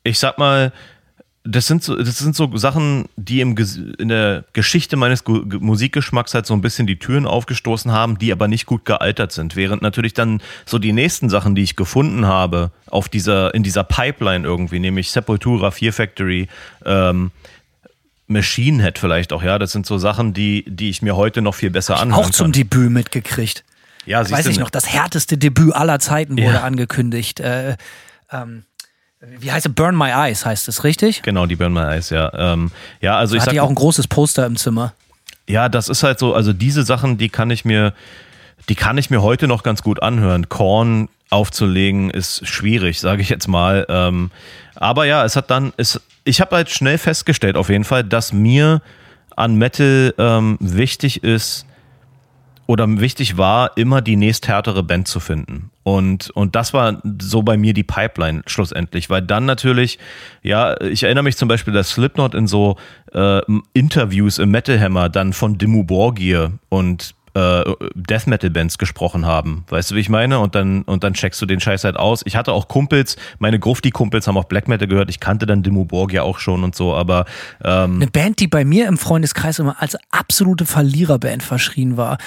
[0.04, 0.72] ich sag mal,
[1.44, 3.56] das sind so, das sind so Sachen, die im,
[3.98, 8.48] in der Geschichte meines Musikgeschmacks halt so ein bisschen die Türen aufgestoßen haben, die aber
[8.48, 9.56] nicht gut gealtert sind.
[9.56, 13.84] Während natürlich dann so die nächsten Sachen, die ich gefunden habe, auf dieser, in dieser
[13.84, 16.48] Pipeline irgendwie, nämlich Sepultura, Fear Factory,
[16.86, 17.32] ähm,
[18.28, 19.58] Machine Head vielleicht auch, ja.
[19.58, 22.46] Das sind so Sachen, die, die ich mir heute noch viel besser anhören Auch zum
[22.46, 22.52] kann.
[22.52, 23.64] Debüt mitgekriegt.
[24.06, 26.64] Ja, Weiß ich noch, das härteste Debüt aller Zeiten wurde ja.
[26.64, 27.40] angekündigt.
[27.40, 27.76] Äh,
[28.32, 28.64] ähm,
[29.22, 29.74] wie heißt es?
[29.74, 31.22] Burn My Eyes heißt es, richtig?
[31.24, 32.32] Genau, die Burn My Eyes, ja.
[32.34, 34.94] Ähm, ja, also da ich hatte ja auch ein großes Poster im Zimmer.
[35.48, 37.94] Ja, das ist halt so, also diese Sachen, die kann ich mir,
[38.70, 40.48] die kann ich mir heute noch ganz gut anhören.
[40.48, 43.86] Korn aufzulegen ist schwierig, sage ich jetzt mal.
[43.90, 44.32] Ähm,
[44.76, 48.32] aber ja, es hat dann, es, ich habe halt schnell festgestellt, auf jeden Fall, dass
[48.32, 48.82] mir
[49.36, 51.66] an Metal ähm, wichtig ist,
[52.70, 55.72] oder wichtig war, immer die nächsthärtere Band zu finden.
[55.82, 59.98] Und, und das war so bei mir die Pipeline schlussendlich, weil dann natürlich,
[60.44, 62.76] ja, ich erinnere mich zum Beispiel, dass Slipknot in so
[63.12, 63.42] äh,
[63.74, 67.64] Interviews im Metal Hammer dann von Dimmu Borgir und äh,
[67.96, 69.64] Death Metal Bands gesprochen haben.
[69.70, 70.40] Weißt du, wie ich meine?
[70.40, 72.22] Und dann, und dann checkst du den Scheiß halt aus.
[72.26, 75.10] Ich hatte auch Kumpels, meine Grufti-Kumpels haben auch Black Metal gehört.
[75.10, 77.26] Ich kannte dann Dimmu Borg ja auch schon und so, aber
[77.64, 82.18] ähm, Eine Band, die bei mir im Freundeskreis immer als absolute Verliererband verschrien war.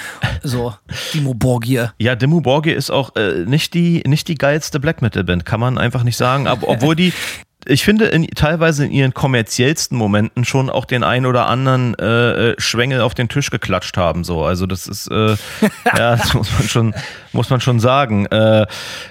[0.41, 0.73] So,
[1.13, 1.93] Dimo Borgir.
[1.99, 5.59] Ja, Dimmu Borgir ist auch äh, nicht, die, nicht die geilste Black Metal Band, kann
[5.59, 6.47] man einfach nicht sagen.
[6.47, 7.13] Aber obwohl die,
[7.65, 12.51] ich finde, in, teilweise in ihren kommerziellsten Momenten schon auch den ein oder anderen äh,
[12.51, 14.23] äh Schwengel auf den Tisch geklatscht haben.
[14.23, 15.35] So, also das ist, äh,
[15.97, 16.95] ja, das muss man schon,
[17.31, 18.25] muss man schon sagen.
[18.27, 18.65] Äh,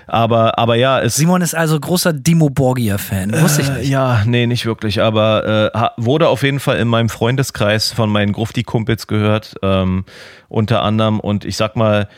[0.07, 1.17] aber, aber ja, es.
[1.17, 3.33] Simon ist also großer Dimo Borgia-Fan.
[3.41, 3.89] Wusste ich Äh, nicht.
[3.89, 8.33] ja, nee, nicht wirklich, aber äh, wurde auf jeden Fall in meinem Freundeskreis von meinen
[8.33, 10.05] Grufti-Kumpels gehört, ähm,
[10.49, 11.21] unter anderem.
[11.21, 12.09] Und ich sag mal,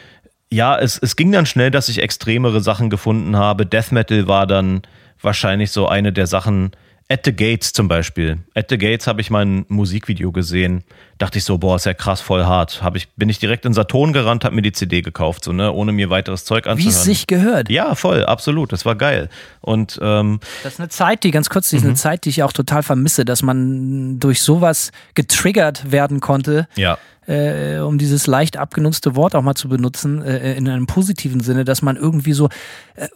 [0.51, 3.67] ja, es, es ging dann schnell, dass ich extremere Sachen gefunden habe.
[3.67, 4.83] Death Metal war dann
[5.21, 6.73] wahrscheinlich so eine der Sachen.
[7.07, 8.39] At the Gates zum Beispiel.
[8.55, 10.85] At the Gates habe ich mal ein Musikvideo gesehen.
[11.19, 12.83] Dachte ich so, boah, ist ja krass, voll hart.
[12.83, 15.71] Hab ich, bin ich direkt in Saturn gerannt, hab mir die CD gekauft, so, ne,
[15.71, 16.89] ohne mir weiteres Zeug Wie anzuhören.
[16.97, 17.69] es sich gehört.
[17.69, 18.73] ja, voll, absolut.
[18.73, 19.29] Das war geil.
[19.61, 21.91] Und ähm, Das ist eine Zeit, die ganz kurz, die ist Mhm.
[21.91, 26.97] eine Zeit, die ich auch total vermisse, dass man durch sowas getriggert werden konnte, ja,
[27.27, 31.65] äh, um dieses leicht abgenutzte Wort auch mal zu benutzen, äh, in einem positiven Sinne,
[31.65, 32.49] dass man irgendwie so,
[32.97, 33.09] äh,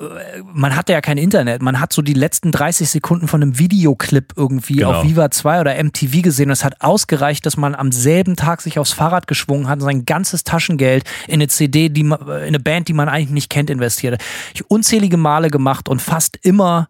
[0.53, 4.33] man hatte ja kein Internet, man hat so die letzten 30 Sekunden von einem Videoclip
[4.37, 4.95] irgendwie Genau.
[4.95, 8.61] auf Viva 2 oder MTV gesehen und es hat ausgereicht, dass man am selben Tag
[8.63, 12.29] sich aufs Fahrrad geschwungen hat und sein ganzes Taschengeld in eine CD, die man, in
[12.29, 14.15] eine Band, die man eigentlich nicht kennt, investiert.
[14.15, 14.23] hat.
[14.55, 16.89] Ich unzählige Male gemacht und fast immer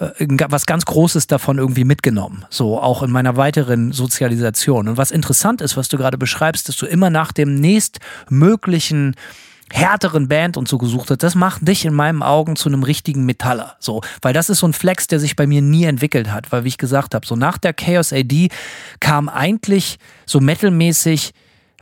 [0.00, 2.44] äh, was ganz Großes davon irgendwie mitgenommen.
[2.50, 4.88] So auch in meiner weiteren Sozialisation.
[4.88, 9.14] Und was interessant ist, was du gerade beschreibst, dass du immer nach dem nächstmöglichen
[9.72, 13.24] härteren Band und so gesucht hast, das macht dich in meinen Augen zu einem richtigen
[13.24, 13.76] Metaller.
[13.78, 16.64] So, weil das ist so ein Flex, der sich bei mir nie entwickelt hat, weil
[16.64, 18.48] wie ich gesagt habe, so nach der Chaos AD
[18.98, 21.32] kam eigentlich so metalmäßig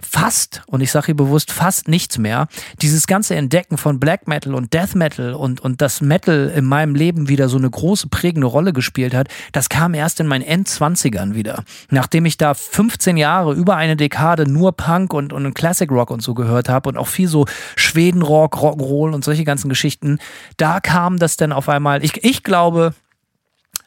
[0.01, 2.49] fast, und ich sage hier bewusst fast nichts mehr,
[2.82, 6.94] dieses ganze Entdecken von Black Metal und Death Metal und, und das Metal in meinem
[6.94, 11.34] Leben wieder so eine große prägende Rolle gespielt hat, das kam erst in meinen Endzwanzigern
[11.34, 11.64] wieder.
[11.90, 16.22] Nachdem ich da 15 Jahre, über eine Dekade nur Punk und, und Classic Rock und
[16.22, 17.46] so gehört habe und auch viel so
[17.76, 20.18] Schwedenrock, Rock'n'Roll und solche ganzen Geschichten,
[20.57, 22.94] da kam das dann auf einmal, ich, ich glaube,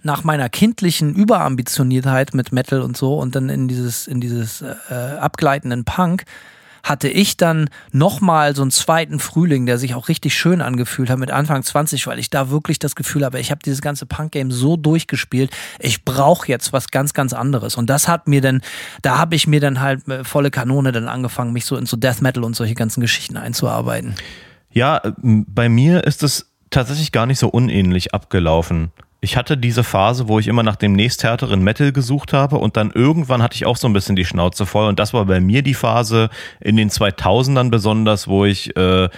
[0.03, 4.93] nach meiner kindlichen Überambitioniertheit mit Metal und so und dann in dieses, in dieses äh,
[4.93, 6.25] abgleitenden Punk,
[6.83, 11.19] hatte ich dann nochmal so einen zweiten Frühling, der sich auch richtig schön angefühlt hat
[11.19, 14.51] mit Anfang 20, weil ich da wirklich das Gefühl habe, ich habe dieses ganze Punk-Game
[14.51, 17.75] so durchgespielt, ich brauche jetzt was ganz, ganz anderes.
[17.75, 18.61] Und das hat mir dann,
[19.01, 21.97] da habe ich mir dann halt äh, volle Kanone dann angefangen, mich so in so
[21.97, 24.15] Death Metal und solche ganzen Geschichten einzuarbeiten.
[24.71, 28.91] Ja, bei mir ist es tatsächlich gar nicht so unähnlich abgelaufen.
[29.23, 32.89] Ich hatte diese Phase, wo ich immer nach dem nächsthärteren Metal gesucht habe und dann
[32.89, 35.61] irgendwann hatte ich auch so ein bisschen die Schnauze voll und das war bei mir
[35.61, 39.09] die Phase in den 2000ern besonders, wo ich äh,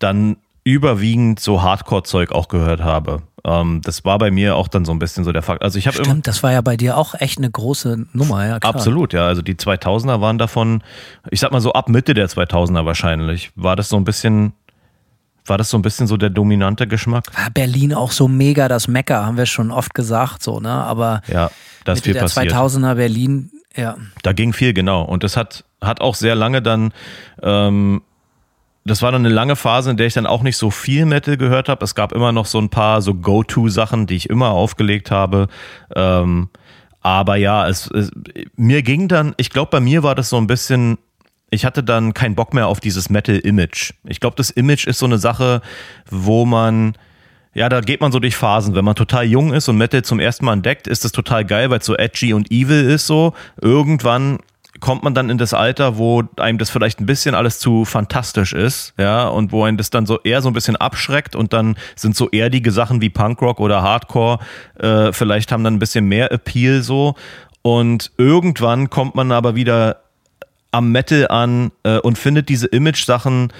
[0.00, 3.22] dann überwiegend so Hardcore-Zeug auch gehört habe.
[3.44, 5.62] Ähm, das war bei mir auch dann so ein bisschen so der Fakt.
[5.62, 8.60] Also ich habe Stimmt, das war ja bei dir auch echt eine große Nummer, ja
[8.60, 8.74] klar.
[8.74, 9.26] Absolut, ja.
[9.26, 10.82] Also die 2000er waren davon,
[11.30, 14.52] ich sag mal so ab Mitte der 2000er wahrscheinlich, war das so ein bisschen,
[15.46, 17.26] war das so ein bisschen so der dominante Geschmack.
[17.36, 20.70] war Berlin auch so mega das Mecker, haben wir schon oft gesagt, so, ne?
[20.70, 21.50] Aber Ja,
[21.84, 22.52] da ist Mitte viel der passiert.
[22.52, 23.96] 2000er Berlin, ja.
[24.22, 25.02] Da ging viel, genau.
[25.02, 26.92] Und das hat, hat auch sehr lange dann,
[27.42, 28.02] ähm,
[28.84, 31.36] das war dann eine lange Phase, in der ich dann auch nicht so viel Metal
[31.36, 31.84] gehört habe.
[31.84, 35.48] Es gab immer noch so ein paar so Go-To-Sachen, die ich immer aufgelegt habe.
[35.94, 36.48] Ähm,
[37.00, 38.10] aber ja, es, es,
[38.56, 40.98] mir ging dann, ich glaube, bei mir war das so ein bisschen,
[41.52, 43.92] ich hatte dann keinen Bock mehr auf dieses Metal-Image.
[44.06, 45.60] Ich glaube, das Image ist so eine Sache,
[46.10, 46.94] wo man,
[47.52, 48.74] ja, da geht man so durch Phasen.
[48.74, 51.68] Wenn man total jung ist und Metal zum ersten Mal entdeckt, ist das total geil,
[51.68, 53.34] weil es so edgy und evil ist so.
[53.60, 54.38] Irgendwann
[54.80, 58.54] kommt man dann in das Alter, wo einem das vielleicht ein bisschen alles zu fantastisch
[58.54, 61.76] ist, ja, und wo einen das dann so eher so ein bisschen abschreckt und dann
[61.96, 64.38] sind so erdige Sachen wie Punkrock oder Hardcore
[64.80, 67.14] äh, vielleicht haben dann ein bisschen mehr Appeal so
[67.60, 70.01] und irgendwann kommt man aber wieder
[70.72, 73.52] am Metal an äh, und findet diese Image-Sachen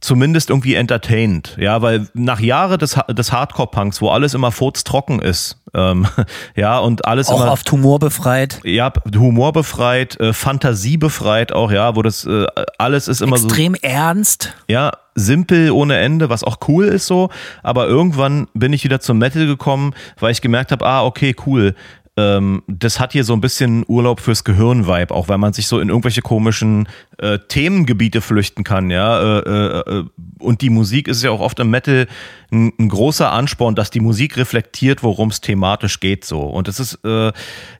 [0.00, 1.56] zumindest irgendwie entertained.
[1.58, 6.06] Ja, weil nach Jahren des, des Hardcore-Punks, wo alles immer furztrocken ist, ähm,
[6.56, 8.60] ja, und alles Auch immer auf Tumor befreit.
[8.64, 12.46] ja, humorbefreit, äh, fantasiebefreit auch, ja, wo das äh,
[12.78, 14.54] alles ist immer so Extrem ernst.
[14.68, 17.30] ja, simpel ohne Ende, was auch cool ist so,
[17.62, 21.74] aber irgendwann bin ich wieder zum Metal gekommen, weil ich gemerkt habe, ah, okay, cool.
[22.18, 25.80] Ähm, das hat hier so ein bisschen Urlaub fürs Gehirn-Vibe, auch weil man sich so
[25.80, 26.88] in irgendwelche komischen
[27.18, 29.20] äh, Themengebiete flüchten kann, ja.
[29.20, 30.04] Äh, äh, äh,
[30.38, 32.06] und die Musik ist ja auch oft im Metal
[32.50, 36.40] ein, ein großer Ansporn, dass die Musik reflektiert, worum es thematisch geht, so.
[36.40, 37.32] Und das ist, äh,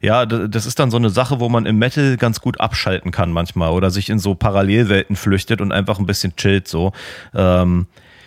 [0.03, 3.33] ja, das ist dann so eine Sache, wo man im Metal ganz gut abschalten kann
[3.33, 6.93] manchmal oder sich in so Parallelwelten flüchtet und einfach ein bisschen chillt, so.
[7.35, 7.87] Ähm,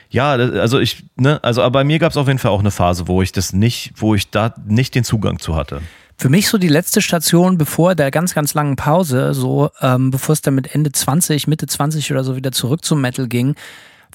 [0.09, 3.07] ja, also ich, ne, also bei mir gab es auf jeden Fall auch eine Phase,
[3.07, 5.81] wo ich das nicht, wo ich da nicht den Zugang zu hatte.
[6.19, 10.33] Für mich so die letzte Station bevor der ganz, ganz langen Pause, so ähm, bevor
[10.33, 13.55] es dann mit Ende 20, Mitte 20 oder so wieder zurück zum Metal ging,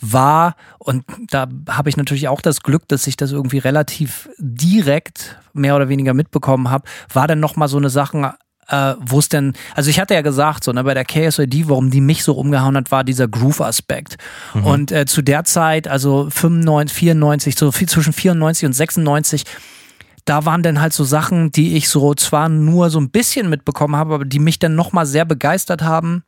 [0.03, 5.39] war, und da habe ich natürlich auch das Glück, dass ich das irgendwie relativ direkt
[5.55, 8.35] mehr oder weniger mitbekommen habe, war dann nochmal so eine Sache,
[8.69, 11.91] äh, wo es denn, also ich hatte ja gesagt, so ne, bei der KSOD, warum
[11.91, 14.19] die mich so umgehauen hat, war dieser Groove-Aspekt.
[14.53, 14.67] Mhm.
[14.67, 19.45] Und äh, zu der Zeit, also 95, 94, so viel zwischen 94 und 96,
[20.25, 23.97] da waren dann halt so Sachen, die ich so zwar nur so ein bisschen mitbekommen
[23.97, 26.25] habe, aber die mich dann nochmal sehr begeistert haben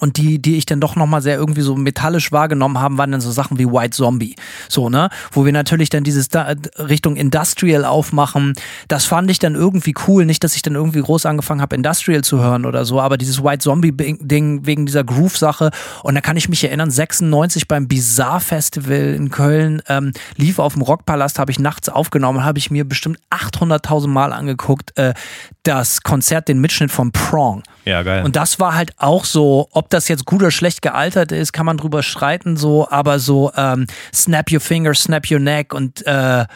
[0.00, 3.20] und die, die ich dann doch nochmal sehr irgendwie so metallisch wahrgenommen haben, waren dann
[3.20, 4.36] so Sachen wie White Zombie.
[4.68, 5.08] So, ne?
[5.32, 8.54] Wo wir natürlich dann dieses da Richtung Industrial aufmachen.
[8.88, 10.26] Das fand ich dann irgendwie cool.
[10.26, 13.42] Nicht, dass ich dann irgendwie groß angefangen habe, Industrial zu hören oder so, aber dieses
[13.42, 15.70] White Zombie-Ding wegen dieser Groove-Sache.
[16.02, 20.74] Und da kann ich mich erinnern, 96 beim Bizarre Festival in Köln ähm, lief auf
[20.74, 25.14] dem Rockpalast, habe ich nachts aufgenommen, habe ich mir bestimmt 800.000 Mal angeguckt, äh,
[25.62, 27.62] das Konzert, den Mitschnitt von Prong.
[27.84, 28.24] Ja, geil.
[28.24, 31.66] Und das war halt auch so, ob das jetzt gut oder schlecht gealtert ist, kann
[31.66, 36.46] man drüber streiten, so, aber so ähm, Snap Your Finger, Snap Your Neck und äh,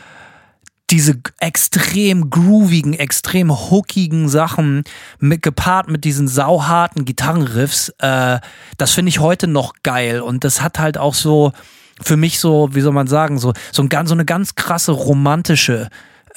[0.88, 4.84] diese extrem groovigen, extrem hookigen Sachen
[5.18, 8.38] mit, gepaart mit diesen sauharten Gitarrenriffs, äh,
[8.78, 10.22] das finde ich heute noch geil.
[10.22, 11.52] Und das hat halt auch so
[12.00, 15.88] für mich so, wie soll man sagen, so, so, ein, so eine ganz krasse romantische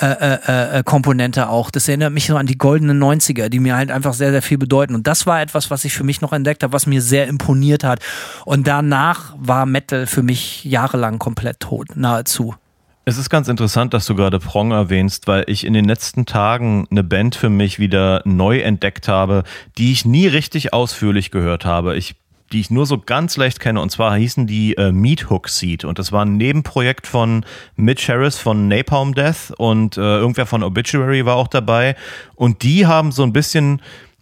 [0.02, 1.72] äh, äh, äh, Komponente auch.
[1.72, 4.58] Das erinnert mich so an die goldenen 90er, die mir halt einfach sehr, sehr viel
[4.58, 4.96] bedeuten.
[4.96, 7.84] Und das war etwas, was ich für mich noch entdeckt habe, was mir sehr imponiert
[7.84, 8.00] hat.
[8.46, 12.56] Und danach war Metal für mich jahrelang komplett tot, nahezu.
[13.04, 16.88] Es ist ganz interessant, dass du gerade Prong erwähnst, weil ich in den letzten Tagen
[16.92, 19.44] eine Band für mich wieder neu entdeckt habe,
[19.78, 21.98] die ich nie richtig ausführlich gehört habe.
[21.98, 22.16] Ich
[22.52, 23.82] die ich nur so ganz leicht kenne.
[23.82, 25.86] Und zwar hießen die äh, Meat Hook Seed.
[25.86, 27.46] Und das war ein Nebenprojekt von
[27.76, 31.96] Mitch Harris von Napalm Death und äh, irgendwer von Obituary war auch dabei.
[32.36, 33.82] Und die haben so ein bisschen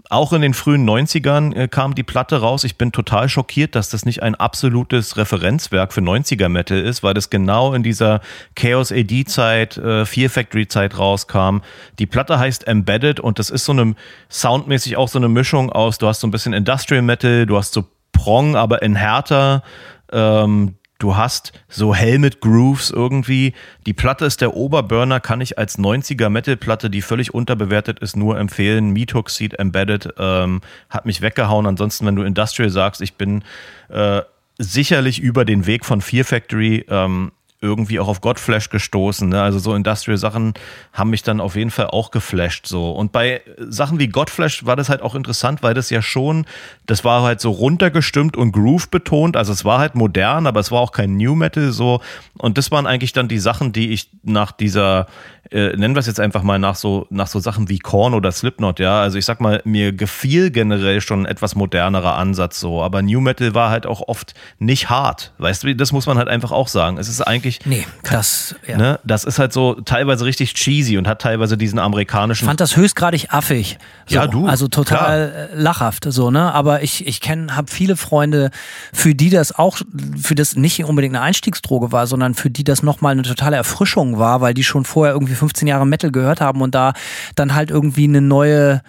[0.09, 2.63] auch in den frühen 90ern äh, kam die Platte raus.
[2.63, 7.13] Ich bin total schockiert, dass das nicht ein absolutes Referenzwerk für 90er Metal ist, weil
[7.13, 8.21] das genau in dieser
[8.55, 11.59] Chaos AD Zeit, äh, Fear Factory Zeit rauskam.
[11.99, 13.95] Die Platte heißt Embedded und das ist so eine
[14.31, 17.73] soundmäßig auch so eine Mischung aus, du hast so ein bisschen Industrial Metal, du hast
[17.73, 17.85] so
[18.19, 19.63] Prong, aber in härter.
[20.11, 23.53] Ähm, du hast so Helmet Grooves irgendwie.
[23.85, 28.37] Die Platte ist der Oberburner, kann ich als 90er Metal-Platte, die völlig unterbewertet ist, nur
[28.37, 28.89] empfehlen.
[28.89, 30.59] Meat Seed Embedded ähm,
[30.89, 31.65] hat mich weggehauen.
[31.65, 33.45] Ansonsten, wenn du Industrial sagst, ich bin
[33.87, 34.21] äh,
[34.57, 37.31] sicherlich über den Weg von Fear Factory ähm,
[37.61, 39.27] irgendwie auch auf Godflash gestoßen.
[39.27, 39.41] Ne?
[39.41, 40.53] Also so Industrial-Sachen
[40.93, 42.67] haben mich dann auf jeden Fall auch geflasht.
[42.67, 42.91] So.
[42.91, 46.45] Und bei Sachen wie Godflash war das halt auch interessant, weil das ja schon,
[46.85, 49.35] das war halt so runtergestimmt und Groove betont.
[49.35, 51.99] Also es war halt modern, aber es war auch kein New Metal so.
[52.37, 55.07] Und das waren eigentlich dann die Sachen, die ich nach dieser
[55.51, 58.31] äh, nennen wir es jetzt einfach mal nach so, nach so Sachen wie Korn oder
[58.31, 59.01] Slipknot, ja.
[59.01, 63.19] Also ich sag mal, mir gefiel generell schon ein etwas modernerer Ansatz so, aber New
[63.19, 65.33] Metal war halt auch oft nicht hart.
[65.39, 66.97] Weißt du, das muss man halt einfach auch sagen.
[66.97, 67.61] Es ist eigentlich.
[67.65, 68.77] Nee, das, ja.
[68.77, 72.43] ne, das ist halt so teilweise richtig cheesy und hat teilweise diesen amerikanischen.
[72.43, 73.79] Ich fand das höchstgradig affig.
[74.05, 74.45] So, ja, du.
[74.45, 75.49] Also total klar.
[75.51, 76.53] Äh, lachhaft, so, ne?
[76.53, 78.51] Aber ich, ich kenne, habe viele Freunde,
[78.93, 79.77] für die das auch,
[80.21, 84.19] für das nicht unbedingt eine Einstiegsdroge war, sondern für die das nochmal eine totale Erfrischung
[84.19, 86.93] war, weil die schon vorher irgendwie 15 Jahre Metal gehört haben und da
[87.35, 88.81] dann halt irgendwie eine neue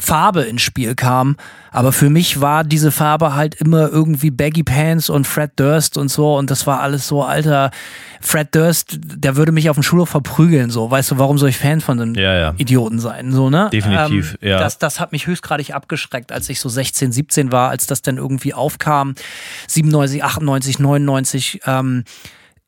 [0.00, 1.36] Farbe ins Spiel kam.
[1.72, 6.08] Aber für mich war diese Farbe halt immer irgendwie Baggy Pants und Fred Durst und
[6.08, 6.36] so.
[6.36, 7.72] Und das war alles so, alter,
[8.20, 10.90] Fred Durst, der würde mich auf dem Schulhof verprügeln, so.
[10.90, 12.54] Weißt du, warum soll ich Fan von einem ja, ja.
[12.58, 13.70] Idioten sein, so, ne?
[13.72, 14.58] Definitiv, ähm, ja.
[14.58, 18.16] Das, das hat mich höchstgradig abgeschreckt, als ich so 16, 17 war, als das dann
[18.16, 19.14] irgendwie aufkam.
[19.66, 22.04] 97, 98, 99, ähm,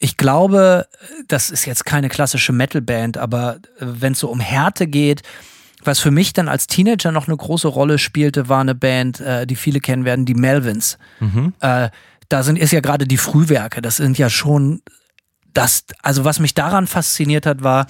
[0.03, 0.89] ich glaube,
[1.29, 5.23] das ist jetzt keine klassische Metalband, aber wenn es so um Härte geht,
[5.85, 9.47] was für mich dann als Teenager noch eine große Rolle spielte, war eine Band, äh,
[9.47, 10.99] die viele kennen werden, die Melvins.
[11.21, 11.53] Mhm.
[11.61, 11.91] Äh,
[12.29, 13.83] da sind ist ja gerade die Frühwerke.
[13.83, 14.83] Das sind ja schon
[15.53, 15.85] das.
[16.03, 17.87] Also was mich daran fasziniert hat, war,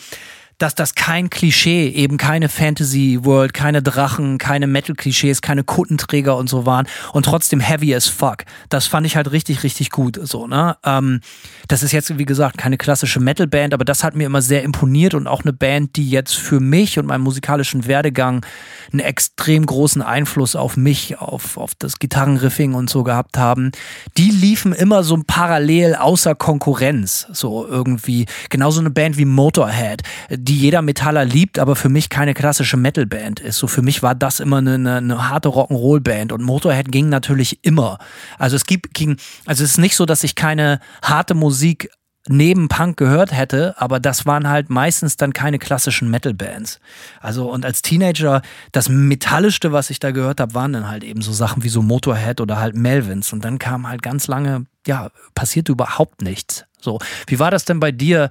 [0.60, 6.50] dass das kein Klischee, eben keine Fantasy World, keine Drachen, keine Metal-Klischees, keine Kuttenträger und
[6.50, 8.44] so waren und trotzdem heavy as fuck.
[8.68, 10.20] Das fand ich halt richtig, richtig gut.
[10.22, 10.76] So, ne?
[10.84, 11.20] Ähm,
[11.68, 15.14] das ist jetzt, wie gesagt, keine klassische Metal-Band, aber das hat mir immer sehr imponiert
[15.14, 18.44] und auch eine Band, die jetzt für mich und meinen musikalischen Werdegang
[18.92, 23.72] einen extrem großen Einfluss auf mich, auf, auf das Gitarrenriffing und so gehabt haben.
[24.18, 27.26] Die liefen immer so parallel außer Konkurrenz.
[27.32, 28.26] So irgendwie.
[28.50, 33.40] Genauso eine Band wie Motorhead, die jeder Metaller liebt, aber für mich keine klassische Metal-Band
[33.40, 33.56] ist.
[33.56, 37.64] So für mich war das immer eine, eine, eine harte Rock'n'Roll-Band und Motorhead ging natürlich
[37.64, 37.98] immer.
[38.38, 41.90] Also es gibt, ging, also es ist nicht so, dass ich keine harte Musik
[42.28, 46.78] neben Punk gehört hätte, aber das waren halt meistens dann keine klassischen Metal-Bands.
[47.20, 48.42] Also und als Teenager,
[48.72, 51.82] das Metallischste, was ich da gehört habe, waren dann halt eben so Sachen wie so
[51.82, 53.32] Motorhead oder halt Melvins.
[53.32, 56.64] Und dann kam halt ganz lange, ja, passierte überhaupt nichts.
[56.80, 58.30] So, wie war das denn bei dir,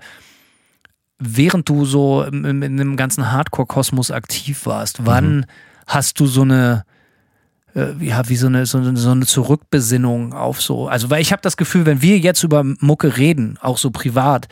[1.19, 5.05] während du so in, in dem ganzen Hardcore-Kosmos aktiv warst?
[5.05, 5.45] Wann mhm.
[5.85, 6.85] hast du so eine
[7.75, 10.87] äh, ja, wie so eine, so eine, so eine Zurückbesinnung auf so.
[10.87, 14.47] Also, weil ich habe das Gefühl, wenn wir jetzt über Mucke reden, auch so privat,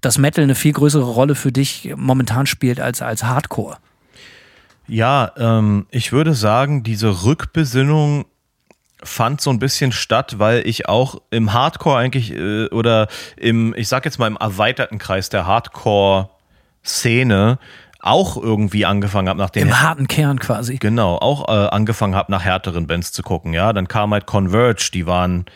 [0.00, 3.76] dass Metal eine viel größere Rolle für dich momentan spielt als, als Hardcore.
[4.88, 8.24] Ja, ähm, ich würde sagen, diese Rückbesinnung
[9.02, 13.88] fand so ein bisschen statt, weil ich auch im Hardcore eigentlich äh, oder im, ich
[13.88, 17.60] sag jetzt mal im erweiterten Kreis der Hardcore-Szene
[18.00, 20.78] auch irgendwie angefangen habe nach den im harten Kern quasi.
[20.78, 23.72] Genau auch äh, angefangen habe nach härteren Bands zu gucken ja.
[23.72, 25.46] Dann kam halt Converge die waren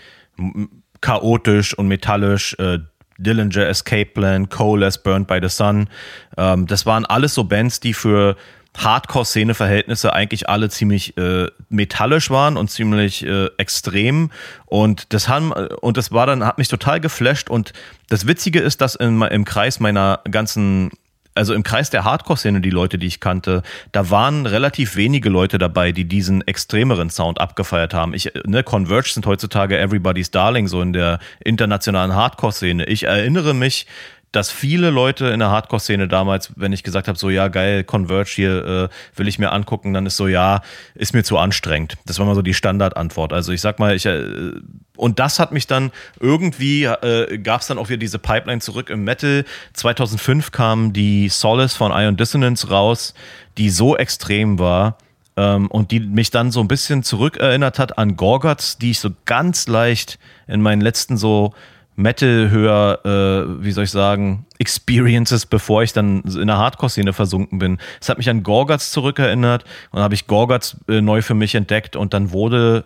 [1.01, 2.79] chaotisch und metallisch äh,
[3.19, 5.89] Dillinger Escape Plan Coalesce Burned by the Sun.
[6.37, 8.37] Ähm, das waren alles so Bands die für
[8.77, 14.31] Hardcore-Szene-Verhältnisse eigentlich alle ziemlich äh, metallisch waren und ziemlich äh, extrem
[14.67, 17.73] und das haben und das war dann hat mich total geflasht und
[18.09, 20.91] das Witzige ist, dass in, im Kreis meiner ganzen
[21.37, 23.63] also im Kreis der Hardcore-Szene, die Leute, die ich kannte,
[23.93, 28.15] da waren relativ wenige Leute dabei, die diesen extremeren Sound abgefeiert haben.
[28.15, 32.87] Ich, ne, Converge sind heutzutage Everybody's Darling, so in der internationalen Hardcore-Szene.
[32.87, 33.87] Ich erinnere mich,
[34.33, 38.31] dass viele Leute in der Hardcore-Szene damals, wenn ich gesagt habe, so ja, geil, Converge
[38.35, 40.61] hier äh, will ich mir angucken, dann ist so, ja,
[40.95, 41.97] ist mir zu anstrengend.
[42.05, 43.33] Das war mal so die Standardantwort.
[43.33, 44.53] Also ich sag mal, ich äh,
[44.97, 48.91] und das hat mich dann irgendwie, äh, gab es dann auch wieder diese Pipeline zurück
[48.91, 49.45] im Metal.
[49.75, 53.15] 2005 kam die Solace von Ion Dissonance raus,
[53.59, 54.99] die so extrem war,
[55.37, 59.11] ähm, und die mich dann so ein bisschen zurückerinnert hat an Gorgots, die ich so
[59.27, 61.53] ganz leicht in meinen letzten so
[61.97, 67.59] Metal höher, äh, wie soll ich sagen, Experiences, bevor ich dann in der Hardcore-Szene versunken
[67.59, 67.79] bin.
[68.01, 71.97] Es hat mich an Gorguts zurückerinnert und habe ich Gorguts äh, neu für mich entdeckt
[71.97, 72.85] und dann wurde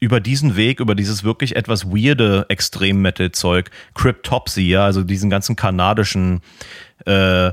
[0.00, 6.42] über diesen Weg, über dieses wirklich etwas weirde Extrem-Metal-Zeug, Cryptopsy, ja, also diesen ganzen kanadischen
[7.06, 7.52] äh,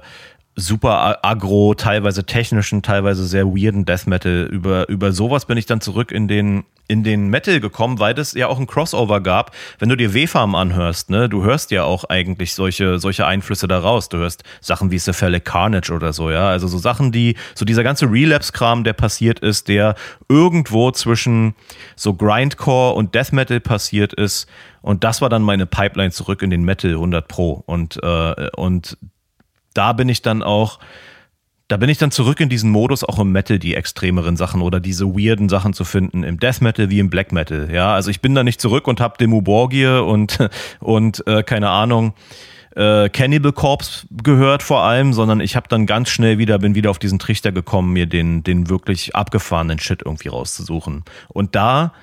[0.56, 4.48] super agro, teilweise technischen, teilweise sehr weirden Death Metal.
[4.52, 8.34] Über, über sowas bin ich dann zurück in den, in den Metal gekommen, weil es
[8.34, 9.52] ja auch ein Crossover gab.
[9.80, 14.10] Wenn du dir W-Farm anhörst, ne, du hörst ja auch eigentlich solche, solche Einflüsse daraus.
[14.10, 16.50] Du hörst Sachen wie Cephalic Carnage oder so, ja.
[16.50, 19.96] Also so Sachen, die, so dieser ganze Relapse-Kram, der passiert ist, der
[20.30, 21.56] irgendwo zwischen
[21.96, 24.48] so Grindcore und Death Metal passiert ist.
[24.84, 27.64] Und das war dann meine Pipeline zurück in den Metal 100 Pro.
[27.66, 28.98] Und, äh, und
[29.74, 30.80] da bin ich dann auch,
[31.68, 34.80] da bin ich dann zurück in diesen Modus, auch im Metal die extremeren Sachen oder
[34.80, 37.70] diese weirden Sachen zu finden, im Death Metal wie im Black Metal.
[37.72, 40.38] Ja, also ich bin da nicht zurück und hab Demo Borgie und,
[40.80, 42.14] und äh, keine Ahnung,
[42.76, 46.90] äh, Cannibal Corpse gehört vor allem, sondern ich habe dann ganz schnell wieder, bin wieder
[46.90, 51.04] auf diesen Trichter gekommen, mir den, den wirklich abgefahrenen Shit irgendwie rauszusuchen.
[51.28, 51.94] Und da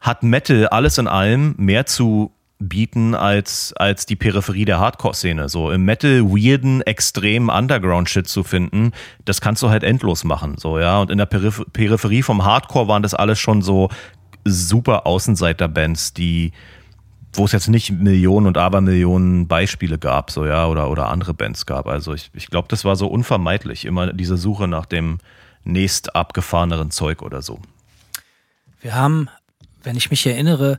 [0.00, 5.48] hat Metal alles in allem mehr zu bieten als, als die Peripherie der Hardcore-Szene.
[5.48, 8.92] So im Metal weirden, extremen Underground-Shit zu finden,
[9.24, 10.56] das kannst du halt endlos machen.
[10.58, 11.00] So, ja.
[11.00, 13.88] Und in der Peripher Peripherie vom Hardcore waren das alles schon so
[14.44, 16.52] super Außenseiter-Bands, die,
[17.32, 21.64] wo es jetzt nicht Millionen und Abermillionen Beispiele gab, so ja, oder, oder andere Bands
[21.64, 21.86] gab.
[21.86, 25.18] Also ich, ich glaube, das war so unvermeidlich, immer diese Suche nach dem
[25.64, 27.60] nächst abgefahreneren Zeug oder so.
[28.82, 29.28] Wir haben,
[29.82, 30.78] wenn ich mich erinnere,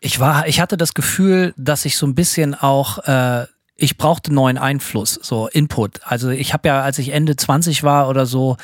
[0.00, 3.46] ich war, ich hatte das Gefühl, dass ich so ein bisschen auch, äh,
[3.76, 6.00] ich brauchte neuen Einfluss, so Input.
[6.04, 8.56] Also ich habe ja, als ich Ende 20 war oder so,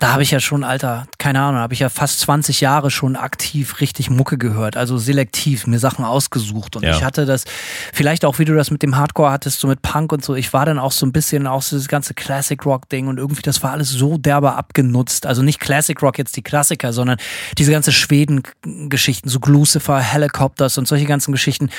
[0.00, 3.16] da habe ich ja schon, Alter, keine Ahnung, habe ich ja fast 20 Jahre schon
[3.16, 6.76] aktiv richtig Mucke gehört, also selektiv mir Sachen ausgesucht.
[6.76, 6.94] Und Ja.
[6.96, 7.44] ich hatte das,
[7.92, 10.52] vielleicht auch wie du das mit dem Hardcore hattest, so mit Punk und so, ich
[10.52, 13.60] war dann auch so ein bisschen auch so das ganze Classic Rock-Ding und irgendwie, das
[13.64, 15.26] war alles so derbe abgenutzt.
[15.26, 17.18] Also nicht Classic Rock jetzt die Klassiker, sondern
[17.58, 21.70] diese ganze Schweden-Geschichten, so Lucifer, Helicopters und solche ganzen Geschichten.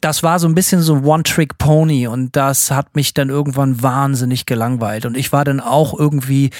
[0.00, 5.06] Das war so ein bisschen so One-Trick-Pony und das hat mich dann irgendwann wahnsinnig gelangweilt.
[5.06, 6.50] Und ich war dann auch irgendwie,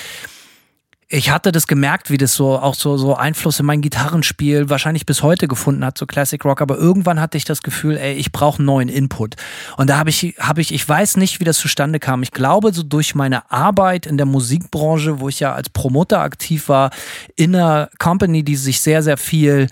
[1.13, 5.07] ich hatte das gemerkt, wie das so auch so, so Einfluss in mein Gitarrenspiel wahrscheinlich
[5.07, 6.61] bis heute gefunden hat, so Classic Rock.
[6.61, 9.35] Aber irgendwann hatte ich das Gefühl, ey, ich brauche einen neuen Input.
[9.77, 12.23] Und da habe ich, habe ich, ich weiß nicht, wie das zustande kam.
[12.23, 16.69] Ich glaube, so durch meine Arbeit in der Musikbranche, wo ich ja als Promoter aktiv
[16.69, 16.91] war,
[17.35, 19.67] in einer Company, die sich sehr, sehr viel,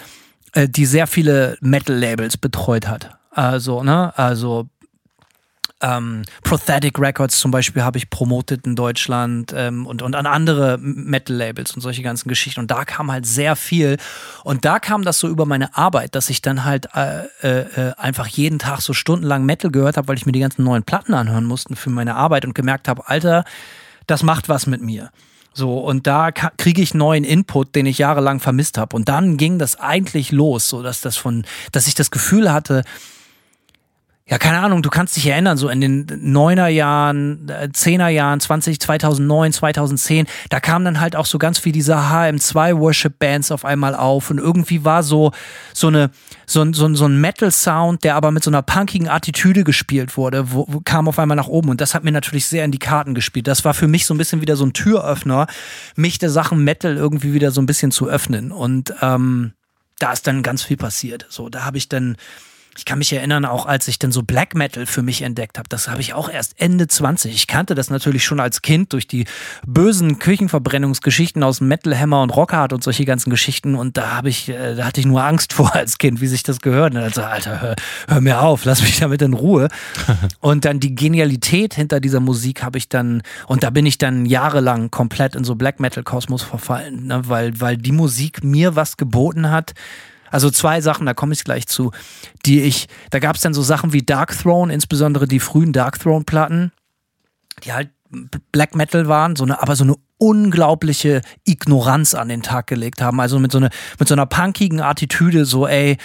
[0.55, 3.16] äh, die sehr viele Metal-Labels betreut hat.
[3.30, 4.68] Also, ne, also
[5.80, 10.78] ähm, Prothetic Records zum Beispiel habe ich promotet in Deutschland ähm, und, und an andere
[10.78, 12.60] Metal-Labels und solche ganzen Geschichten.
[12.60, 13.96] Und da kam halt sehr viel.
[14.42, 18.26] Und da kam das so über meine Arbeit, dass ich dann halt äh, äh, einfach
[18.26, 21.44] jeden Tag so stundenlang Metal gehört habe, weil ich mir die ganzen neuen Platten anhören
[21.44, 23.44] musste für meine Arbeit und gemerkt habe, Alter,
[24.06, 25.10] das macht was mit mir.
[25.52, 28.94] So, und da kriege ich neuen Input, den ich jahrelang vermisst habe.
[28.94, 32.84] Und dann ging das eigentlich los, so dass das von, dass ich das Gefühl hatte,
[34.30, 38.40] ja, keine Ahnung, du kannst dich erinnern, so in den Neuner Jahren, äh, Zehner Jahren,
[38.40, 43.50] 20, 2009, 2010, da kamen dann halt auch so ganz viel diese HM2 Worship Bands
[43.50, 45.32] auf einmal auf und irgendwie war so,
[45.72, 46.10] so eine,
[46.44, 50.18] so ein, so so ein Metal Sound, der aber mit so einer punkigen Attitüde gespielt
[50.18, 52.70] wurde, wo, wo, kam auf einmal nach oben und das hat mir natürlich sehr in
[52.70, 53.46] die Karten gespielt.
[53.46, 55.46] Das war für mich so ein bisschen wieder so ein Türöffner,
[55.96, 59.52] mich der Sachen Metal irgendwie wieder so ein bisschen zu öffnen und, ähm,
[59.98, 61.26] da ist dann ganz viel passiert.
[61.28, 62.16] So, da habe ich dann,
[62.78, 65.68] ich kann mich erinnern, auch als ich dann so Black Metal für mich entdeckt habe,
[65.68, 67.34] das habe ich auch erst Ende 20.
[67.34, 69.24] Ich kannte das natürlich schon als Kind durch die
[69.66, 74.48] bösen Küchenverbrennungsgeschichten aus Metal Hammer und Rockhard und solche ganzen Geschichten und da habe ich,
[74.48, 76.94] äh, da hatte ich nur Angst vor als Kind, wie sich das gehört.
[76.94, 77.76] Und dann so, Alter, hör,
[78.06, 79.68] hör mir auf, lass mich damit in Ruhe.
[80.40, 84.24] und dann die Genialität hinter dieser Musik habe ich dann, und da bin ich dann
[84.24, 87.22] jahrelang komplett in so Black Metal Kosmos verfallen, ne?
[87.24, 89.74] weil, weil die Musik mir was geboten hat,
[90.30, 91.92] also zwei Sachen, da komme ich gleich zu,
[92.46, 95.98] die ich, da gab es dann so Sachen wie Dark Throne, insbesondere die frühen Dark
[95.98, 96.72] Throne Platten,
[97.64, 97.90] die halt
[98.52, 103.20] Black Metal waren, so eine, aber so eine unglaubliche Ignoranz an den Tag gelegt haben.
[103.20, 105.96] Also mit so, eine, mit so einer punkigen Attitüde, so, ey,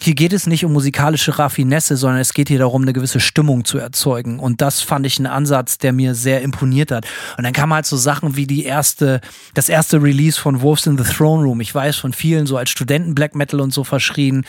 [0.00, 3.64] hier geht es nicht um musikalische Raffinesse, sondern es geht hier darum, eine gewisse Stimmung
[3.64, 4.38] zu erzeugen.
[4.38, 7.06] Und das fand ich einen Ansatz, der mir sehr imponiert hat.
[7.36, 9.20] Und dann kamen halt so Sachen wie die erste,
[9.54, 11.60] das erste Release von Wolves in the Throne Room.
[11.60, 14.44] Ich weiß von vielen so als Studenten Black Metal und so verschrien.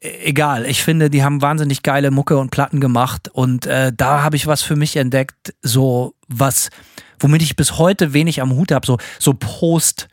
[0.00, 4.22] E- Egal, ich finde, die haben wahnsinnig geile Mucke und Platten gemacht und äh, da
[4.22, 6.70] habe ich was für mich entdeckt, so was,
[7.18, 10.08] womit ich bis heute wenig am Hut habe, so, so Post,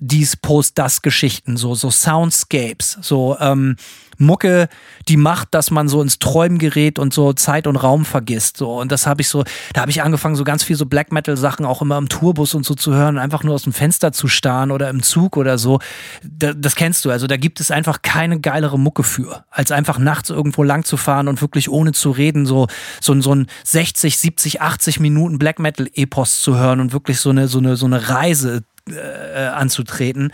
[0.00, 3.76] dies, Post, das Geschichten, so, so Soundscapes, so ähm,
[4.18, 4.68] Mucke,
[5.08, 8.56] die macht, dass man so ins Träumen gerät und so Zeit und Raum vergisst.
[8.56, 8.78] So.
[8.78, 11.66] Und das habe ich so, da habe ich angefangen, so ganz viel so Black Metal-Sachen
[11.66, 14.70] auch immer im Tourbus und so zu hören, einfach nur aus dem Fenster zu starren
[14.70, 15.78] oder im Zug oder so.
[16.22, 17.10] Da, das kennst du.
[17.10, 20.96] Also da gibt es einfach keine geilere Mucke für, als einfach nachts irgendwo lang zu
[20.96, 22.66] fahren und wirklich ohne zu reden, so,
[23.00, 27.48] so, so ein 60, 70, 80 Minuten Black Metal-Epos zu hören und wirklich so eine,
[27.48, 30.32] so eine, so eine Reise äh, anzutreten.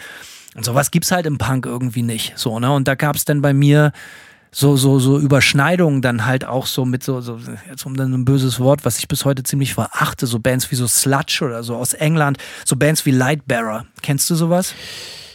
[0.55, 2.35] Und sowas gibt's halt im Punk irgendwie nicht.
[2.37, 2.73] So, ne?
[2.73, 3.93] Und da gab's dann bei mir
[4.55, 7.39] so, so, so Überschneidungen dann halt auch so mit so, so,
[7.71, 10.77] jetzt um dann ein böses Wort, was ich bis heute ziemlich verachte, so Bands wie
[10.77, 12.37] so Sludge oder so aus England,
[12.67, 13.87] so Bands wie Lightbearer.
[14.03, 14.75] Kennst du sowas?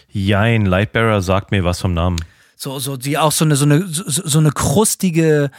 [0.10, 2.18] Jein, Lightbearer sagt mir was vom Namen.
[2.56, 5.50] So, so, die auch so eine, so eine, so, so eine krustige,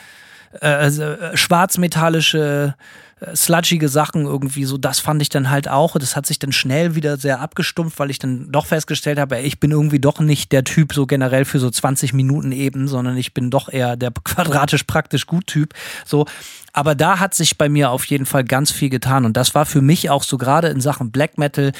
[0.62, 2.74] äh, äh, schwarzmetallische,
[3.20, 5.96] äh, sludgige Sachen irgendwie so, das fand ich dann halt auch.
[5.98, 9.44] Das hat sich dann schnell wieder sehr abgestumpft, weil ich dann doch festgestellt habe, ey,
[9.44, 13.16] ich bin irgendwie doch nicht der Typ so generell für so 20 Minuten eben, sondern
[13.16, 15.74] ich bin doch eher der quadratisch praktisch gut Typ.
[16.04, 16.26] So.
[16.72, 19.24] Aber da hat sich bei mir auf jeden Fall ganz viel getan.
[19.24, 21.72] Und das war für mich auch so gerade in Sachen Black Metal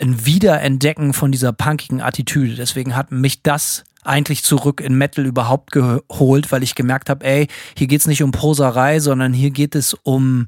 [0.00, 2.54] ein Wiederentdecken von dieser punkigen Attitüde.
[2.54, 7.48] Deswegen hat mich das eigentlich zurück in Metal überhaupt geholt, weil ich gemerkt habe, ey,
[7.76, 10.46] hier geht's nicht um Poserei, sondern hier geht es um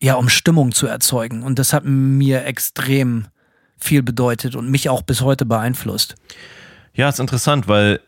[0.00, 1.42] ja, um Stimmung zu erzeugen.
[1.42, 3.26] Und das hat mir extrem
[3.78, 6.14] viel bedeutet und mich auch bis heute beeinflusst.
[6.94, 8.00] Ja, ist interessant, weil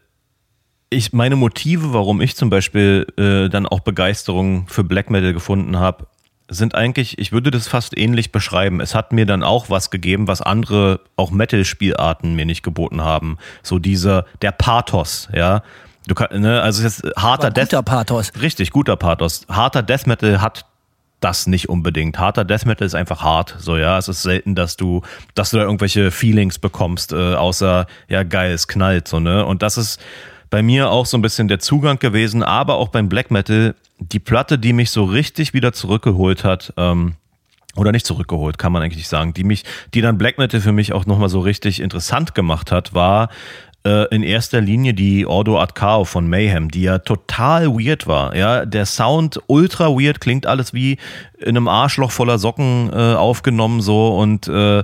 [0.91, 5.79] ich meine Motive, warum ich zum Beispiel äh, dann auch Begeisterung für Black Metal gefunden
[5.79, 6.07] habe,
[6.49, 8.81] sind eigentlich, ich würde das fast ähnlich beschreiben.
[8.81, 13.39] Es hat mir dann auch was gegeben, was andere auch Metal-Spielarten mir nicht geboten haben.
[13.63, 15.63] So dieser, der Pathos, ja.
[16.07, 18.33] Du kann, ne, also es ist harter Aber guter Pathos.
[18.41, 19.47] Richtig, guter Pathos.
[19.51, 20.65] Harter Death Metal hat
[21.21, 22.19] das nicht unbedingt.
[22.19, 23.99] Harter Death Metal ist einfach hart, so ja.
[23.99, 25.03] Es ist selten, dass du,
[25.35, 29.45] dass du da irgendwelche Feelings bekommst, äh, außer ja geil, es knallt so ne.
[29.45, 30.01] Und das ist
[30.51, 34.21] bei mir auch so ein bisschen der Zugang gewesen, aber auch beim Black Metal die
[34.21, 36.73] Platte, die mich so richtig wieder zurückgeholt hat.
[36.77, 37.15] Ähm,
[37.77, 40.93] oder nicht zurückgeholt, kann man eigentlich sagen, die mich, die dann Black Metal für mich
[40.93, 43.29] auch nochmal so richtig interessant gemacht hat, war
[43.85, 48.35] äh, in erster Linie die Ordo Ad Cao von Mayhem, die ja total weird war.
[48.35, 50.99] Ja, der Sound ultra weird, klingt alles wie
[51.39, 54.83] in einem Arschloch voller Socken äh, aufgenommen so und äh,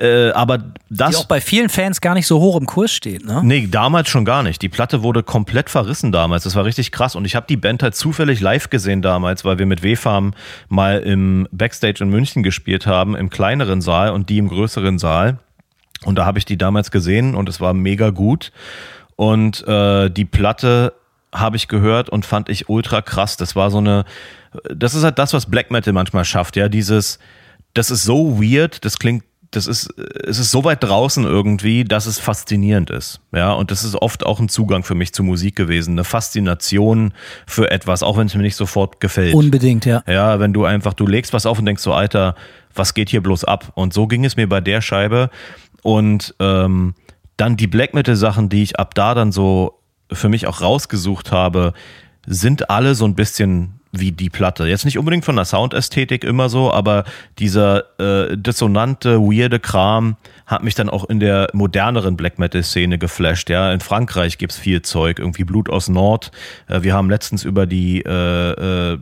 [0.00, 0.58] äh, aber
[0.88, 1.10] das.
[1.10, 3.42] Die auch bei vielen Fans gar nicht so hoch im Kurs steht, ne?
[3.44, 4.62] Nee, damals schon gar nicht.
[4.62, 6.44] Die Platte wurde komplett verrissen damals.
[6.44, 7.14] Das war richtig krass.
[7.14, 10.32] Und ich habe die Band halt zufällig live gesehen damals, weil wir mit W-Farm
[10.68, 15.38] mal im Backstage in München gespielt haben, im kleineren Saal und die im größeren Saal.
[16.04, 18.52] Und da habe ich die damals gesehen und es war mega gut.
[19.16, 20.94] Und äh, die Platte
[21.32, 23.36] habe ich gehört und fand ich ultra krass.
[23.36, 24.04] Das war so eine,
[24.74, 27.18] das ist halt das, was Black Metal manchmal schafft, ja, dieses,
[27.74, 29.92] das ist so weird, das klingt, das ist,
[30.24, 34.24] es ist so weit draußen irgendwie, dass es faszinierend ist, ja, und das ist oft
[34.24, 37.12] auch ein Zugang für mich zu Musik gewesen, eine Faszination
[37.46, 39.34] für etwas, auch wenn es mir nicht sofort gefällt.
[39.34, 40.02] Unbedingt, ja.
[40.06, 42.34] Ja, wenn du einfach, du legst was auf und denkst so, Alter,
[42.74, 43.72] was geht hier bloß ab?
[43.74, 45.30] Und so ging es mir bei der Scheibe
[45.82, 46.94] und ähm,
[47.36, 49.80] dann die Black Metal Sachen, die ich ab da dann so
[50.12, 51.72] für mich auch rausgesucht habe,
[52.26, 54.66] sind alle so ein bisschen wie die Platte.
[54.66, 57.04] Jetzt nicht unbedingt von der Soundästhetik immer so, aber
[57.38, 60.16] dieser äh, dissonante, weirde Kram
[60.46, 63.50] hat mich dann auch in der moderneren Black Metal-Szene geflasht.
[63.50, 66.30] Ja, in Frankreich gibt's viel Zeug, irgendwie Blut aus Nord.
[66.68, 68.98] Äh, wir haben letztens über die äh, äh,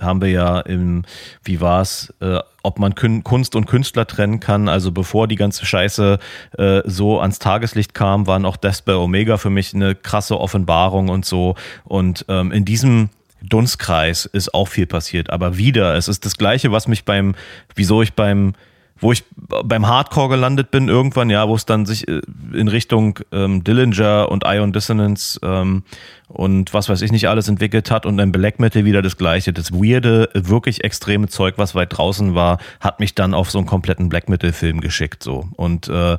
[0.00, 1.04] haben wir ja im,
[1.44, 4.68] wie war's, äh, ob man Kunst und Künstler trennen kann.
[4.68, 6.18] Also bevor die ganze Scheiße
[6.58, 11.08] äh, so ans Tageslicht kam, waren auch Death by Omega für mich eine krasse Offenbarung
[11.08, 11.54] und so.
[11.84, 13.10] Und ähm, in diesem
[13.42, 15.30] Dunstkreis ist auch viel passiert.
[15.30, 17.34] Aber wieder, es ist das Gleiche, was mich beim,
[17.74, 18.54] wieso ich beim
[19.00, 22.20] wo ich beim Hardcore gelandet bin irgendwann, ja, wo es dann sich äh,
[22.52, 25.82] in Richtung ähm, Dillinger und Ion Dissonance ähm,
[26.28, 29.52] und was weiß ich nicht alles entwickelt hat und dann Black Metal wieder das gleiche.
[29.52, 33.66] Das weirde, wirklich extreme Zeug, was weit draußen war, hat mich dann auf so einen
[33.66, 36.18] kompletten Black Metal Film geschickt so und äh,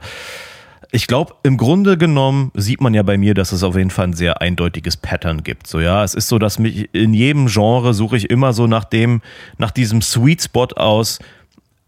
[0.93, 4.07] ich glaube, im Grunde genommen sieht man ja bei mir, dass es auf jeden Fall
[4.07, 5.67] ein sehr eindeutiges Pattern gibt.
[5.67, 8.83] So, ja, es ist so, dass mich in jedem Genre suche ich immer so nach
[8.83, 9.21] dem,
[9.57, 11.19] nach diesem Sweet Spot aus,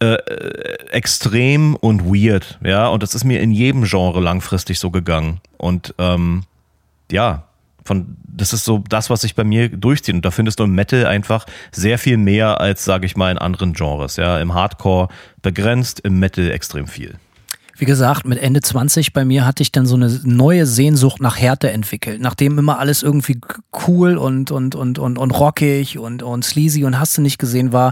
[0.03, 5.39] äh, extrem und weird, ja, und das ist mir in jedem Genre langfristig so gegangen.
[5.57, 6.43] Und ähm,
[7.11, 7.43] ja,
[7.85, 10.15] von das ist so das, was sich bei mir durchzieht.
[10.15, 13.37] Und da findest du im Metal einfach sehr viel mehr als, sage ich mal, in
[13.37, 14.15] anderen Genres.
[14.15, 15.09] Ja, im Hardcore
[15.41, 17.15] begrenzt, im Metal extrem viel.
[17.75, 21.37] Wie gesagt, mit Ende 20 bei mir hatte ich dann so eine neue Sehnsucht nach
[21.37, 22.21] Härte entwickelt.
[22.21, 23.39] Nachdem immer alles irgendwie
[23.87, 27.73] cool und, und, und, und, und rockig und, und sleazy und hast du nicht gesehen
[27.73, 27.91] war,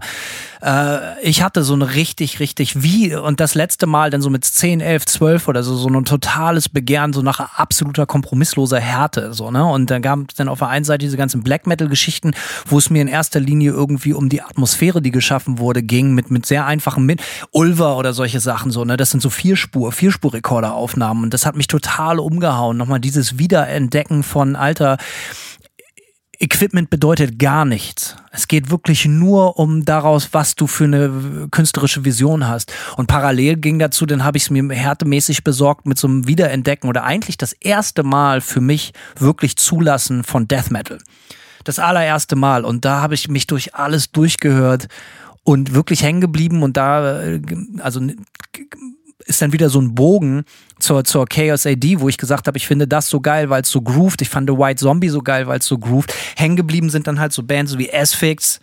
[0.62, 4.46] äh, ich hatte so eine richtig, richtig wie, und das letzte Mal dann so mit
[4.46, 9.52] 10, 11, 12 oder so, so ein totales Begehren, so nach absoluter kompromissloser Härte, so,
[9.52, 9.66] ne?
[9.66, 12.32] Und dann gab es dann auf der einen Seite diese ganzen Black Metal Geschichten,
[12.68, 16.30] wo es mir in erster Linie irgendwie um die Atmosphäre, die geschaffen wurde, ging, mit,
[16.30, 17.22] mit sehr einfachen, mit
[17.52, 18.98] Ulver oder solche Sachen, so, ne?
[18.98, 21.24] Das sind so vier Vierspur, Vierspurrekorderaufnahmen.
[21.24, 22.78] Und das hat mich total umgehauen.
[22.78, 24.98] Nochmal dieses Wiederentdecken von alter
[26.40, 28.16] Equipment bedeutet gar nichts.
[28.32, 32.74] Es geht wirklich nur um daraus, was du für eine künstlerische Vision hast.
[32.98, 36.90] Und parallel ging dazu, dann habe ich es mir härtemäßig besorgt mit so einem Wiederentdecken
[36.90, 40.98] oder eigentlich das erste Mal für mich wirklich zulassen von Death Metal.
[41.64, 42.66] Das allererste Mal.
[42.66, 44.88] Und da habe ich mich durch alles durchgehört
[45.44, 47.42] und wirklich hängen geblieben und da, äh,
[47.80, 48.02] also
[49.26, 50.44] ist dann wieder so ein Bogen
[50.80, 53.70] zur, zur Chaos AD, wo ich gesagt habe, ich finde das so geil, weil es
[53.70, 54.22] so grooved.
[54.22, 56.14] Ich fand The White Zombie so geil, weil es so grooved.
[56.36, 58.60] Hängen geblieben sind dann halt so Bands wie Asphyx,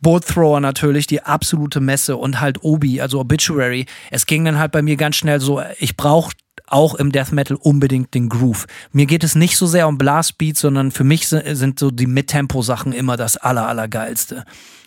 [0.00, 3.86] Boat Thrower natürlich, die absolute Messe und halt Obi, also Obituary.
[4.10, 6.32] Es ging dann halt bei mir ganz schnell so, ich brauche
[6.66, 8.66] auch im Death Metal unbedingt den Groove.
[8.92, 12.92] Mir geht es nicht so sehr um Blastbeats, sondern für mich sind so die Mittempo-Sachen
[12.92, 14.44] immer das aller, allergeilste.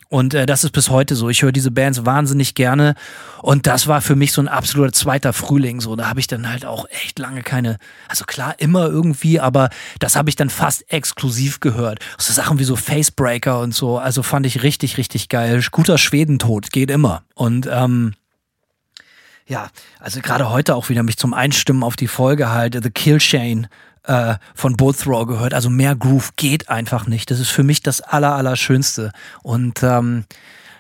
[0.10, 1.30] Und äh, das ist bis heute so.
[1.30, 2.96] Ich höre diese Bands wahnsinnig gerne.
[3.42, 5.82] Und das war für mich so ein absoluter zweiter Frühling.
[5.82, 7.78] So, da habe ich dann halt auch echt lange keine,
[8.08, 9.70] also klar, immer irgendwie, aber
[10.00, 12.00] das habe ich dann fast exklusiv gehört.
[12.18, 13.98] So Sachen wie so Facebreaker und so.
[13.98, 15.64] Also fand ich richtig, richtig geil.
[15.72, 17.24] Guter Schwedentod geht immer.
[17.34, 18.14] Und ähm,
[19.48, 19.70] ja,
[20.00, 23.68] also gerade heute auch wieder mich zum Einstimmen auf die Folge halt, The Kill Chain
[24.08, 25.54] äh, von Both Throw gehört.
[25.54, 27.32] Also mehr Groove geht einfach nicht.
[27.32, 29.12] Das ist für mich das aller, Allerschönste.
[29.44, 30.26] Und ähm,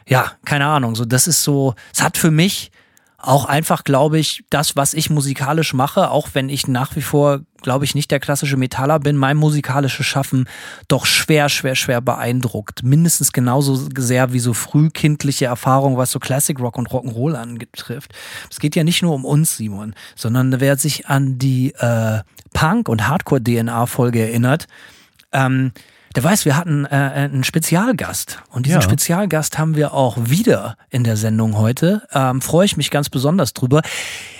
[0.07, 2.71] ja, keine Ahnung, so das ist so, es hat für mich
[3.17, 7.41] auch einfach, glaube ich, das, was ich musikalisch mache, auch wenn ich nach wie vor,
[7.65, 10.47] glaube ich, nicht der klassische Metaller bin, mein musikalisches Schaffen
[10.87, 12.83] doch schwer, schwer, schwer beeindruckt.
[12.83, 18.13] Mindestens genauso sehr wie so frühkindliche Erfahrungen, was so Classic Rock und Rock'n'Roll angetrifft.
[18.51, 22.19] Es geht ja nicht nur um uns, Simon, sondern wer sich an die äh,
[22.53, 24.67] Punk- und Hardcore-DNA-Folge erinnert,
[25.33, 25.71] ähm,
[26.15, 28.39] der weiß, wir hatten äh, einen Spezialgast.
[28.49, 28.81] Und diesen ja.
[28.81, 32.03] Spezialgast haben wir auch wieder in der Sendung heute.
[32.13, 33.81] Ähm, Freue ich mich ganz besonders drüber.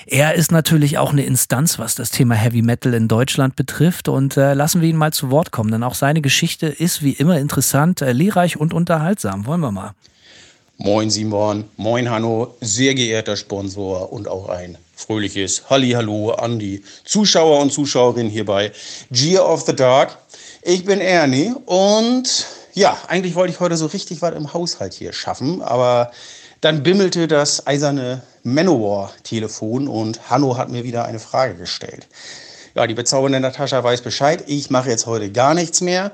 [0.05, 4.07] Er ist natürlich auch eine Instanz, was das Thema Heavy Metal in Deutschland betrifft.
[4.07, 7.13] Und äh, lassen wir ihn mal zu Wort kommen, denn auch seine Geschichte ist wie
[7.13, 9.45] immer interessant, äh, lehrreich und unterhaltsam.
[9.45, 9.91] Wollen wir mal.
[10.77, 17.61] Moin Simon, moin Hanno, sehr geehrter Sponsor und auch ein fröhliches Hallo an die Zuschauer
[17.61, 18.71] und Zuschauerinnen hier bei
[19.11, 20.17] Gear of the Dark.
[20.67, 25.13] Ich bin Ernie und ja, eigentlich wollte ich heute so richtig was im Haushalt hier
[25.13, 26.09] schaffen, aber
[26.59, 32.07] dann bimmelte das eiserne Manowar-Telefon und Hanno hat mir wieder eine Frage gestellt.
[32.73, 34.43] Ja, die bezaubernde Natascha weiß Bescheid.
[34.47, 36.11] Ich mache jetzt heute gar nichts mehr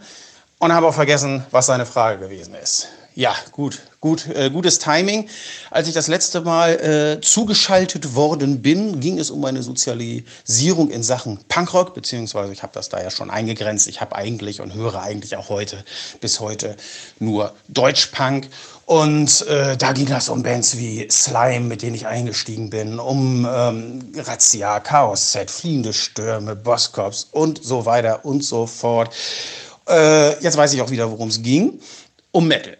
[0.59, 2.89] und habe auch vergessen, was seine Frage gewesen ist.
[3.15, 5.29] Ja, gut, gut, äh, gutes Timing.
[5.69, 11.03] Als ich das letzte Mal äh, zugeschaltet worden bin, ging es um meine Sozialisierung in
[11.03, 13.87] Sachen Punkrock, beziehungsweise ich habe das da ja schon eingegrenzt.
[13.87, 15.85] Ich habe eigentlich und höre eigentlich auch heute
[16.19, 16.75] bis heute
[17.19, 18.49] nur Deutschpunk.
[18.85, 23.47] Und äh, da ging es um Bands wie Slime, mit denen ich eingestiegen bin, um
[23.49, 29.13] ähm, Razzia, Chaos Set, Fliehende Stürme, Bosscops und so weiter und so fort.
[29.87, 31.79] Äh, jetzt weiß ich auch wieder, worum es ging.
[32.31, 32.75] Um Metal.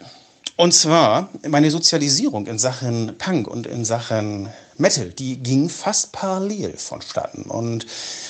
[0.61, 6.75] Und zwar meine Sozialisierung in Sachen Punk und in Sachen Metal, die ging fast parallel
[6.77, 7.43] vonstatten.
[7.43, 7.85] Und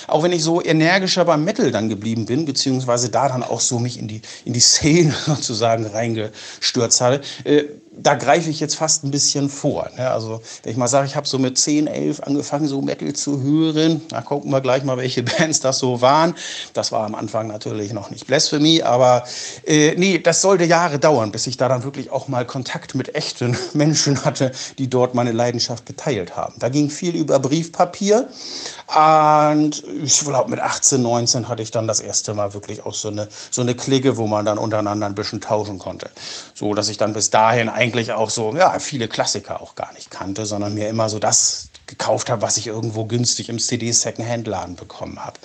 [0.07, 3.79] auch wenn ich so energischer beim Metal dann geblieben bin, beziehungsweise da dann auch so
[3.79, 9.03] mich in die, in die Szene sozusagen reingestürzt hatte, äh, da greife ich jetzt fast
[9.03, 9.89] ein bisschen vor.
[9.97, 10.09] Ne?
[10.09, 13.41] Also, wenn ich mal sage, ich habe so mit 10, 11 angefangen, so Metal zu
[13.41, 16.35] hören, da gucken wir gleich mal, welche Bands das so waren.
[16.73, 19.25] Das war am Anfang natürlich noch nicht Blasphemy, aber
[19.65, 23.13] äh, nee, das sollte Jahre dauern, bis ich da dann wirklich auch mal Kontakt mit
[23.15, 26.53] echten Menschen hatte, die dort meine Leidenschaft geteilt haben.
[26.59, 28.27] Da ging viel über Briefpapier
[28.87, 33.07] und ich glaube, mit 18, 19 hatte ich dann das erste Mal wirklich auch so
[33.07, 36.09] eine, so eine Clique, wo man dann untereinander ein bisschen tauschen konnte.
[36.53, 40.11] So, dass ich dann bis dahin eigentlich auch so, ja, viele Klassiker auch gar nicht
[40.11, 45.23] kannte, sondern mir immer so das gekauft habe, was ich irgendwo günstig im CD-Secondhand-Laden bekommen
[45.23, 45.39] habe.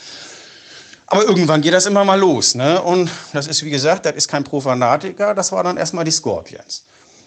[1.08, 2.54] Aber irgendwann geht das immer mal los.
[2.54, 2.82] Ne?
[2.82, 6.84] Und das ist, wie gesagt, das ist kein Profanatiker, das war dann erstmal die Scorpions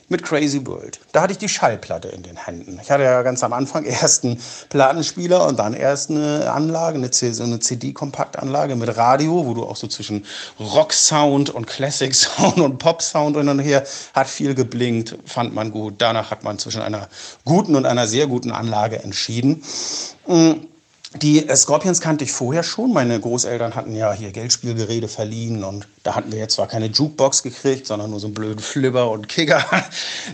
[0.10, 0.99] mit Crazy World.
[1.11, 2.80] Da hatte ich die Schallplatte in den Händen.
[2.81, 7.11] Ich hatte ja ganz am Anfang erst einen Plattenspieler und dann erst eine Anlage, eine,
[7.11, 10.26] so eine CD-Kompaktanlage mit Radio, wo du auch so zwischen
[10.60, 15.95] Rock-Sound und Classic-Sound und Pop-Sound und dann her hat viel geblinkt, fand man gut.
[15.99, 17.07] Danach hat man zwischen einer
[17.45, 19.64] guten und einer sehr guten Anlage entschieden.
[20.27, 20.68] Mhm.
[21.15, 22.94] Die Scorpions kannte ich vorher schon.
[22.94, 27.41] Meine Großeltern hatten ja hier Geldspielgeräte verliehen und da hatten wir jetzt zwar keine Jukebox
[27.41, 29.65] gekriegt, sondern nur so einen blöden Flipper und Kicker.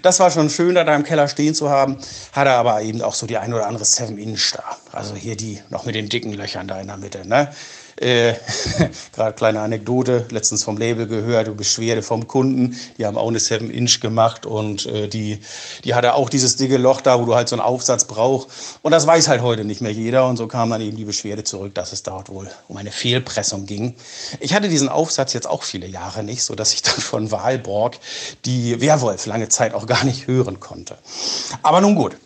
[0.01, 1.97] Das war schon schön, da im Keller stehen zu haben.
[2.33, 4.77] Hatte aber eben auch so die ein oder andere 7-Inch da.
[4.91, 7.25] Also hier die noch mit den dicken Löchern da in der Mitte.
[7.25, 7.49] Ne?
[7.97, 8.33] Äh,
[9.13, 12.77] Gerade kleine Anekdote, letztens vom Label gehört, Beschwerde vom Kunden.
[12.97, 15.39] Die haben auch eine 7-Inch gemacht und äh, die,
[15.83, 18.79] die hatte auch dieses dicke Loch da, wo du halt so einen Aufsatz brauchst.
[18.81, 20.27] Und das weiß halt heute nicht mehr jeder.
[20.27, 23.65] Und so kam dann eben die Beschwerde zurück, dass es dort wohl um eine Fehlpressung
[23.65, 23.95] ging.
[24.39, 27.97] Ich hatte diesen Aufsatz jetzt auch viele Jahre nicht, sodass ich dann von Wahlborg
[28.45, 30.97] die Werwolf lange Zeit auch gar nicht hören konnte.
[31.61, 32.17] Aber nun gut,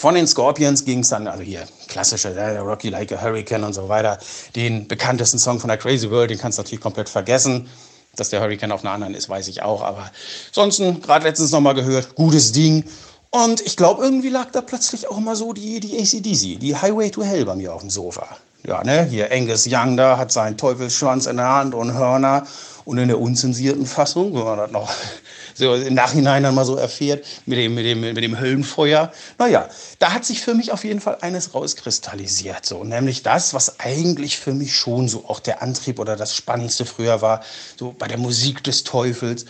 [0.00, 3.74] von den Scorpions ging es dann, also hier klassische äh, Rocky Like a Hurricane und
[3.74, 4.18] so weiter.
[4.56, 7.68] Den bekanntesten Song von der Crazy World, den kannst du natürlich komplett vergessen.
[8.16, 9.82] Dass der Hurricane auf einer anderen ist, weiß ich auch.
[9.82, 10.10] Aber
[10.48, 12.84] ansonsten, gerade letztens nochmal gehört, gutes Ding.
[13.30, 17.10] Und ich glaube, irgendwie lag da plötzlich auch mal so die, die ACDC, die Highway
[17.10, 18.26] to Hell bei mir auf dem Sofa.
[18.66, 22.46] Ja, ne, hier Angus Young da hat seinen Teufelsschwanz in der Hand und Hörner.
[22.84, 24.92] Und in der unzensierten Fassung, wenn man das noch
[25.54, 29.12] so im Nachhinein dann mal so erfährt, mit dem, mit dem, mit dem Höllenfeuer.
[29.38, 32.64] Naja, da hat sich für mich auf jeden Fall eines rauskristallisiert.
[32.64, 36.84] So, nämlich das, was eigentlich für mich schon so auch der Antrieb oder das Spannendste
[36.84, 37.42] früher war,
[37.78, 39.46] so bei der Musik des Teufels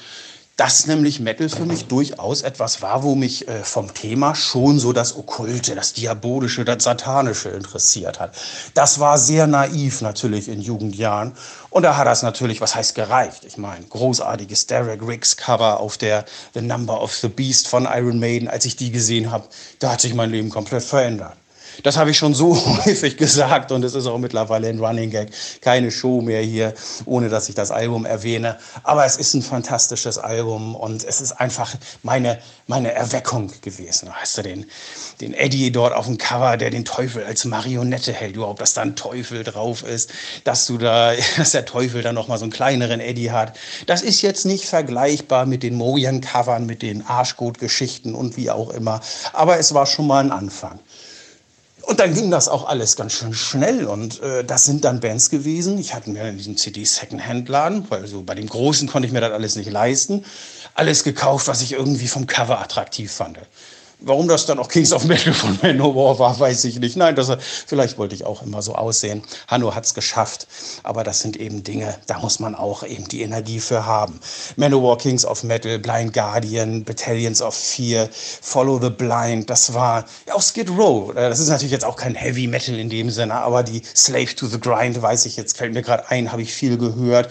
[0.61, 4.93] dass nämlich Metal für mich durchaus etwas war, wo mich äh, vom Thema schon so
[4.93, 8.37] das Okkulte, das Diabolische, das Satanische interessiert hat.
[8.75, 11.33] Das war sehr naiv natürlich in Jugendjahren.
[11.71, 13.47] Und da hat das natürlich, was heißt gereicht?
[13.47, 18.21] Ich meine, großartiges Derek Riggs Cover auf der The Number of the Beast von Iron
[18.21, 18.47] Maiden.
[18.47, 21.39] Als ich die gesehen habe, da hat sich mein Leben komplett verändert.
[21.83, 25.31] Das habe ich schon so häufig gesagt und es ist auch mittlerweile ein Running Gag.
[25.61, 26.75] Keine Show mehr hier,
[27.07, 28.59] ohne dass ich das Album erwähne.
[28.83, 34.13] Aber es ist ein fantastisches Album und es ist einfach meine, meine Erweckung gewesen.
[34.13, 34.67] Hast du den,
[35.21, 38.83] den Eddie dort auf dem Cover, der den Teufel als Marionette hält, überhaupt, dass da
[38.83, 40.11] ein Teufel drauf ist,
[40.45, 43.57] dass du da, dass der Teufel dann nochmal so einen kleineren Eddie hat.
[43.87, 49.01] Das ist jetzt nicht vergleichbar mit den Mojan-Covern, mit den Arschgut-Geschichten und wie auch immer.
[49.33, 50.79] Aber es war schon mal ein Anfang.
[51.91, 53.85] Und dann ging das auch alles ganz schön schnell.
[53.85, 55.77] Und äh, das sind dann Bands gewesen.
[55.77, 59.33] Ich hatte mir in diesem CD-Second-Hand-Laden, weil so bei dem Großen konnte ich mir das
[59.33, 60.25] alles nicht leisten,
[60.75, 63.39] alles gekauft, was ich irgendwie vom Cover attraktiv fand.
[64.03, 66.97] Warum das dann auch Kings of Metal von Manowar war, weiß ich nicht.
[66.97, 67.31] Nein, das,
[67.67, 69.23] vielleicht wollte ich auch immer so aussehen.
[69.49, 70.47] Hanno hat es geschafft.
[70.83, 74.21] Aber das sind eben Dinge, da muss man auch eben die Energie für haben.
[74.57, 80.35] Manowar, Kings of Metal, Blind Guardian, Battalions of Fear, Follow the Blind, das war ja,
[80.35, 81.13] auch Skid Row.
[81.15, 84.47] Das ist natürlich jetzt auch kein Heavy Metal in dem Sinne, aber die Slave to
[84.47, 87.31] the Grind, weiß ich jetzt, fällt mir gerade ein, habe ich viel gehört.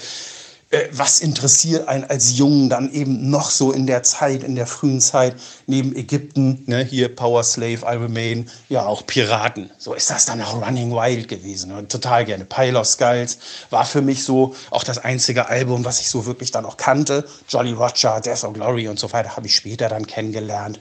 [0.72, 4.68] Äh, was interessiert einen als Jungen dann eben noch so in der Zeit, in der
[4.68, 5.36] frühen Zeit,
[5.66, 9.72] neben Ägypten, ne, hier Power Slave, I Remain, ja auch Piraten.
[9.80, 11.72] So ist das dann auch Running Wild gewesen.
[11.72, 12.46] Und total gerne.
[12.46, 13.40] Pile of Skulls
[13.72, 17.26] war für mich so auch das einzige Album, was ich so wirklich dann auch kannte.
[17.48, 20.80] Jolly Roger, Death of Glory und so weiter habe ich später dann kennengelernt.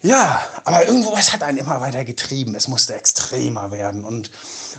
[0.00, 2.54] Ja, aber irgendwo, es hat einen immer weiter getrieben.
[2.54, 4.04] Es musste extremer werden.
[4.04, 4.30] Und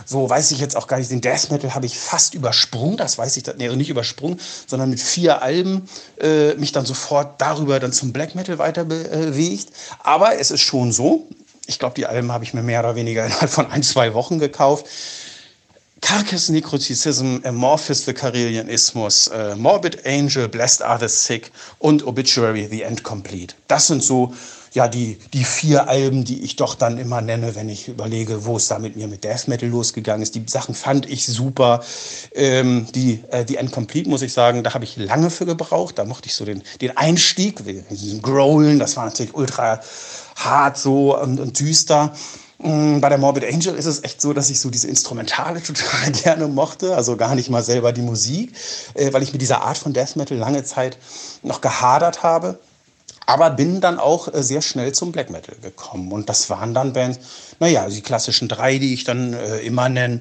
[0.06, 2.96] so weiß ich jetzt auch gar nicht, den Death Metal habe ich fast übersprungen.
[2.96, 5.88] Das weiß ich, nee, nicht übersprungen, sondern mit vier Alben
[6.20, 9.68] äh, mich dann sofort darüber dann zum Black Metal weiter bewegt.
[10.02, 11.28] Aber es ist schon so,
[11.66, 14.38] ich glaube, die Alben habe ich mir mehr oder weniger innerhalb von ein, zwei Wochen
[14.38, 14.86] gekauft.
[16.00, 22.82] Carcass Necroticism, Amorphous the Carelianismus, äh, Morbid Angel, Blessed Are the Sick und Obituary The
[22.82, 23.54] End Complete.
[23.68, 24.32] Das sind so
[24.72, 28.56] ja, die, die vier Alben, die ich doch dann immer nenne, wenn ich überlege, wo
[28.56, 30.34] es da mit mir mit Death Metal losgegangen ist.
[30.34, 31.82] Die Sachen fand ich super.
[32.34, 35.98] Ähm, die, äh, die Endcomplete, muss ich sagen, da habe ich lange für gebraucht.
[35.98, 39.80] Da mochte ich so den, den Einstieg, diesen Growlen, das war natürlich ultra
[40.36, 42.12] hart so und, und düster.
[42.58, 46.12] Mm, bei der Morbid Angel ist es echt so, dass ich so diese Instrumentale total
[46.12, 48.52] gerne mochte, also gar nicht mal selber die Musik,
[48.94, 50.98] äh, weil ich mit dieser Art von Death Metal lange Zeit
[51.42, 52.58] noch gehadert habe.
[53.30, 56.10] Aber bin dann auch äh, sehr schnell zum Black Metal gekommen.
[56.10, 57.20] Und das waren dann Bands,
[57.60, 60.20] naja, die klassischen drei, die ich dann äh, immer nenne.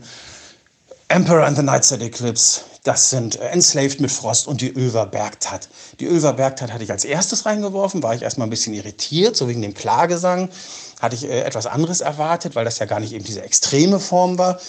[1.07, 5.69] Emperor and the Nightside Eclipse, das sind äh, Enslaved mit Frost und die Ölver Bergtat.
[5.99, 9.48] Die Ölver Bergtat hatte ich als erstes reingeworfen, war ich erstmal ein bisschen irritiert, so
[9.48, 10.49] wegen dem Klagesang.
[11.02, 14.38] Hatte ich äh, etwas anderes erwartet, weil das ja gar nicht eben diese extreme Form
[14.38, 14.60] war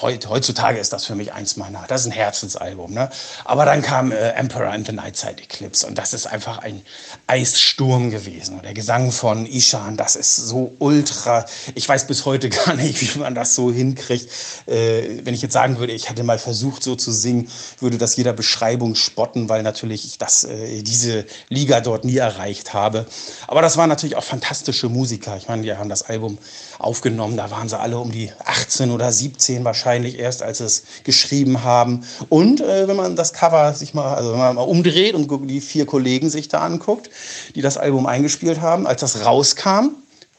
[0.00, 2.92] heutzutage ist das für mich eins meiner, das ist ein Herzensalbum.
[2.92, 3.10] Ne?
[3.44, 6.82] Aber dann kam äh, Emperor and the Nightside Eclipse und das ist einfach ein
[7.26, 8.56] Eissturm gewesen.
[8.56, 13.00] Und der Gesang von Ishan, das ist so ultra, ich weiß bis heute gar nicht,
[13.00, 14.30] wie man das so hinkriegt.
[14.66, 17.48] Äh, wenn ich jetzt sagen würde, ich hätte mal versucht so zu singen,
[17.80, 22.74] würde das jeder Beschreibung spotten, weil natürlich ich das, äh, diese Liga dort nie erreicht
[22.74, 23.06] habe.
[23.46, 25.36] Aber das waren natürlich auch fantastische Musiker.
[25.36, 26.38] Ich meine, die haben das Album
[26.78, 30.84] aufgenommen, da waren sie alle um die 18 oder 17 2010 wahrscheinlich erst, als es
[31.04, 32.04] geschrieben haben.
[32.28, 35.60] Und äh, wenn man das Cover sich mal, also wenn man mal umdreht und die
[35.60, 37.10] vier Kollegen sich da anguckt,
[37.54, 39.90] die das Album eingespielt haben, als das rauskam,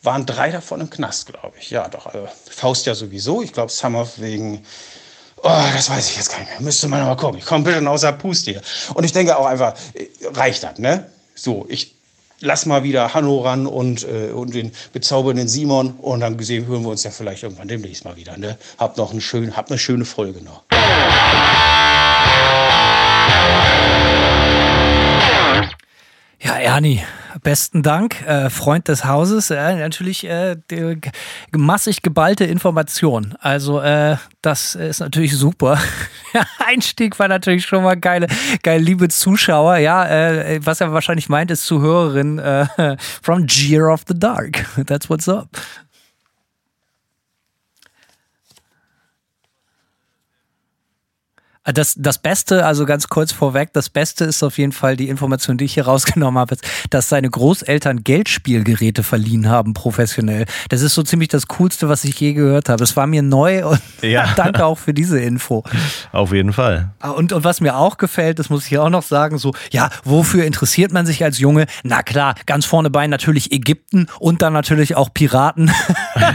[0.03, 1.69] waren drei davon im Knast, glaube ich.
[1.69, 2.05] Ja, doch.
[2.05, 3.41] Also Faust ja sowieso.
[3.41, 4.63] Ich glaube, Summer wegen
[5.43, 6.61] Oh, das weiß ich jetzt gar nicht mehr.
[6.61, 7.37] Müsste man noch mal gucken.
[7.37, 8.61] Ich komme ein bisschen außer Puste hier.
[8.95, 11.11] Und ich denke auch einfach, äh, reicht das, ne?
[11.35, 11.95] So, ich
[12.39, 16.83] lass mal wieder Hanno ran und, äh, und den bezaubernden Simon und dann gesehen hören
[16.83, 18.37] wir uns ja vielleicht irgendwann demnächst mal wieder.
[18.37, 18.57] Ne?
[18.77, 20.63] Habt noch einen schönen, habt eine schöne Folge noch.
[26.39, 27.01] Ja, Ernie,
[27.41, 29.49] besten Dank, äh, Freund des Hauses.
[29.49, 30.57] Äh, natürlich äh,
[31.55, 33.35] massig geballte Information.
[33.39, 35.79] Also äh, das ist natürlich super.
[36.65, 38.27] Einstieg war natürlich schon mal geile,
[38.63, 39.77] geil, liebe Zuschauer.
[39.77, 44.65] Ja, äh, was er wahrscheinlich meint, ist Zuhörerin äh, from Jeer of the Dark.
[44.85, 45.49] That's what's up.
[51.73, 55.57] Das, das Beste, also ganz kurz vorweg, das Beste ist auf jeden Fall die Information,
[55.57, 56.55] die ich hier rausgenommen habe,
[56.89, 60.45] dass seine Großeltern Geldspielgeräte verliehen haben, professionell.
[60.69, 62.79] Das ist so ziemlich das Coolste, was ich je gehört habe.
[62.79, 64.33] Das war mir neu und ja.
[64.35, 65.63] danke auch für diese Info.
[66.11, 66.91] Auf jeden Fall.
[66.99, 69.89] Ah, und, und was mir auch gefällt, das muss ich auch noch sagen, so, ja,
[70.03, 71.65] wofür interessiert man sich als Junge?
[71.83, 75.71] Na klar, ganz vorne bei natürlich Ägypten und dann natürlich auch Piraten.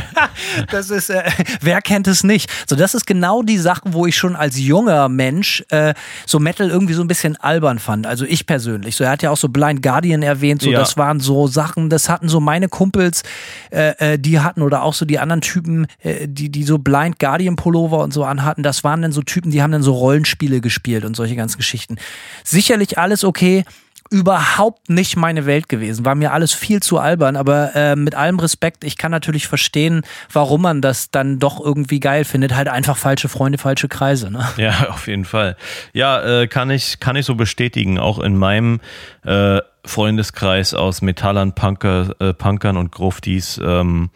[0.71, 1.23] das ist, äh,
[1.61, 2.51] wer kennt es nicht?
[2.69, 5.95] So, das ist genau die Sache, wo ich schon als junger Mensch Mensch äh,
[6.27, 8.07] so Metal irgendwie so ein bisschen albern fand.
[8.07, 8.97] Also ich persönlich.
[8.97, 10.63] So, er hat ja auch so Blind Guardian erwähnt.
[10.63, 10.79] So, Ja.
[10.81, 13.23] das waren so Sachen, das hatten so meine Kumpels,
[13.71, 17.19] äh, äh, die hatten oder auch so die anderen Typen, äh, die, die so Blind
[17.21, 18.63] Guardian Pullover und so anhatten.
[18.63, 21.97] Das waren dann so Typen, die haben dann so Rollenspiele gespielt und solche ganzen Geschichten.
[22.45, 23.65] Sicherlich alles okay.
[24.13, 26.05] Überhaupt nicht meine Welt gewesen.
[26.05, 30.03] War mir alles viel zu albern, aber äh, mit allem Respekt, ich kann natürlich verstehen,
[30.31, 32.55] warum man das dann doch irgendwie geil findet.
[32.55, 34.31] Halt einfach falsche Freunde, falsche Kreise.
[34.31, 34.47] Ne?
[34.59, 35.57] Ja, auf jeden Fall.
[35.95, 37.99] Ja, äh, kann ich kann ich so bestätigen.
[37.99, 38.81] Auch in meinem
[39.25, 43.59] äh, Freundeskreis aus Metallern, Punker, äh, Punkern und Gruftis.
[43.65, 44.11] Ähm,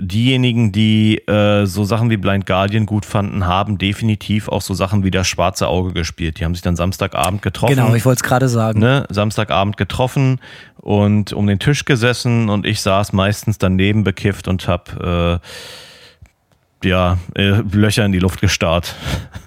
[0.00, 5.04] diejenigen, die äh, so Sachen wie Blind Guardian gut fanden, haben definitiv auch so Sachen
[5.04, 6.38] wie das Schwarze Auge gespielt.
[6.40, 7.76] Die haben sich dann Samstagabend getroffen.
[7.76, 8.80] Genau, ich wollte es gerade sagen.
[8.80, 10.40] ne, Samstagabend getroffen
[10.76, 15.38] und um den Tisch gesessen und ich saß meistens daneben bekifft und hab äh,
[16.86, 18.94] ja, äh, Löcher in die Luft gestarrt.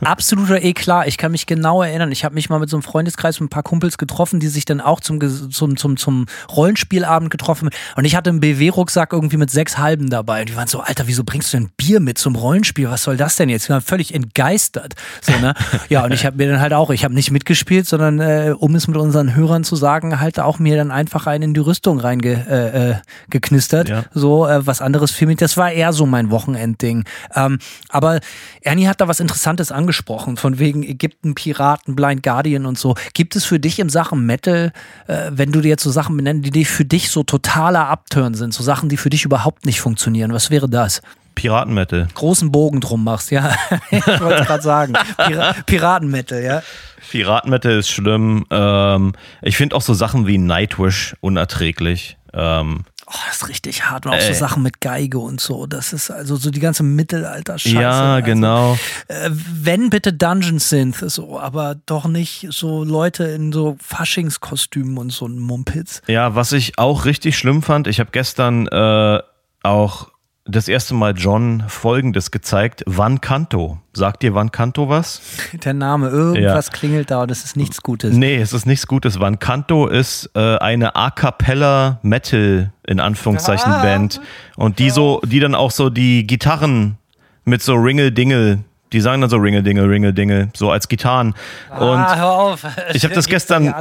[0.01, 1.07] Absoluter Eklat.
[1.07, 2.11] Ich kann mich genau erinnern.
[2.11, 4.65] Ich habe mich mal mit so einem Freundeskreis mit ein paar Kumpels getroffen, die sich
[4.65, 5.19] dann auch zum,
[5.51, 6.25] zum, zum, zum
[6.55, 10.41] Rollenspielabend getroffen Und ich hatte einen BW-Rucksack irgendwie mit sechs Halben dabei.
[10.41, 12.89] Und die waren so, Alter, wieso bringst du ein Bier mit zum Rollenspiel?
[12.89, 13.67] Was soll das denn jetzt?
[13.67, 14.93] Die waren völlig entgeistert.
[15.21, 15.53] So, ne?
[15.89, 18.75] Ja, und ich habe mir dann halt auch, ich habe nicht mitgespielt, sondern äh, um
[18.75, 21.99] es mit unseren Hörern zu sagen, halt auch mir dann einfach einen in die Rüstung
[21.99, 22.49] reingeknistert.
[22.49, 22.95] Äh, äh,
[23.29, 23.89] geknistert.
[23.89, 24.03] Ja.
[24.13, 25.37] So, äh, was anderes für mich.
[25.37, 27.05] Das war eher so mein Wochenendding.
[27.35, 28.19] Ähm, aber
[28.61, 32.95] Ernie hat da was Interessantes angesprochen, von wegen Ägypten, Piraten, Blind Guardian und so.
[33.13, 34.71] Gibt es für dich in Sachen Metal,
[35.07, 38.53] äh, wenn du dir jetzt so Sachen benennen, die für dich so totaler Upturn sind,
[38.53, 40.33] so Sachen, die für dich überhaupt nicht funktionieren?
[40.33, 41.01] Was wäre das?
[41.35, 42.09] Piratenmetal.
[42.15, 43.55] Großen Bogen drum machst, ja.
[43.91, 44.93] ich wollte gerade sagen.
[45.15, 46.61] Pira Piratenmetal, ja.
[47.09, 48.45] Piratenmetal ist schlimm.
[48.51, 52.17] Ähm, ich finde auch so Sachen wie Nightwish unerträglich.
[52.33, 54.05] Ähm, Oh, das ist richtig hart.
[54.05, 54.35] Und auch so Ey.
[54.35, 55.65] Sachen mit Geige und so.
[55.65, 57.75] Das ist also so die ganze Mittelalter-Scheiße.
[57.75, 58.77] ja, also, genau.
[59.07, 65.11] Äh, wenn bitte Dungeon Synth, so, aber doch nicht so Leute in so Faschingskostümen und
[65.11, 66.03] so ein Mumpitz.
[66.05, 69.19] Ja, was ich auch richtig schlimm fand, ich habe gestern äh,
[69.63, 70.09] auch
[70.49, 72.83] das erste Mal John Folgendes gezeigt.
[72.85, 73.79] Van Canto.
[73.93, 75.21] Sagt dir Van Canto was?
[75.63, 78.15] Der Name, irgendwas klingelt da und es ist nichts Gutes.
[78.15, 79.19] Nee, es ist nichts Gutes.
[79.19, 83.81] Van Canto ist äh, eine A cappella Metal in Anführungszeichen Ah.
[83.83, 84.21] Band
[84.55, 86.97] und die so, die dann auch so die Gitarren
[87.45, 88.59] mit so Ringel-Dingel,
[88.91, 91.35] die sagen dann so Ringel-Dingel, Ringel-Dingel, so als Gitarren.
[91.69, 92.65] Und ah, hör auf.
[92.93, 93.73] ich habe das gestern,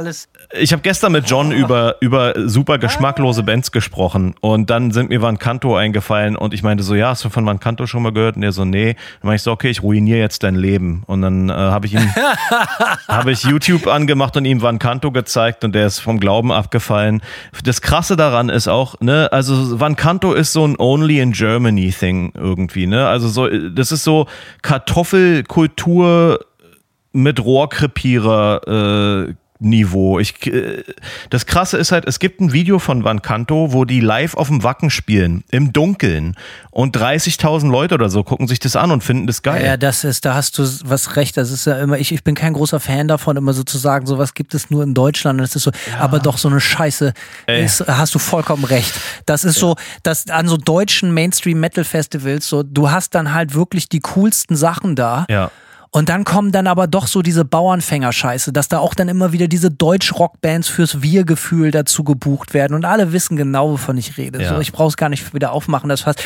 [0.53, 5.21] ich habe gestern mit John über über super geschmacklose Bands gesprochen und dann sind mir
[5.21, 8.11] Van Canto eingefallen und ich meinte so, ja, hast du von Van Canto schon mal
[8.11, 8.35] gehört?
[8.35, 8.93] Und er so, nee.
[8.93, 11.93] Dann meinte ich so, okay, ich ruiniere jetzt dein Leben und dann äh, habe ich
[11.93, 12.13] ihm
[13.07, 17.21] habe ich YouTube angemacht und ihm Van Canto gezeigt und der ist vom Glauben abgefallen.
[17.63, 21.91] Das Krasse daran ist auch, ne, also Van Canto ist so ein Only in Germany
[21.91, 23.07] Thing irgendwie, ne?
[23.07, 24.27] Also so, das ist so
[24.99, 26.45] Kartoffelkultur
[27.13, 30.19] mit Rohrkrepierer äh, Niveau.
[30.19, 30.83] Ich, äh,
[31.29, 34.47] das Krasse ist halt, es gibt ein Video von Van Canto, wo die live auf
[34.47, 36.35] dem Wacken spielen, im Dunkeln.
[36.71, 39.65] Und 30.000 Leute oder so gucken sich das an und finden das geil.
[39.65, 41.35] Ja, das ist, da hast du was recht.
[41.35, 44.05] Das ist ja immer, ich, ich bin kein großer Fan davon, immer so zu sagen,
[44.05, 45.41] sowas gibt es nur in Deutschland.
[45.41, 47.13] Das ist so, aber doch so eine Scheiße.
[47.47, 48.93] Ist, hast du vollkommen recht.
[49.25, 53.99] Das ist so, dass an so deutschen Mainstream-Metal-Festivals, so, du hast dann halt wirklich die
[53.99, 55.25] coolsten Sachen da.
[55.29, 55.51] ja.
[55.91, 59.47] Und dann kommen dann aber doch so diese Bauernfänger-Scheiße, dass da auch dann immer wieder
[59.47, 62.75] diese Deutsch-Rock-Bands fürs Wir-Gefühl dazu gebucht werden.
[62.75, 64.41] Und alle wissen genau, wovon ich rede.
[64.41, 64.49] Ja.
[64.49, 66.23] So, ich brauche es gar nicht wieder aufmachen, das fast.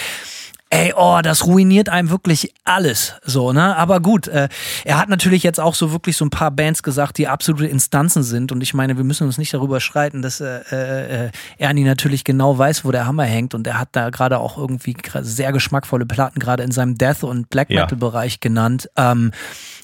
[0.74, 3.14] Ey, oh, das ruiniert einem wirklich alles.
[3.24, 3.76] So, ne?
[3.78, 4.50] Aber gut, äh,
[4.86, 8.24] er hat natürlich jetzt auch so wirklich so ein paar Bands gesagt, die absolute Instanzen
[8.24, 8.52] sind.
[8.52, 12.24] Und ich meine, wir müssen uns nicht darüber streiten, dass äh, äh, äh, Ernie natürlich
[12.24, 13.54] genau weiß, wo der Hammer hängt.
[13.54, 17.52] Und er hat da gerade auch irgendwie sehr geschmackvolle Platten gerade in seinem Death- und
[17.52, 17.82] Black Ja.
[17.82, 18.90] Metal-Bereich genannt.
[18.98, 19.30] Ähm,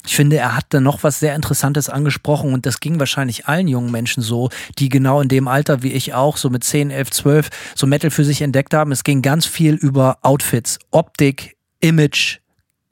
[0.06, 3.68] ich finde, er hat da noch was sehr Interessantes angesprochen und das ging wahrscheinlich allen
[3.68, 7.10] jungen Menschen so, die genau in dem Alter wie ich auch, so mit 10, 11,
[7.10, 8.92] 12, so Metal für sich entdeckt haben.
[8.92, 12.38] Es ging ganz viel über Outfits, Optik, Image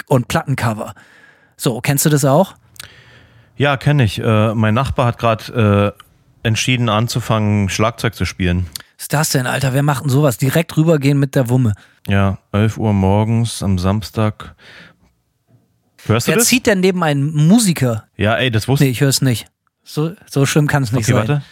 [0.07, 0.95] und Plattencover.
[1.57, 2.55] So, kennst du das auch?
[3.57, 4.21] Ja, kenne ich.
[4.21, 5.95] Äh, mein Nachbar hat gerade
[6.45, 8.67] äh, entschieden anzufangen, Schlagzeug zu spielen.
[8.97, 9.75] Was ist das denn, Alter?
[9.75, 10.39] Wer macht denn sowas?
[10.39, 11.75] Direkt rübergehen mit der Wumme.
[12.09, 14.55] Ja, 11 Uhr morgens am Samstag.
[16.07, 16.47] Hörst du Wer das?
[16.47, 18.05] zieht denn neben einen Musiker?
[18.17, 19.47] Ja, ey, das wusste Nee, ich höre es nicht.
[19.85, 21.29] So, so schlimm kann es nicht Okay, sein.
[21.29, 21.43] warte.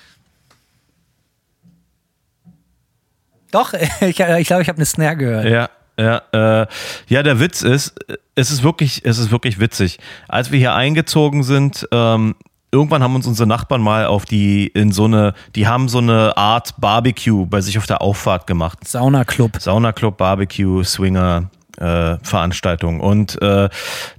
[3.50, 5.44] Doch, ich glaube, ich, glaub, ich habe eine Snare gehört.
[5.46, 5.68] Ja,
[5.98, 6.66] ja, äh,
[7.08, 7.94] ja, der Witz ist,
[8.34, 9.98] es ist wirklich, es ist wirklich witzig.
[10.28, 12.34] Als wir hier eingezogen sind, ähm,
[12.70, 16.36] irgendwann haben uns unsere Nachbarn mal auf die, in so eine, die haben so eine
[16.36, 18.86] Art Barbecue bei sich auf der Auffahrt gemacht.
[18.86, 19.56] Saunaclub.
[19.58, 23.00] Saunaclub, Barbecue, Swinger, äh, Veranstaltung.
[23.00, 23.68] Und äh,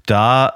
[0.05, 0.53] da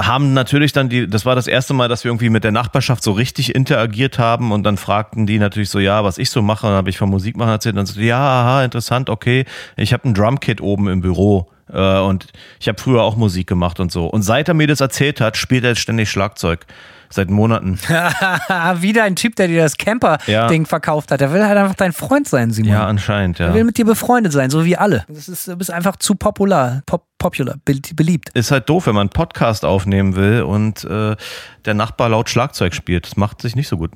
[0.00, 3.02] haben natürlich dann die, das war das erste Mal, dass wir irgendwie mit der Nachbarschaft
[3.02, 6.68] so richtig interagiert haben und dann fragten die natürlich so, ja, was ich so mache,
[6.68, 9.44] dann habe ich von Musik machen erzählt und dann so, ja, aha, interessant, okay,
[9.76, 12.28] ich habe ein Drumkit oben im Büro äh, und
[12.60, 14.06] ich habe früher auch Musik gemacht und so.
[14.06, 16.64] Und seit er mir das erzählt hat, spielt er jetzt ständig Schlagzeug.
[17.10, 17.78] Seit Monaten.
[18.80, 20.66] Wieder ein Typ, der dir das Camper-Ding Ja.
[20.68, 21.20] verkauft hat.
[21.20, 22.72] Der will halt einfach dein Freund sein, Simon.
[22.72, 23.46] Ja, anscheinend, ja.
[23.46, 25.04] Er will mit dir befreundet sein, so wie alle.
[25.08, 28.30] Das ist, du bist einfach zu popular, pop, popular, be- beliebt.
[28.34, 31.16] Ist halt doof, wenn man einen Podcast aufnehmen will und äh,
[31.64, 33.06] der Nachbar laut Schlagzeug spielt.
[33.06, 33.92] Das macht sich nicht so gut.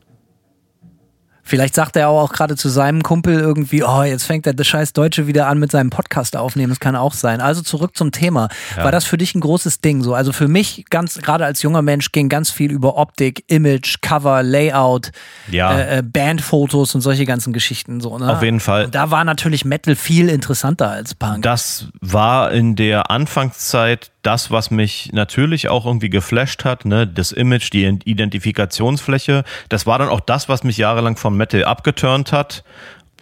[1.51, 5.27] Vielleicht sagt er auch gerade zu seinem Kumpel irgendwie, oh, jetzt fängt der scheiß Deutsche
[5.27, 6.69] wieder an mit seinem Podcast aufnehmen.
[6.71, 7.41] Das kann auch sein.
[7.41, 8.49] Also zurück zum Thema.
[8.77, 10.15] War das für dich ein großes Ding so?
[10.15, 14.45] Also für mich, ganz gerade als junger Mensch, ging ganz viel über Optik, Image, Cover,
[14.45, 15.11] Layout,
[15.51, 15.77] Ja.
[15.77, 18.17] äh, äh, Bandfotos und solche ganzen Geschichten so.
[18.17, 18.31] Ne?
[18.33, 18.85] Auf jeden Fall.
[18.85, 21.43] Und da war natürlich Metal viel interessanter als Punk.
[21.43, 27.07] Das war in der Anfangszeit das, was mich natürlich auch irgendwie geflasht hat, ne?
[27.07, 29.45] Das Image, die Identifikationsfläche.
[29.69, 32.63] Das war dann auch das, was mich jahrelang vom Metal abgeturnt hat.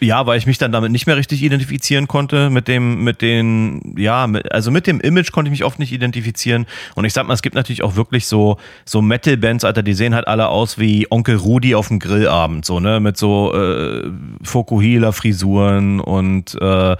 [0.01, 3.95] Ja, weil ich mich dann damit nicht mehr richtig identifizieren konnte mit dem, mit den,
[3.97, 6.65] ja, mit, also mit dem Image konnte ich mich oft nicht identifizieren.
[6.95, 10.15] Und ich sag mal, es gibt natürlich auch wirklich so, so Metal-Bands, Alter, die sehen
[10.15, 14.09] halt alle aus wie Onkel Rudi auf dem Grillabend, so, ne, mit so äh,
[14.43, 16.95] Fokuhila-Frisuren und äh,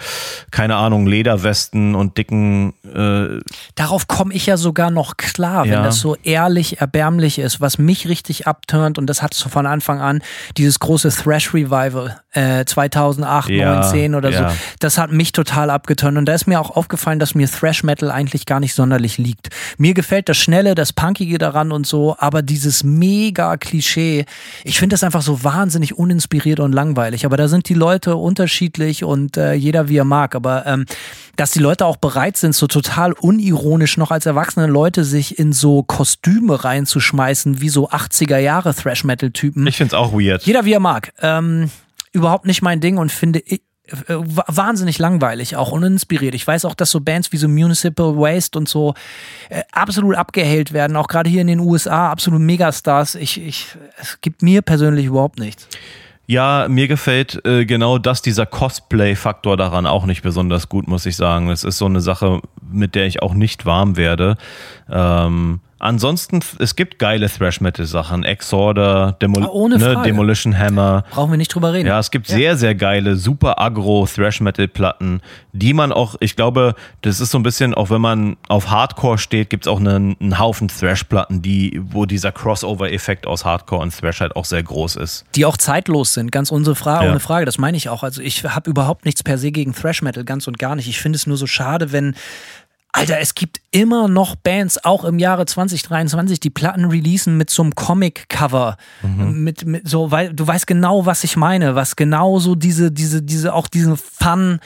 [0.52, 3.40] keine Ahnung, Lederwesten und dicken, äh,
[3.76, 5.84] Darauf komme ich ja sogar noch klar, wenn Ja.
[5.84, 10.02] das so ehrlich, erbärmlich ist, was mich richtig abturnt und das hat so von Anfang
[10.02, 10.22] an
[10.58, 14.50] dieses große Thrash Revival äh, 2008, Ja, 9, 10 oder ja.
[14.50, 14.56] so.
[14.80, 18.12] Das hat mich total abgeturnt und da ist mir auch aufgefallen, dass mir Thrash Metal
[18.12, 19.50] eigentlich gar nicht sonderlich liegt.
[19.78, 24.26] Mir gefällt das Schnelle, das Punkige daran und so, aber dieses mega Klischee,
[24.64, 27.26] ich finde das einfach so wahnsinnig uninspiriert und langweilig.
[27.26, 30.36] Aber da sind die Leute unterschiedlich und äh, jeder wie er mag.
[30.36, 30.86] Aber ähm,
[31.36, 35.54] dass die Leute auch bereit sind, so total unironisch noch als erwachsene Leute sich in
[35.54, 39.66] so Kostüme reinzuschmeißen, wie so 80er Jahre Thrash-Metal-Typen.
[39.66, 40.44] ich find's auch weird.
[40.44, 41.14] Jeder wie er mag.
[41.22, 41.72] Ähm,
[42.12, 46.36] überhaupt nicht mein Ding und finde ich, äh, wa- wahnsinnig langweilig, auch uninspiriert.
[46.36, 48.94] Ich weiß auch, dass so Bands wie so Municipal Waste und so
[49.50, 53.16] äh, absolut abgehält werden, auch gerade hier in den USA, absolut Megastars.
[53.16, 53.68] Ich, ich,
[54.00, 55.68] es gibt mir persönlich überhaupt nichts.
[56.28, 61.16] Ja, mir gefällt äh, genau das, dieser Cosplay-Faktor daran auch nicht besonders gut, muss ich
[61.16, 61.50] sagen.
[61.50, 62.42] Es ist so eine Sache,
[62.72, 64.38] mit der ich auch nicht warm werde.
[64.88, 68.24] Ähm, ansonsten, es gibt geile Thrash-Metal-Sachen.
[68.24, 70.02] Exorder, Demol Ah, ne, Frage.
[70.10, 71.04] Demolition Hammer.
[71.12, 71.88] Brauchen wir nicht drüber reden.
[71.88, 75.22] Ja, es gibt sehr, sehr geile, super aggro Thrash-Metal-Platten,
[75.54, 79.18] die man auch, ich glaube, das ist so ein bisschen, auch wenn man auf Hardcore
[79.18, 83.98] steht, gibt es auch einen, einen Haufen Thrash-Platten, die, wo dieser Crossover-Effekt aus Hardcore und
[83.98, 85.26] Thrash halt auch sehr groß ist.
[85.36, 87.10] die auch zeitlos sind, ganz unsere Fra Ja.
[87.12, 87.46] ohne Frage.
[87.46, 88.04] Das meine ich auch.
[88.04, 90.88] Also ich habe überhaupt nichts per se gegen Thrash Metal, ganz und gar nicht.
[90.88, 92.16] Ich finde es nur so schade, wenn
[92.92, 97.62] Alter, es gibt immer noch Bands, auch im Jahre 2023, die Platten releasen mit so
[97.62, 98.78] einem Comic-Cover.
[99.04, 103.22] Mit, mit so, weil du weißt genau, was ich meine, was genau so diese, diese,
[103.22, 104.60] diese, auch diese Fun.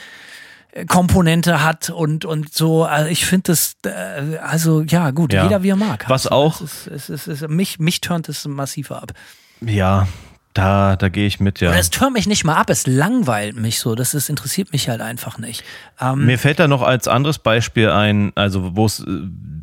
[0.88, 5.44] Komponente hat und und so also ich finde das äh, also ja gut Ja.
[5.44, 8.00] jeder wie er mag Was Also, auch- es ist, es ist, es ist, mich mich
[8.00, 9.12] turnt es massiv ab
[9.60, 10.08] Ja,
[10.54, 11.70] da, da gehe ich mit, ja.
[11.70, 13.96] oder es türmt mich nicht mal ab, es langweilt mich so.
[13.96, 15.64] Das ist, interessiert mich halt einfach nicht.
[16.00, 19.04] Ähm, Mir fällt da noch als anderes Beispiel ein, also wo es äh,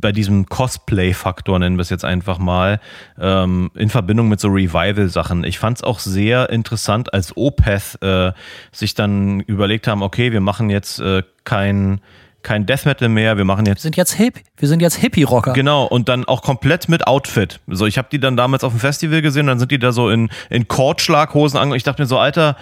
[0.02, 2.82] bei diesem Cosplay-Faktor, nennen wir es jetzt einfach mal,
[3.18, 5.46] ähm, in Verbindung mit so Revival-Sachen.
[5.46, 8.34] Ich fand es auch sehr interessant, als Opeth äh,
[8.74, 12.02] sich dann überlegt haben, okay, wir machen jetzt äh, kein,
[12.44, 15.54] kein Death Metal mehr, wir machen wir jetzt sind jetzt hip, wir sind jetzt Hippie-Rocker.
[15.54, 17.60] Genau, und dann auch komplett mit Outfit.
[17.68, 20.10] So, ich habe die dann damals auf dem Festival gesehen, dann sind die da so
[20.10, 21.74] in, in Kordschlaghosen an.
[21.74, 22.56] Ich dachte mir so, Alter,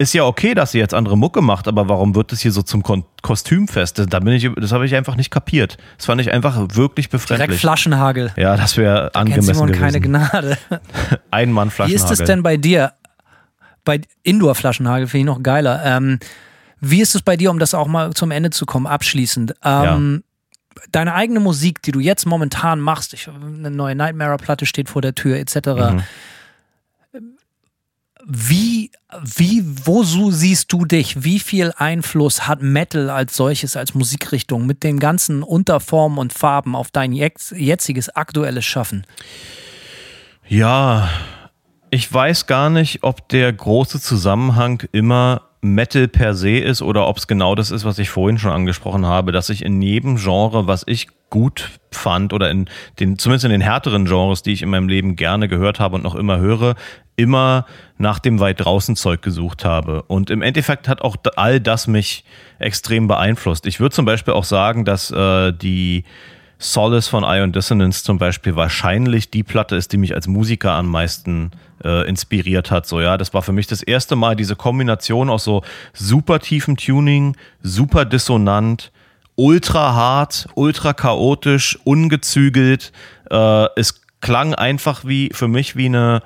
[0.00, 2.62] ist ja okay, dass sie jetzt andere Mucke macht, aber warum wird das hier so
[2.62, 4.02] zum Kon Kostümfest?
[4.08, 5.76] Da bin ich, das habe ich einfach nicht kapiert.
[5.98, 7.60] Das fand ich einfach wirklich Direkt befremdlich.
[7.60, 8.32] Flaschenhagel.
[8.36, 9.80] Ja, das wäre angemessen Simon gewesen.
[9.82, 10.56] keine Gnade.
[11.30, 12.12] Ein Mann Wie Flaschenhagel.
[12.12, 12.94] ist es denn bei dir?
[13.84, 15.82] Bei Indoor-Flaschenhagel finde ich noch geiler.
[15.84, 16.18] Ähm,
[16.80, 19.54] wie ist es bei dir, um das auch mal zum Ende zu kommen, abschließend?
[19.64, 20.24] Ähm,
[20.92, 25.14] Deine eigene Musik, die du jetzt momentan machst, ich, eine neue Nightmare-Platte steht vor der
[25.14, 25.56] Tür, etc.
[25.56, 26.02] Mhm.
[28.24, 28.90] Wie,
[29.22, 31.24] wie, wo so siehst du dich?
[31.24, 36.76] Wie viel Einfluss hat Metal als solches, als Musikrichtung mit den ganzen Unterformen und Farben
[36.76, 39.04] auf dein jetz- jetziges aktuelles Schaffen?
[40.46, 41.08] Ja,
[41.90, 47.18] ich weiß gar nicht, ob der große Zusammenhang immer Metal per se ist oder ob
[47.18, 50.66] es genau das ist, was ich vorhin schon angesprochen habe, dass ich in jedem Genre,
[50.66, 52.68] was ich gut fand oder in
[52.98, 56.02] den, zumindest in den härteren Genres, die ich in meinem Leben gerne gehört habe und
[56.02, 56.74] noch immer höre,
[57.16, 57.66] immer
[57.98, 60.02] nach dem weit draußen Zeug gesucht habe.
[60.02, 62.24] Und im Endeffekt hat auch all das mich
[62.58, 63.66] extrem beeinflusst.
[63.66, 66.04] Ich würde zum Beispiel auch sagen, dass äh, die
[66.62, 70.88] Solace von Ion Dissonance zum Beispiel wahrscheinlich die Platte ist, die mich als Musiker am
[70.88, 72.86] meisten äh, inspiriert hat.
[72.86, 75.62] So, ja, das war für mich das erste Mal diese Kombination aus so
[75.94, 78.92] super tiefem Tuning, super dissonant,
[79.36, 82.92] ultra hart, ultra chaotisch, ungezügelt.
[83.30, 86.22] Äh, es klang einfach wie für mich wie eine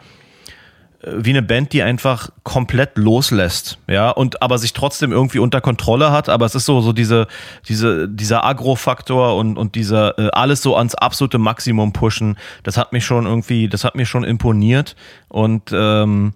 [1.06, 6.10] wie eine Band, die einfach komplett loslässt, ja, und aber sich trotzdem irgendwie unter Kontrolle
[6.10, 7.26] hat, aber es ist so, so diese,
[7.68, 12.92] diese, dieser Agro-Faktor und, und dieser, äh, alles so ans absolute Maximum pushen, das hat
[12.92, 14.96] mich schon irgendwie, das hat mir schon imponiert
[15.28, 16.34] und, ähm,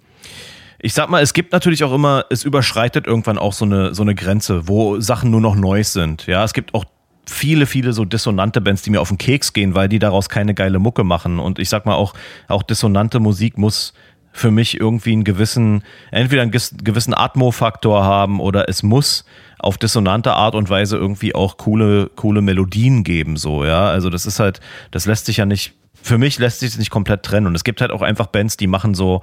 [0.81, 4.03] ich sag mal, es gibt natürlich auch immer, es überschreitet irgendwann auch so eine, so
[4.03, 6.85] eine Grenze, wo Sachen nur noch neu sind, ja, es gibt auch
[7.29, 10.55] viele, viele so dissonante Bands, die mir auf den Keks gehen, weil die daraus keine
[10.55, 11.39] geile Mucke machen.
[11.39, 12.15] Und ich sag mal auch,
[12.49, 13.93] auch dissonante Musik muss,
[14.33, 19.25] für mich irgendwie einen gewissen, entweder einen gewissen Atmo-Faktor haben oder es muss
[19.59, 23.89] auf dissonante Art und Weise irgendwie auch coole, coole Melodien geben, so, ja.
[23.89, 24.61] Also das ist halt,
[24.91, 27.47] das lässt sich ja nicht, für mich lässt sich es nicht komplett trennen.
[27.47, 29.23] Und es gibt halt auch einfach Bands, die machen so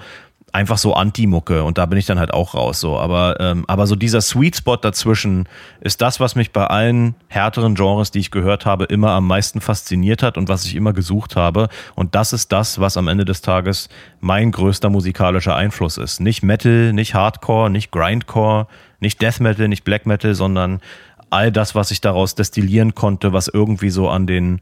[0.56, 2.98] einfach so Anti-Mucke und da bin ich dann halt auch raus so.
[2.98, 5.50] Aber, ähm, aber so dieser Sweet Spot dazwischen
[5.82, 9.60] ist das, was mich bei allen härteren Genres, die ich gehört habe, immer am meisten
[9.60, 11.68] fasziniert hat und was ich immer gesucht habe.
[11.96, 13.90] Und das ist das, was am Ende des Tages
[14.22, 16.22] mein größter musikalischer Einfluss ist.
[16.22, 18.68] Nicht Metal, nicht Hardcore, nicht Grindcore,
[19.02, 20.80] nicht Death Metal, nicht Black Metal, sondern
[21.32, 24.62] all das, was ich daraus destillieren konnte, was irgendwie so an den,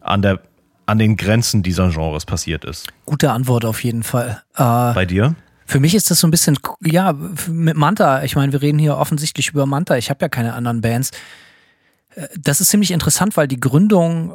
[0.00, 0.40] an der
[0.86, 2.88] an den Grenzen dieser Genres passiert ist?
[3.06, 4.42] Gute Antwort auf jeden Fall.
[4.54, 5.34] Äh, Bei dir?
[5.66, 7.14] Für mich ist das so ein bisschen, ja,
[7.48, 8.24] mit Manta.
[8.24, 9.96] Ich meine, wir reden hier offensichtlich über Manta.
[9.96, 11.12] Ich habe ja keine anderen Bands.
[12.14, 14.34] Äh, das ist ziemlich interessant, weil die Gründung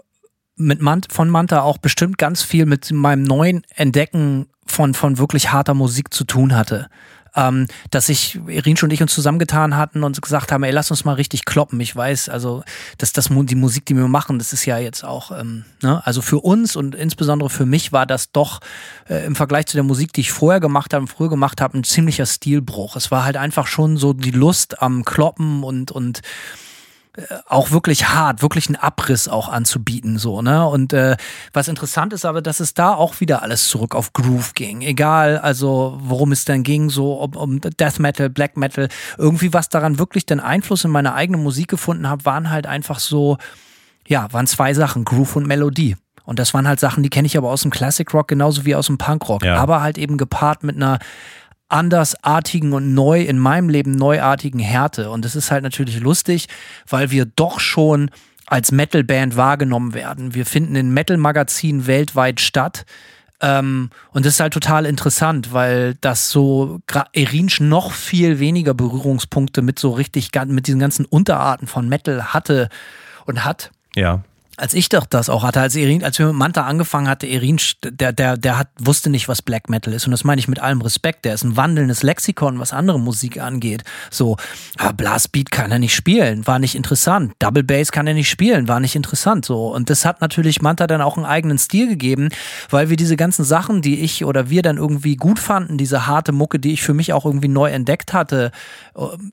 [0.56, 5.52] mit Mant von Manta auch bestimmt ganz viel mit meinem neuen Entdecken von, von wirklich
[5.52, 6.90] harter Musik zu tun hatte
[7.38, 11.06] ähm, dass sich Irin und ich uns zusammengetan hatten und gesagt haben, ey, lass uns
[11.06, 11.80] mal richtig kloppen.
[11.80, 12.64] Ich weiß, also,
[12.98, 16.02] dass das die Musik, die wir machen, das ist ja jetzt auch, ähm, ne?
[16.06, 18.60] also für uns und insbesondere für mich war das doch
[19.08, 21.84] äh, im Vergleich zu der Musik, die ich vorher gemacht habe, früher gemacht habe, ein
[21.84, 22.96] ziemlicher Stilbruch.
[22.96, 26.22] Es war halt einfach schon so die Lust am Kloppen und, und
[27.48, 30.66] auch wirklich hart, wirklich einen Abriss auch anzubieten, so, ne?
[30.68, 31.18] Und äh,
[31.52, 34.82] was interessant ist aber, dass es da auch wieder alles zurück auf Groove ging.
[34.82, 38.88] Egal, also worum es dann ging, so ob, um Death Metal, Black Metal,
[39.18, 43.00] irgendwie was daran wirklich den Einfluss in meine eigene Musik gefunden habe, waren halt einfach
[43.00, 43.38] so,
[44.06, 45.96] ja, waren zwei Sachen, Groove und Melodie.
[46.24, 48.76] Und das waren halt Sachen, die kenne ich aber aus dem Classic Rock genauso wie
[48.76, 49.56] aus dem Punk Rock, ja.
[49.56, 51.00] aber halt eben gepaart mit einer
[51.70, 55.10] andersartigen und neu in meinem Leben neuartigen Härte.
[55.10, 56.48] Und das ist halt natürlich lustig,
[56.88, 58.12] weil wir doch schon
[58.46, 60.34] als Metal-Band wahrgenommen werden.
[60.34, 62.86] Wir finden in Metal-Magazinen weltweit statt.
[63.42, 66.80] Ähm, und das ist halt total interessant, weil das so
[67.14, 72.70] Erinsch noch viel weniger Berührungspunkte mit so richtig, mit diesen ganzen Unterarten von Metal hatte
[73.26, 73.72] und hat.
[73.96, 74.24] Ja
[74.58, 77.60] als ich doch das auch hatte, als Erin, als wir mit Manta angefangen hatte, Erin,
[77.84, 80.06] der, der, der hat, wusste nicht, was Black Metal ist.
[80.06, 81.26] Und das meine ich mit allem Respekt.
[81.26, 83.84] Der ist ein wandelndes Lexikon, was andere Musik angeht.
[84.10, 84.36] So,
[84.78, 87.34] aber Blastbeat kann er nicht spielen, war nicht interessant.
[87.38, 89.46] Double Bass kann er nicht spielen, war nicht interessant.
[89.46, 89.68] So.
[89.68, 92.30] Und das hat natürlich Manta dann auch einen eigenen Stil gegeben,
[92.72, 96.32] weil wir diese ganzen Sachen, die ich oder wir dann irgendwie gut fanden, diese harte
[96.32, 98.52] Mucke, die ich für mich auch irgendwie neu entdeckt hatte,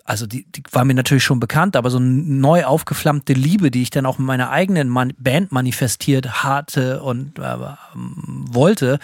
[0.05, 3.81] also die, die war mir natürlich schon bekannt, aber so eine neu aufgeflammte Liebe, die
[3.81, 7.57] ich dann auch mit meiner eigenen Man Band manifestiert hatte und äh,
[7.95, 8.99] wollte,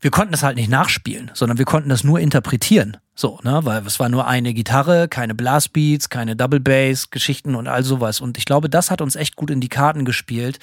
[0.00, 2.96] wir konnten das halt nicht nachspielen, sondern wir konnten das nur interpretieren.
[3.14, 7.68] So, ne, weil es war nur eine Gitarre, keine Blastbeats, keine Double Bass, Geschichten und
[7.68, 8.20] all sowas.
[8.20, 10.58] Und ich glaube, das hat uns echt gut in die Karten gespielt.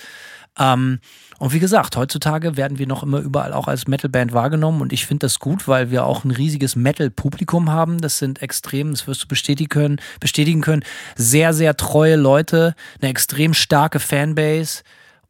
[0.58, 1.00] Ähm,
[1.40, 5.06] und wie gesagt, heutzutage werden wir noch immer überall auch als Metalband wahrgenommen und ich
[5.06, 8.00] finde das gut, weil wir auch ein riesiges Metal-Publikum haben.
[8.02, 10.84] Das sind extrem, das wirst du bestätigen können, bestätigen können,
[11.16, 14.82] sehr, sehr treue Leute, eine extrem starke Fanbase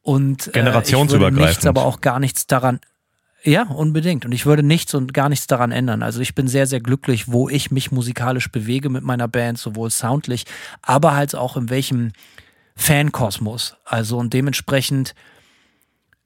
[0.01, 1.49] und äh, generationsübergreifend.
[1.49, 2.79] nichts, aber auch gar nichts daran.
[3.43, 4.25] Ja, unbedingt.
[4.25, 6.03] Und ich würde nichts und gar nichts daran ändern.
[6.03, 9.89] Also ich bin sehr, sehr glücklich, wo ich mich musikalisch bewege mit meiner Band, sowohl
[9.89, 10.45] soundlich,
[10.81, 12.13] aber halt auch in welchem
[12.77, 13.75] Fankosmos.
[13.83, 15.13] Also und dementsprechend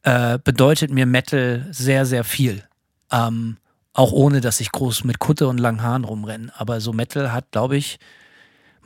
[0.03, 2.63] äh, bedeutet mir Metal sehr, sehr viel.
[3.11, 3.57] Ähm,
[3.93, 6.51] auch ohne, dass ich groß mit Kutte und langen Haaren rumrenne.
[6.55, 7.99] Aber so Metal hat, glaube ich,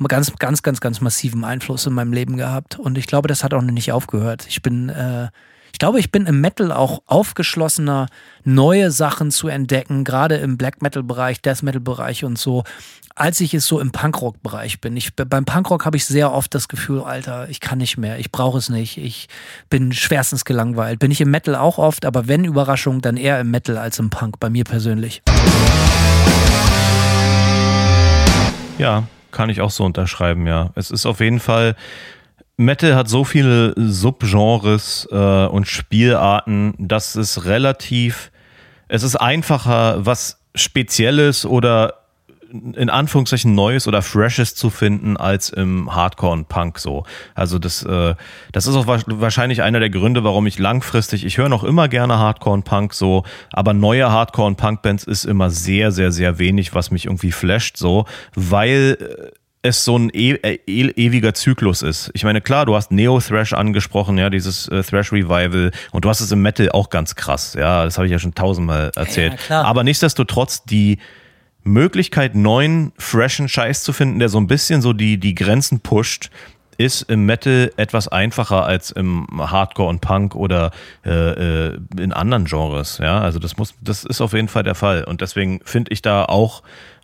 [0.07, 2.79] ganz, ganz, ganz, ganz massiven Einfluss in meinem Leben gehabt.
[2.79, 4.45] Und ich glaube, das hat auch noch nicht aufgehört.
[4.47, 5.29] Ich bin, äh,
[5.75, 8.07] ich glaube, ich bin im Metal auch aufgeschlossener,
[8.45, 12.63] neue Sachen zu entdecken, gerade im Black Metal Bereich, Death Metal Bereich und so,
[13.13, 14.95] als ich es so im Punkrock-Bereich bin.
[14.95, 18.31] Ich, beim Punkrock habe ich sehr oft das Gefühl, Alter, ich kann nicht mehr, ich
[18.31, 19.27] brauche es nicht, ich
[19.69, 20.99] bin schwerstens gelangweilt.
[20.99, 24.09] Bin ich im Metal auch oft, aber wenn Überraschung, dann eher im Metal als im
[24.09, 25.23] Punk, bei mir persönlich.
[28.77, 30.69] Ja, kann ich auch so unterschreiben, ja.
[30.75, 31.75] Es ist auf jeden Fall
[32.57, 38.31] Metal hat so viele Subgenres äh, und Spielarten, dass es relativ,
[38.87, 42.05] es ist einfacher, was Spezielles oder
[42.51, 47.03] in Anführungszeichen Neues oder Freshes zu finden als im Hardcore und Punk so.
[47.33, 48.15] Also das, äh,
[48.51, 52.17] das ist auch wahrscheinlich einer der Gründe, warum ich langfristig, ich höre noch immer gerne
[52.17, 56.73] Hardcore und Punk so, aber neue Hardcore und Punk-Bands ist immer sehr, sehr, sehr wenig,
[56.73, 58.05] was mich irgendwie flasht so,
[58.35, 62.11] weil äh, es so ein e e ewiger Zyklus ist.
[62.13, 66.31] Ich meine, klar, du hast Neo-Thrash angesprochen, ja, dieses äh, Thrash-Revival und du hast es
[66.31, 69.33] im Metal auch ganz krass, ja, das habe ich ja schon tausendmal erzählt.
[69.49, 70.99] Ja, Aber nichtsdestotrotz, die
[71.63, 76.29] Möglichkeit, neuen, freshen Scheiß zu finden, der so ein bisschen so die, die Grenzen pusht,
[76.77, 80.71] ist im Metal etwas einfacher als im Hardcore und Punk oder
[81.05, 82.99] äh, äh, in anderen Genres.
[83.01, 85.05] Ja, also das muss, das ist auf jeden Fall der Fall.
[85.05, 86.63] Und deswegen finde ich da auch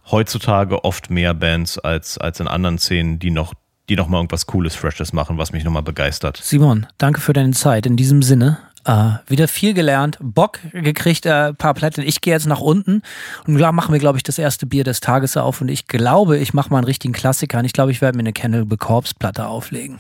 [0.10, 3.54] heutzutage oft mehr Bands als, als in anderen Szenen, die noch,
[3.90, 6.40] die noch mal irgendwas Cooles, Freshes machen, was mich nochmal begeistert.
[6.42, 7.86] Simon, danke für deine Zeit.
[7.86, 12.02] In diesem Sinne, Uh, wieder viel gelernt, Bock gekriegt, ein uh, paar Platten.
[12.02, 13.04] Ich gehe jetzt nach unten
[13.46, 15.62] und da machen wir, glaube ich, das erste Bier des Tages auf.
[15.62, 17.60] Und ich glaube, ich mache mal einen richtigen Klassiker.
[17.60, 20.00] Und ich glaube, ich werde mir eine Cannibal Corpse Platte auflegen.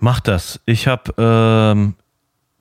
[0.00, 0.60] Mach das.
[0.66, 1.94] Ich habe, ähm,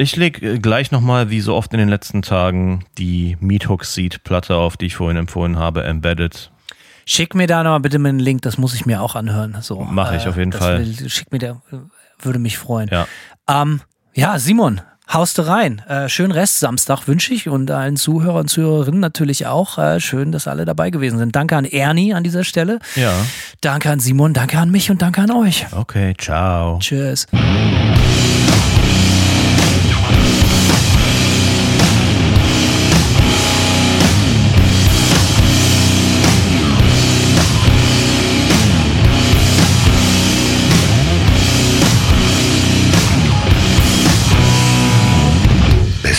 [0.02, 4.24] ich lege gleich nochmal, wie so oft in den letzten Tagen, die Meat Hook Seed
[4.24, 6.52] Platte auf, die ich vorhin empfohlen habe, Embedded.
[7.06, 9.58] Schick mir da noch bitte einen Link, das muss ich mir auch anhören.
[9.62, 10.80] So, Mache ich äh, auf jeden Fall.
[10.80, 11.62] Will, schick mir der,
[12.20, 12.90] würde mich freuen.
[12.92, 13.08] Ja.
[13.50, 13.82] Ähm,
[14.14, 15.80] ja, Simon, Haust rein.
[15.88, 19.78] Äh, schönen Rest Samstag wünsche ich und allen Zuhörern und Zuhörerinnen natürlich auch.
[19.78, 21.36] Äh, schön, dass alle dabei gewesen sind.
[21.36, 22.80] Danke an Ernie an dieser Stelle.
[22.96, 23.14] Ja.
[23.60, 25.66] Danke an Simon, danke an mich und danke an euch.
[25.72, 26.80] Okay, ciao.
[26.80, 27.28] Tschüss.